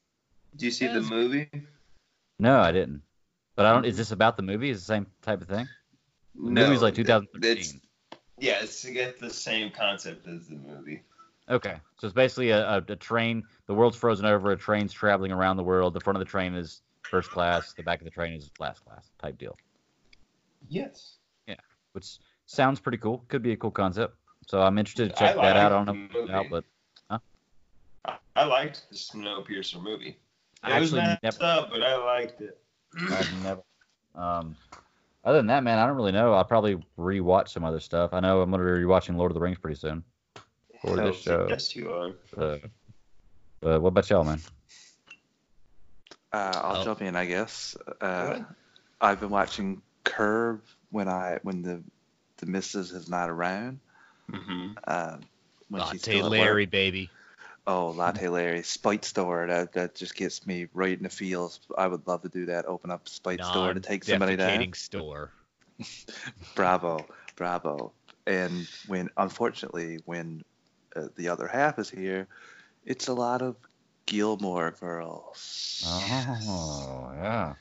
[0.55, 1.51] Do you see the movie?
[2.39, 3.03] No, I didn't.
[3.59, 3.83] But I don't.
[3.85, 4.69] Is this about the movie?
[4.69, 5.67] Is the same type of thing?
[6.33, 7.57] The movie's like it- 2013.
[7.57, 7.73] It's,
[8.37, 11.03] yeah, it's to get the same concept as the movie.
[11.49, 13.43] Okay, so it's basically a, a, a train.
[13.65, 14.51] The world's frozen over.
[14.51, 15.93] A train's traveling around the world.
[15.93, 17.73] The front of the train is first class.
[17.73, 19.57] The back of the train is last class type deal.
[20.69, 21.17] Yes.
[21.45, 21.55] Yeah,
[21.91, 23.25] which sounds pretty cool.
[23.27, 24.15] Could be a cool concept.
[24.47, 25.73] So I'm interested to I check that out.
[25.73, 26.63] I don't know about, but
[27.09, 30.11] I, I liked the Snowpiercer movie.
[30.11, 30.17] It
[30.63, 32.57] I was actually messed never- up, but I liked it.
[32.95, 33.61] I've never.
[34.15, 34.55] Um,
[35.23, 36.33] other than that, man, I don't really know.
[36.33, 38.13] I'll probably rewatch some other stuff.
[38.13, 40.03] I know I'm gonna be rewatching Lord of the Rings pretty soon.
[40.81, 41.45] For Hell, this show.
[41.49, 42.11] Yes, you are.
[42.37, 42.57] Uh,
[43.59, 44.39] but what about y'all, man?
[46.31, 46.83] Uh, I'll Oh.
[46.85, 47.75] jump in, I guess.
[47.99, 48.39] Uh,
[49.01, 50.61] I've been watching Curb
[50.91, 51.83] when I when the
[52.37, 53.79] the missus is not around.
[54.31, 54.71] Mm-hmm.
[54.87, 55.19] Um,
[55.69, 57.09] when she's Latte Larry, baby.
[57.69, 59.45] Oh, Latte Larry, Spite Store.
[59.45, 61.59] That that just gets me right in the feels.
[61.77, 62.65] I would love to do that.
[62.65, 64.73] Open up Spite Store to take somebody down.
[64.73, 65.31] Store.
[66.55, 67.05] Bravo,
[67.35, 67.93] bravo.
[68.25, 70.43] And when, unfortunately, when
[70.95, 72.27] uh, the other half is here,
[72.85, 73.55] it's a lot of
[74.07, 75.83] Gilmore Girls.
[75.85, 77.53] Oh, yeah.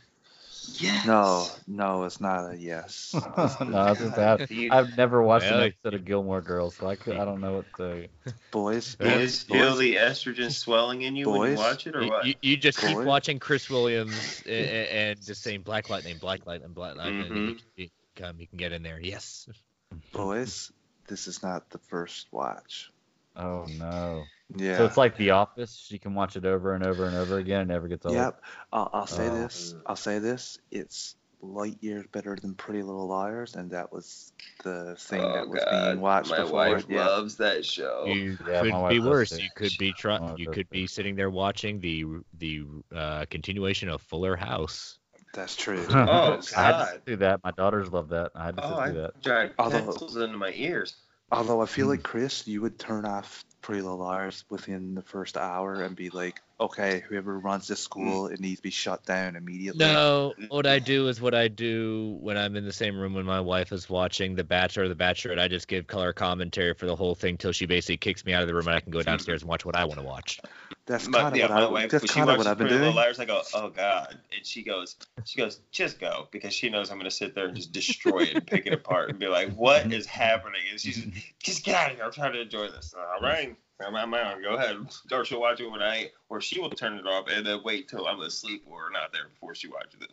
[0.74, 1.06] Yes.
[1.06, 3.14] No, no, it's not a yes.
[3.36, 4.48] no, it's just that.
[4.70, 7.66] I've never watched an episode of Gilmore Girls, so I could, I don't know what
[7.76, 8.08] to.
[8.50, 12.02] Boys, Do you boys, feel the estrogen swelling in you when you watch it, or
[12.02, 12.26] You, what?
[12.26, 16.72] you, you just keep watching Cress Williams and, and just saying Black Lightning, Black Lightning,
[16.72, 17.22] Black Lightning.
[17.22, 17.48] and Mhm.
[17.76, 19.00] You, you, come, you can get in there.
[19.00, 19.48] Yes.
[20.12, 20.70] boys,
[21.08, 22.90] this is not the first watch.
[23.36, 24.24] Oh no.
[24.56, 24.78] Yeah.
[24.78, 25.74] So it's like The Office.
[25.76, 27.60] She can watch it over and over and over again.
[27.60, 28.14] and never gets old.
[28.14, 28.42] Yep.
[28.72, 29.34] I'll, I'll say Oh.
[29.34, 29.74] this.
[29.86, 30.58] I'll say this.
[30.70, 34.32] It's light years better than Pretty Little Liars, and that was
[34.64, 36.52] the thing oh that was God, being watched my before.
[36.70, 37.06] wife yeah.
[37.06, 38.06] loves that show.
[38.06, 39.30] You Yeah, could wife be worse.
[39.30, 39.42] too.
[39.42, 40.38] You could be My trying.
[40.38, 42.04] You could be sitting there watching the
[42.38, 42.64] the
[42.94, 44.98] uh, continuation of Fuller House.
[45.34, 45.84] That's true.
[45.90, 46.88] Oh, I had to God.
[46.88, 47.40] sit through that.
[47.44, 48.32] My daughters love that.
[48.34, 49.22] I had to oh, sit I through that.
[49.22, 50.96] drag Although- pencils into my ears.
[51.30, 51.90] Although I feel Hmm.
[51.90, 56.10] like Chris, you would turn off Pretty Little Liars within the first hour and be
[56.10, 58.08] like, okay, whoever runs this mm-hmm.
[58.08, 59.84] school, it needs to be shut down immediately.
[59.84, 60.46] No, mm-hmm.
[60.46, 63.40] what I do is what I do when I'm in the same room when my
[63.40, 65.38] wife is watching The Bachelor or The Bachelorette.
[65.38, 68.42] I just give color commentary for the whole thing till she basically kicks me out
[68.42, 70.40] of the room and I can go downstairs and watch what I want to watch.
[70.88, 71.86] That's kind of yeah, what I.
[71.86, 72.94] That's kind of what I've been doing.
[72.94, 76.90] Liars, I go, oh God, and she goes, she goes, just go, because she knows
[76.90, 79.54] I'm gonna sit there and just destroy it and pick it apart and be like,
[79.54, 80.62] what is happening?
[80.70, 81.06] And she's,
[81.42, 82.06] just get out of here.
[82.06, 82.94] I'm trying to enjoy this.
[82.96, 83.54] All right,
[83.86, 84.42] I'm on my own.
[84.42, 84.78] Go ahead.
[85.12, 87.88] Or she'll watch it when I, or she will turn it off and then wait
[87.88, 90.12] till I'm asleep or not there before she watches it.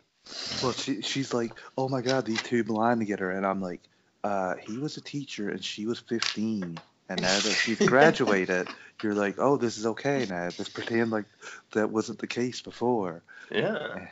[0.62, 3.80] Well, she she's like, oh my god, these two blind together, and I'm like,
[4.24, 6.78] uh, he was a teacher and she was 15,
[7.08, 8.68] and now that she's graduated,
[9.02, 10.44] you're like, oh, this is okay now.
[10.44, 11.26] Let's pretend like
[11.72, 13.22] that wasn't the case before.
[13.50, 14.06] Yeah.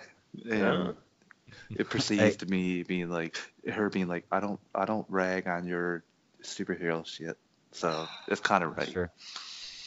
[0.50, 0.92] And Yeah.
[1.76, 2.30] it proceeds Hey.
[2.32, 3.36] to me being like,
[3.70, 6.02] her being like, I don't I don't rag on your
[6.42, 7.36] superhero shit.
[7.72, 8.88] So it's kind of right.
[8.88, 9.10] Sure.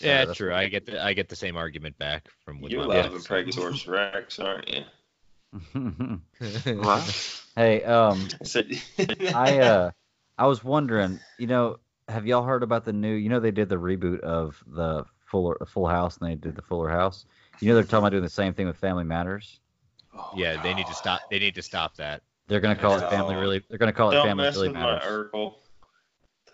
[0.02, 0.54] Yeah, that's true.
[0.54, 3.12] I get the I get the same argument back from with You my love a
[3.12, 3.28] wife.
[3.28, 4.84] Pregasaurus Rex, aren't you?
[7.56, 8.28] Hey, um,
[9.00, 9.92] I I uh,
[10.38, 11.78] I was wondering, you know,
[12.08, 13.14] have y'all heard about the new?
[13.14, 16.62] You know, they did the reboot of the Fuller Full House, and they did the
[16.62, 17.26] Fuller House.
[17.60, 19.60] You know, they're talking about doing the same thing with Family Matters.
[20.16, 21.22] Oh, yeah, they need to stop.
[21.30, 22.22] They need to stop that.
[22.48, 23.62] They're gonna call it Family Really.
[23.70, 25.32] They're gonna call it Don't Family mess Really with my Matters.
[25.34, 25.54] Urkel.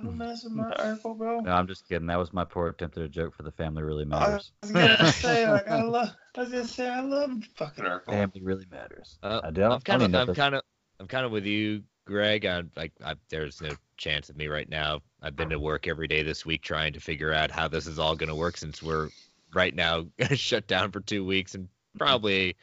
[0.01, 1.39] Don't mess with my Urkel, bro.
[1.41, 2.07] No, I'm just kidding.
[2.07, 4.51] That was my poor attempt at a joke for the Family Really Matters.
[4.63, 4.99] I Matters.
[4.99, 6.09] was gonna say, like, I love.
[6.35, 8.05] I was gonna say, I love fucking Urkel.
[8.05, 9.19] Family Really Matters.
[9.21, 9.71] Uh, I don't.
[9.71, 10.63] I'm kind of mean, I'm kind of
[10.99, 12.45] I'm kind of with you, Greg.
[12.45, 13.69] I'm like I, there's no
[14.03, 15.01] chance of me right now.
[15.21, 17.99] I've been to work every day this week trying to figure out how this is
[17.99, 19.09] all going to work since we're
[19.53, 22.57] right now shut down for two weeks and probably,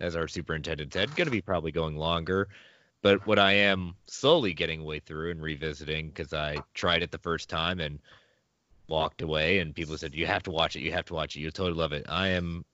[0.00, 2.48] as our superintendent said, going to be probably going longer.
[3.00, 7.18] But what I am slowly getting way through and revisiting because I tried it the
[7.18, 7.98] first time and
[8.88, 11.40] walked away, and people said you have to watch it, you have to watch it,
[11.40, 12.04] you totally love it.
[12.08, 12.64] I am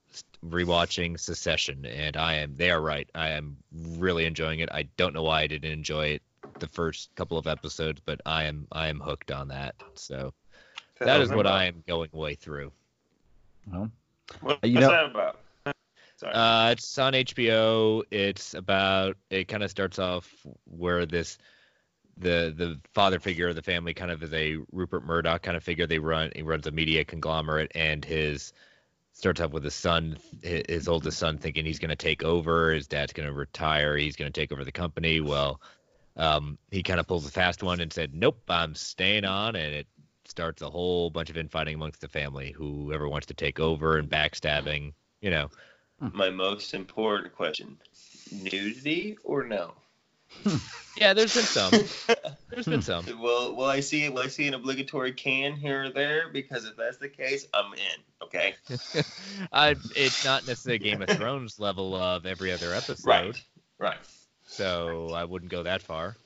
[0.45, 2.57] rewatching Succession, and I am.
[2.57, 3.09] They are right.
[3.15, 4.71] I am really enjoying it.
[4.73, 6.23] I don't know why I didn't enjoy it
[6.63, 8.67] the first couple of episodes, but I am.
[8.73, 9.75] I am hooked on that.
[9.95, 10.33] So
[11.01, 12.73] that is what I am going way through.
[13.71, 13.91] well,
[14.41, 15.39] What, You what's know- that about?
[16.17, 16.33] Sorry.
[16.35, 18.03] Uh, it's on HBO.
[18.13, 19.17] It's about.
[19.31, 20.31] It kind of starts off
[20.65, 21.37] where this.
[22.19, 25.65] The the father figure of the family kind of is a Rupert Murdoch kind of
[25.65, 25.87] figure.
[25.87, 28.53] They run he runs a media conglomerate, and his
[29.15, 32.73] starts off with his son, his, his oldest son, thinking he's going to take over.
[32.73, 33.97] His dad's going to retire.
[33.97, 35.21] He's going to take over the company.
[35.21, 35.61] Well,
[36.17, 39.75] um, he kind of pulls a fast one and said, "Nope, I'm staying on," and
[39.75, 39.87] it
[40.25, 42.53] starts a whole bunch of infighting amongst the family.
[42.53, 45.51] Whoever wants to take over and backstabbing, you know.
[46.01, 47.79] My most important question:
[48.31, 49.75] nudity or no?
[50.97, 51.73] Yeah, there's been some.
[52.51, 53.07] There's been some.
[53.21, 56.29] Will Will I see Will I see an obligatory can here or there?
[56.29, 58.03] Because if that's the case, I'm in.
[58.23, 58.55] Okay.
[59.53, 63.45] I, it's not necessarily Game of Thrones level of every other episode, Right.
[63.79, 63.99] Right.
[64.53, 66.17] So I wouldn't go that far.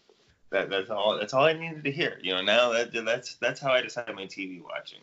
[0.51, 1.19] That, that's all.
[1.19, 2.19] That's all I needed to hear.
[2.23, 5.01] You know, now that that's that's how I decide my TV watching.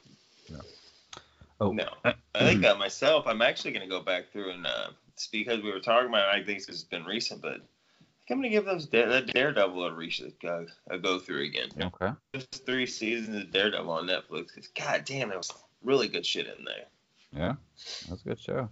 [1.59, 3.25] oh, No, I think uh, myself.
[3.27, 4.89] I'm actually going to go back through and uh,
[5.31, 6.35] because we were talking about.
[6.35, 8.85] it, I think this has been recent, but I think I'm going to give those
[8.85, 11.69] Dare, that Daredevil a, re- uh, a go through again.
[11.81, 12.11] okay.
[12.31, 14.47] There's three seasons of Daredevil on Netflix.
[14.47, 15.51] Because god damn, there was
[15.83, 16.85] really good shit in there.
[17.35, 17.55] Yeah,
[18.07, 18.69] that's a good show.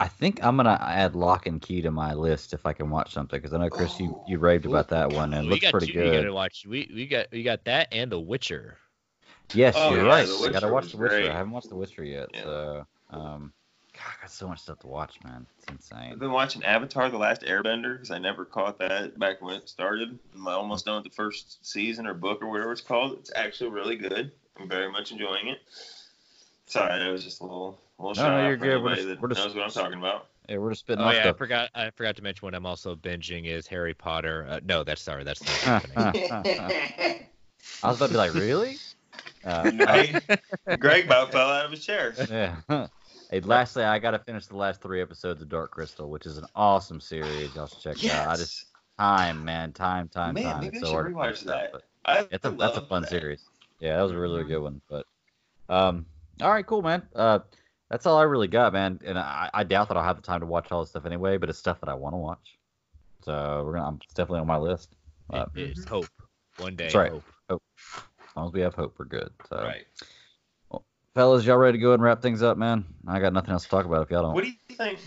[0.00, 3.12] I think I'm gonna add Locke and Key to my list if I can watch
[3.12, 5.72] something because I know Chris, you you raved about that one and it looks got
[5.72, 6.22] pretty two, You good.
[6.22, 6.66] gotta watch.
[6.66, 8.78] We we got we got that and The Witcher.
[9.54, 10.26] Yes, Oh, you're yeah, right.
[10.26, 11.14] The I gotta Witcher watch The Witcher.
[11.16, 11.30] great.
[11.30, 12.42] I haven't watched The Witcher yet, Yeah.
[12.44, 13.52] so um,
[13.94, 15.46] God, I got so much stuff to watch, man.
[15.58, 16.12] It's insane.
[16.12, 19.68] I've been watching Avatar: The Last Airbender because I never caught that back when it
[19.68, 20.18] started.
[20.34, 23.18] I'm almost done with the first season or book or whatever it's called.
[23.18, 24.32] It's actually really good.
[24.58, 25.58] I'm very much enjoying it.
[26.68, 28.82] Sorry, that was just a little, little No, shout no, you're good.
[28.82, 30.26] We're just- that we're just- knows what I'm talking about.
[30.48, 31.68] Yeah, we're just spitting Oh off yeah, I forgot.
[31.74, 34.46] I forgot to mention what I'm also binging is Harry Potter.
[34.48, 35.22] Uh, no, that's sorry.
[35.24, 36.26] That's not happening.
[37.82, 38.76] I was about to be like, really?
[39.44, 40.22] Uh, Greg,
[40.78, 42.14] Greg about fell out of his chair.
[42.30, 42.86] yeah.
[43.30, 46.38] Hey, lastly, I got to finish the last three episodes of Dark Crystal, which is
[46.38, 47.54] an awesome series.
[47.54, 48.28] Y'all should check it out.
[48.28, 48.66] I just
[48.98, 50.60] time, man, time, time, Man, time.
[50.64, 51.72] maybe It's I so should hard to rewatch finish that.
[51.72, 53.10] but I it's a that's a fun that.
[53.10, 53.44] series.
[53.80, 54.48] Yeah, that was a really Mhm.
[54.48, 54.80] good one.
[54.88, 55.06] But
[55.68, 56.06] um,
[56.42, 57.02] all right, cool, man.
[57.14, 57.40] Uh,
[57.90, 59.00] that's all I really got, man.
[59.04, 61.38] And I, I doubt that I'll have the time to watch all this stuff anyway.
[61.38, 62.58] But it's stuff that I want to watch.
[63.24, 63.98] So we're gonna.
[64.04, 64.96] It's definitely on my list.
[65.30, 66.08] Uh, it's hope.
[66.58, 66.84] One day.
[66.84, 67.10] That's right.
[67.10, 67.24] Hope.
[67.50, 69.30] as long as we have hope, we're good.
[69.48, 69.86] So, Right.
[71.14, 72.84] fellas, y'all ready to go and wrap things up, man?
[73.06, 74.34] I got nothing else to talk about if y'all don't.
[74.34, 74.98] What do you think?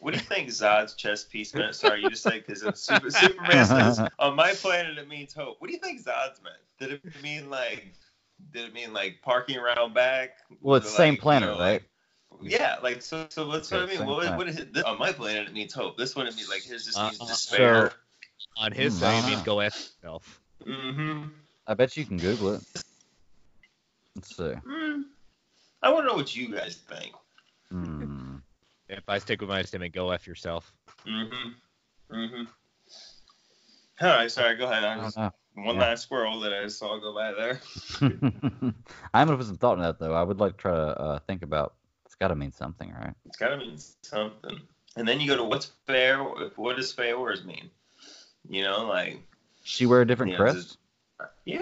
[0.00, 1.74] What do you think Zod's chess piece meant?
[1.74, 5.60] Sorry, you just said because Super, Superman says on my planet it means hope.
[5.60, 6.56] What do you think Zod's meant?
[6.78, 7.92] Did it mean like?
[8.52, 10.30] Did it mean like parking around back?
[10.60, 11.82] Well, it's Or, the same like, you planet, know, right?
[11.82, 11.84] like-
[12.42, 13.26] yeah, like so.
[13.28, 14.06] So what's what I mean?
[14.06, 14.72] What, what is it?
[14.72, 15.98] This, on my planet it means hope.
[15.98, 17.92] This one it means like his just means uh, despair.
[18.56, 20.40] On his Hmm, side, I you don't mean go F yourself.
[20.66, 21.24] mm-hmm.
[21.66, 22.62] I bet you can Google it.
[24.16, 24.42] Let's see.
[24.42, 25.02] Mm.
[25.82, 27.12] I want to know what you guys think.
[27.70, 28.36] Hmm.
[28.88, 30.72] If I stick with my statement, go F yourself.
[31.06, 32.14] Mm-hmm.
[32.16, 32.44] Mm-hmm.
[34.00, 34.56] All right, sorry.
[34.56, 34.82] Go ahead.
[34.84, 35.30] I I'm don't just, know.
[35.54, 35.80] One Yeah.
[35.82, 37.60] last squirrel that I saw go by there.
[39.12, 40.14] I'm gonna put some thought in that though.
[40.14, 41.74] I would like to try to uh, think about.
[42.06, 43.14] It's got to mean something, right?
[43.26, 44.60] It's gotta mean something.
[44.96, 46.18] And then you go to what's fair?
[46.56, 47.70] What does Faora's mean?
[48.48, 49.20] You know, like
[49.64, 50.78] She wear a different Yeah, crest.
[51.44, 51.58] yeah,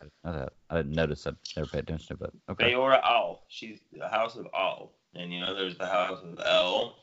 [0.00, 0.52] I didn't know that.
[0.68, 1.26] I didn't notice.
[1.26, 2.32] I never paid attention to it.
[2.46, 2.72] But okay.
[2.72, 3.42] Faora Al.
[3.48, 6.96] She's the house of Al, and you know there's the house of El,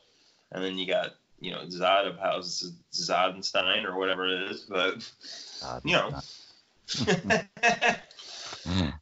[0.52, 5.10] and then you got you know Zod of House Zodenstein or whatever it is, but
[5.60, 6.12] God, you know.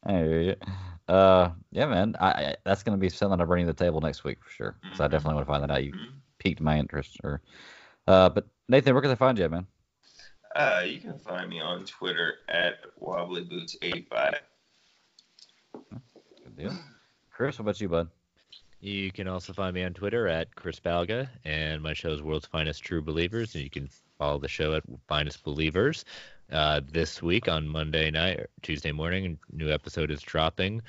[0.04, 0.54] I hear you.
[1.08, 2.16] Uh, yeah, man.
[2.20, 4.76] I, I that's gonna be something I bring to the table next week for sure.
[4.82, 5.10] Because I Mhm.
[5.10, 5.84] definitely want to find that out.
[5.84, 5.94] You
[6.38, 7.18] piqued my interest.
[7.24, 7.40] Or,
[8.06, 9.66] uh, but Nathan, where can they find you, man?
[10.54, 14.38] Uh, you can find me on Twitter at wobblyboots85.
[16.44, 16.76] Good deal.
[17.30, 18.08] Chris, what about you, bud?
[18.86, 22.46] You can also find me on Twitter at Chris Balga, and my show is World's
[22.46, 26.04] Finest True Believers, and you can follow the show at Finest Believers.
[26.52, 30.82] Uh, this week on Monday night, or Tuesday morning, a new episode is dropping.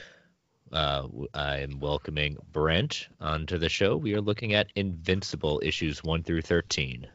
[0.71, 3.97] Uh, w- I am welcoming Brent onto the show.
[3.97, 7.07] We are looking at Invincible issues 1 through 13.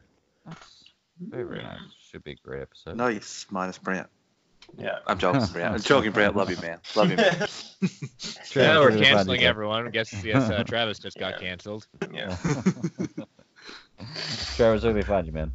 [0.45, 0.83] That's
[1.17, 1.79] very, very nice.
[2.11, 2.97] Should be a great episode.
[2.97, 4.09] Nice, minus Brant.
[4.77, 4.99] Yeah.
[5.05, 5.75] I'm joking, Brant.
[5.75, 6.35] I'm joking, Brant.
[6.35, 6.79] Love you, man.
[6.95, 7.33] Love you, man.
[7.39, 9.91] Travis, yeah, we're can they find canceling you, everyone.
[9.91, 11.39] Guess yes, uh, Travis just got Yeah.
[11.39, 11.87] canceled.
[12.11, 12.35] yeah.
[14.55, 15.51] Travis, where can they find you, man?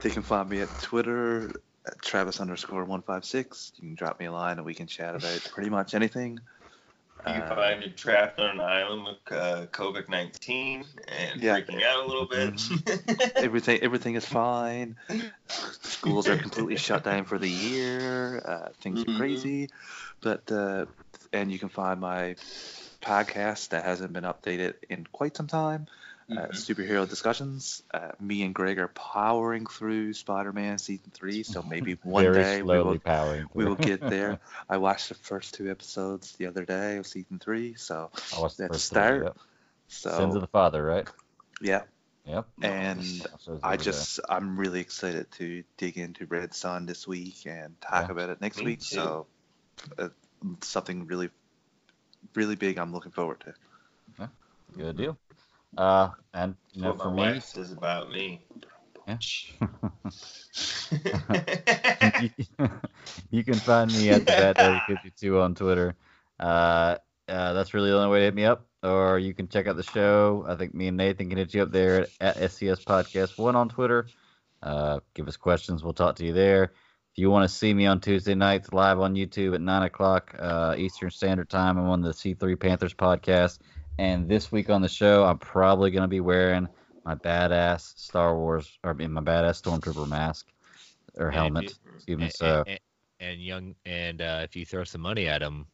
[0.00, 1.50] They can find me at Twitter
[1.86, 3.72] at Travis underscore one five six.
[3.76, 6.38] You can drop me a line and we can chat about pretty much anything.
[7.24, 11.60] Uh, find me trapped on an island with uh, COVID 19 and Yeah.
[11.60, 13.32] freaking out a little bit.
[13.36, 14.96] everything everything is fine.
[15.48, 18.42] Schools are completely shut down for the year.
[18.44, 19.08] Uh, things Mhm.
[19.14, 19.70] are crazy,
[20.20, 20.86] but uh,
[21.32, 22.34] and you can find my
[23.00, 25.86] podcast that hasn't been updated in quite some time.
[26.38, 27.82] Uh, superhero discussions.
[27.92, 32.62] Uh, me and Greg are powering through Spider-Man season three, so maybe one very day
[32.62, 33.48] we slowly will powering.
[33.54, 34.40] we will get there.
[34.68, 38.56] I watched the first two episodes the other day of season three, so I watched
[38.56, 39.18] the first start.
[39.18, 39.36] three, yep.
[39.88, 41.06] so Sins of the Father, right?
[41.60, 41.82] yeah.
[42.24, 42.46] Yep.
[42.62, 43.26] And
[43.62, 48.06] I the- just I'm really excited to dig into Red Sun this week and talk
[48.06, 48.12] Yeah.
[48.12, 48.78] about it next Me week.
[48.78, 48.84] too.
[48.84, 49.26] So
[49.98, 50.08] uh,
[50.60, 51.30] something really,
[52.34, 52.78] really big.
[52.78, 54.30] I'm looking forward to.
[54.76, 55.18] good deal.
[55.76, 58.44] Uh, and you know, for me, says about me.
[59.06, 59.18] Yeah.
[63.30, 65.94] you can find me at the Bad Daddy 52 on Twitter.
[66.38, 66.96] Uh,
[67.28, 68.66] uh, that's really the only way to hit me up.
[68.82, 70.44] Or you can check out the show.
[70.48, 73.68] I think me and Nathan can hit you up there at SCS Podcast One on
[73.68, 74.06] Twitter.
[74.62, 75.84] Uh, give us questions.
[75.84, 76.64] We'll talk to you there.
[76.64, 80.34] If you want to see me on Tuesday nights live on YouTube at nine o'clock
[80.38, 83.58] uh, Eastern Standard Time, I'm on the C3 Panthers podcast.
[83.98, 86.68] And this week on the show, I'm probably going to be wearing
[87.04, 90.46] my badass Star Wars, or I mean, my badass Stormtrooper mask
[91.16, 91.64] or helmet.
[91.64, 92.24] if you- Excuse me.
[92.24, 92.80] and, So and,
[93.20, 95.66] and young, and uh, if you throw some money at him,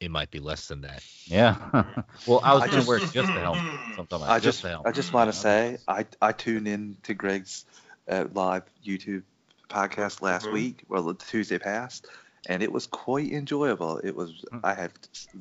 [0.00, 1.02] it might be less than that.
[1.26, 1.56] yeah.
[2.26, 3.80] well, I was I going to just- wear just the helmet.
[3.96, 7.64] Sometime I just the I just want to say I I tuned in to Greg's
[8.08, 9.22] uh, live YouTube
[9.68, 10.52] podcast last Mhm.
[10.52, 12.06] week, well the Tuesday past,
[12.48, 13.98] and it was quite enjoyable.
[13.98, 14.58] It was Hmm.
[14.62, 14.92] I had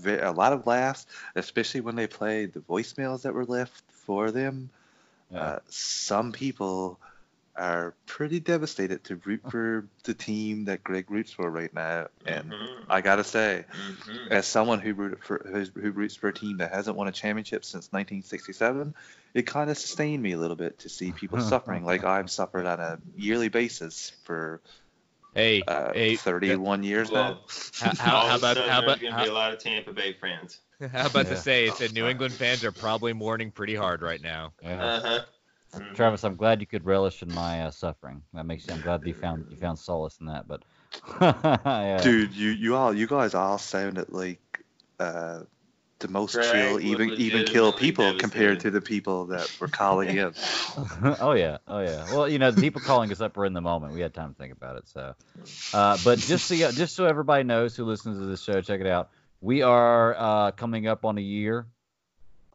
[0.06, 1.06] a lot of laughs,
[1.36, 4.70] especially when they played the voicemails that were left for them.
[5.32, 5.40] Yeah.
[5.40, 7.00] Uh, some people
[7.56, 12.46] are pretty devastated to root for the team that Greg roots for right now, and
[12.52, 12.86] Mhm.
[12.90, 14.32] I gotta say, Mhm.
[14.32, 17.12] as someone who rooted for who's, who roots for a team that hasn't won a
[17.12, 18.96] championship since 1967,
[19.34, 22.66] it kind of sustained me a little bit to see people suffering like I've suffered
[22.66, 24.62] on a yearly basis for
[25.34, 27.30] Hey, uh, hey, 31 years now.
[27.30, 27.42] Well,
[27.80, 29.94] how, how, all how about how there's about gonna how, be a lot of Tampa
[29.94, 30.60] Bay fans.
[30.92, 31.36] how about Yeah.
[31.36, 34.54] to say it's that New England fans are probably mourning pretty hard right now.
[34.62, 34.84] Yeah.
[34.84, 35.20] Uh huh.
[35.94, 38.24] Travis, I'm glad you could relish in my uh, suffering.
[38.34, 38.74] That makes you.
[38.74, 40.48] I'm glad you found you found solace in that.
[40.48, 40.64] But
[41.22, 42.02] yeah.
[42.04, 44.66] Dude, you you all you guys all sounded like
[45.00, 45.42] uh,
[46.02, 50.10] the most Greg chill, even even kill people compared to the people that were calling
[50.18, 50.34] in.
[51.20, 52.08] oh yeah, oh yeah.
[52.10, 53.94] Well, you know, the people calling us up were in the moment.
[53.94, 54.88] We had time to think about it.
[54.88, 55.16] So,
[55.74, 58.82] uh, but just so you, just so everybody knows who listens to this show, check
[58.82, 59.10] it out.
[59.42, 61.68] We are uh, coming up on a year.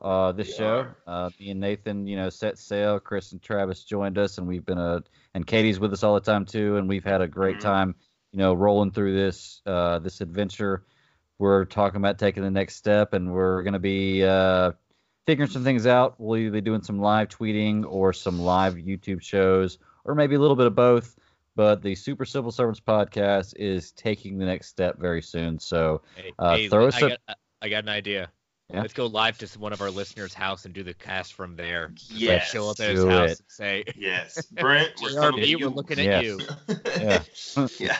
[0.01, 3.01] Uh, this We show, uh, me and Nathan, you know, set sail.
[3.01, 5.02] Chris and Travis joined us, and we've been a
[5.35, 7.60] and Katie's with us all the time too, and we've had a great Mhm.
[7.62, 7.94] time,
[8.32, 10.85] you know, rolling through this uh, this adventure.
[11.39, 14.73] We're talking about taking the next step, and we're gonna be uh,
[15.27, 16.15] figuring some things out.
[16.19, 20.39] We'll either be doing some live tweeting or some live YouTube shows, or maybe a
[20.39, 21.17] little bit of both.
[21.55, 25.59] But the Super Civil Servants podcast is taking the next step very soon.
[25.59, 26.03] So
[26.39, 27.19] Uh, hey, throw I, us a- got,
[27.63, 28.31] I got an idea.
[28.73, 28.81] Yeah.
[28.81, 31.89] Let's go live to one of our listeners' house and do the cast from there.
[31.95, 32.51] Just, like, Yes.
[32.51, 33.39] show up at his Do house it.
[33.39, 35.59] and say, Yes, Brent, we're coming to you.
[35.61, 36.25] we're looking at Yes.
[37.57, 37.69] you.
[37.79, 37.79] Yeah.
[37.79, 37.99] yeah.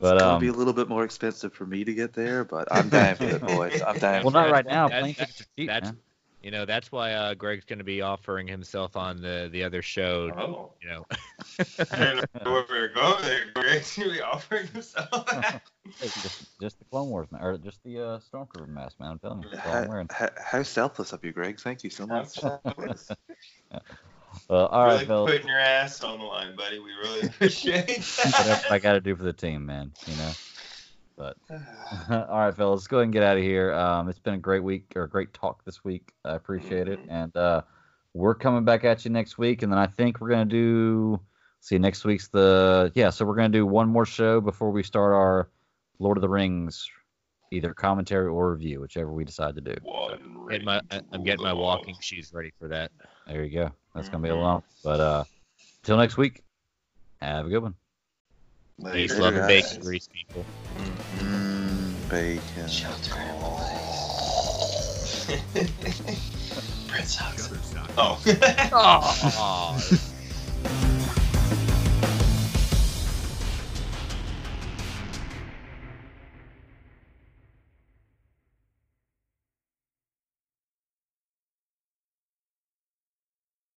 [0.00, 2.42] But It's gonna um, be a little bit more expensive for me to get there,
[2.44, 3.82] but I'm down for it, boys.
[3.86, 4.22] I'm down.
[4.24, 4.52] well, for not it.
[4.52, 4.88] right now.
[4.88, 5.98] That- Plane that- tickets are cheap, that's man.
[6.42, 9.82] you know that's why uh, Greg's going to be offering himself on the the other
[9.82, 10.30] show.
[10.34, 10.72] Oh.
[10.82, 11.06] You know,
[11.92, 13.40] I don't know where we're going there.
[13.54, 15.28] Greg's gonna be offering himself.
[15.98, 19.10] Just, just the Clone Wars, man, or just the uh, Stormtrooper mask, man.
[19.10, 20.06] I'm telling you, that's all How, wearing.
[20.08, 21.58] how, how selfless of you, Greg.
[21.58, 22.38] Thank you so much.
[24.48, 25.32] Uh, all right, really fellas.
[25.32, 26.78] putting your ass on the line, buddy.
[26.78, 28.66] We really appreciate Whatever that.
[28.70, 29.92] I got to do for the team, man.
[30.06, 30.32] You know.
[31.16, 31.36] But
[32.30, 33.72] all right, fellas, let's go ahead and get out of here.
[33.72, 36.12] Um, it's been a great week or a great talk this week.
[36.24, 37.10] I appreciate it, Mhm.
[37.10, 37.62] and uh,
[38.14, 41.20] we're coming back at you next week, and then I think we're gonna do.
[41.60, 43.10] See, next week's the yeah.
[43.10, 45.50] So we're gonna do one more show before we start our
[45.98, 46.88] Lord of the Rings,
[47.52, 49.74] either commentary or review, whichever we decide to do.
[49.82, 50.80] One getting my,
[51.12, 52.90] I'm getting my walking shoes ready for that.
[53.26, 53.72] There you go.
[53.94, 54.40] That's gonna be a Mhm.
[54.40, 54.62] long.
[54.82, 55.24] But uh,
[55.82, 56.42] till next week,
[57.20, 57.74] have a good one.
[58.92, 60.44] Peace, Later, love, and bacon grease, people.
[60.76, 62.68] Mm, bacon.
[62.68, 63.66] Shelter in place.
[66.88, 67.60] Prince Hudson.
[67.98, 68.20] Oh.
[68.72, 70.00] Oh.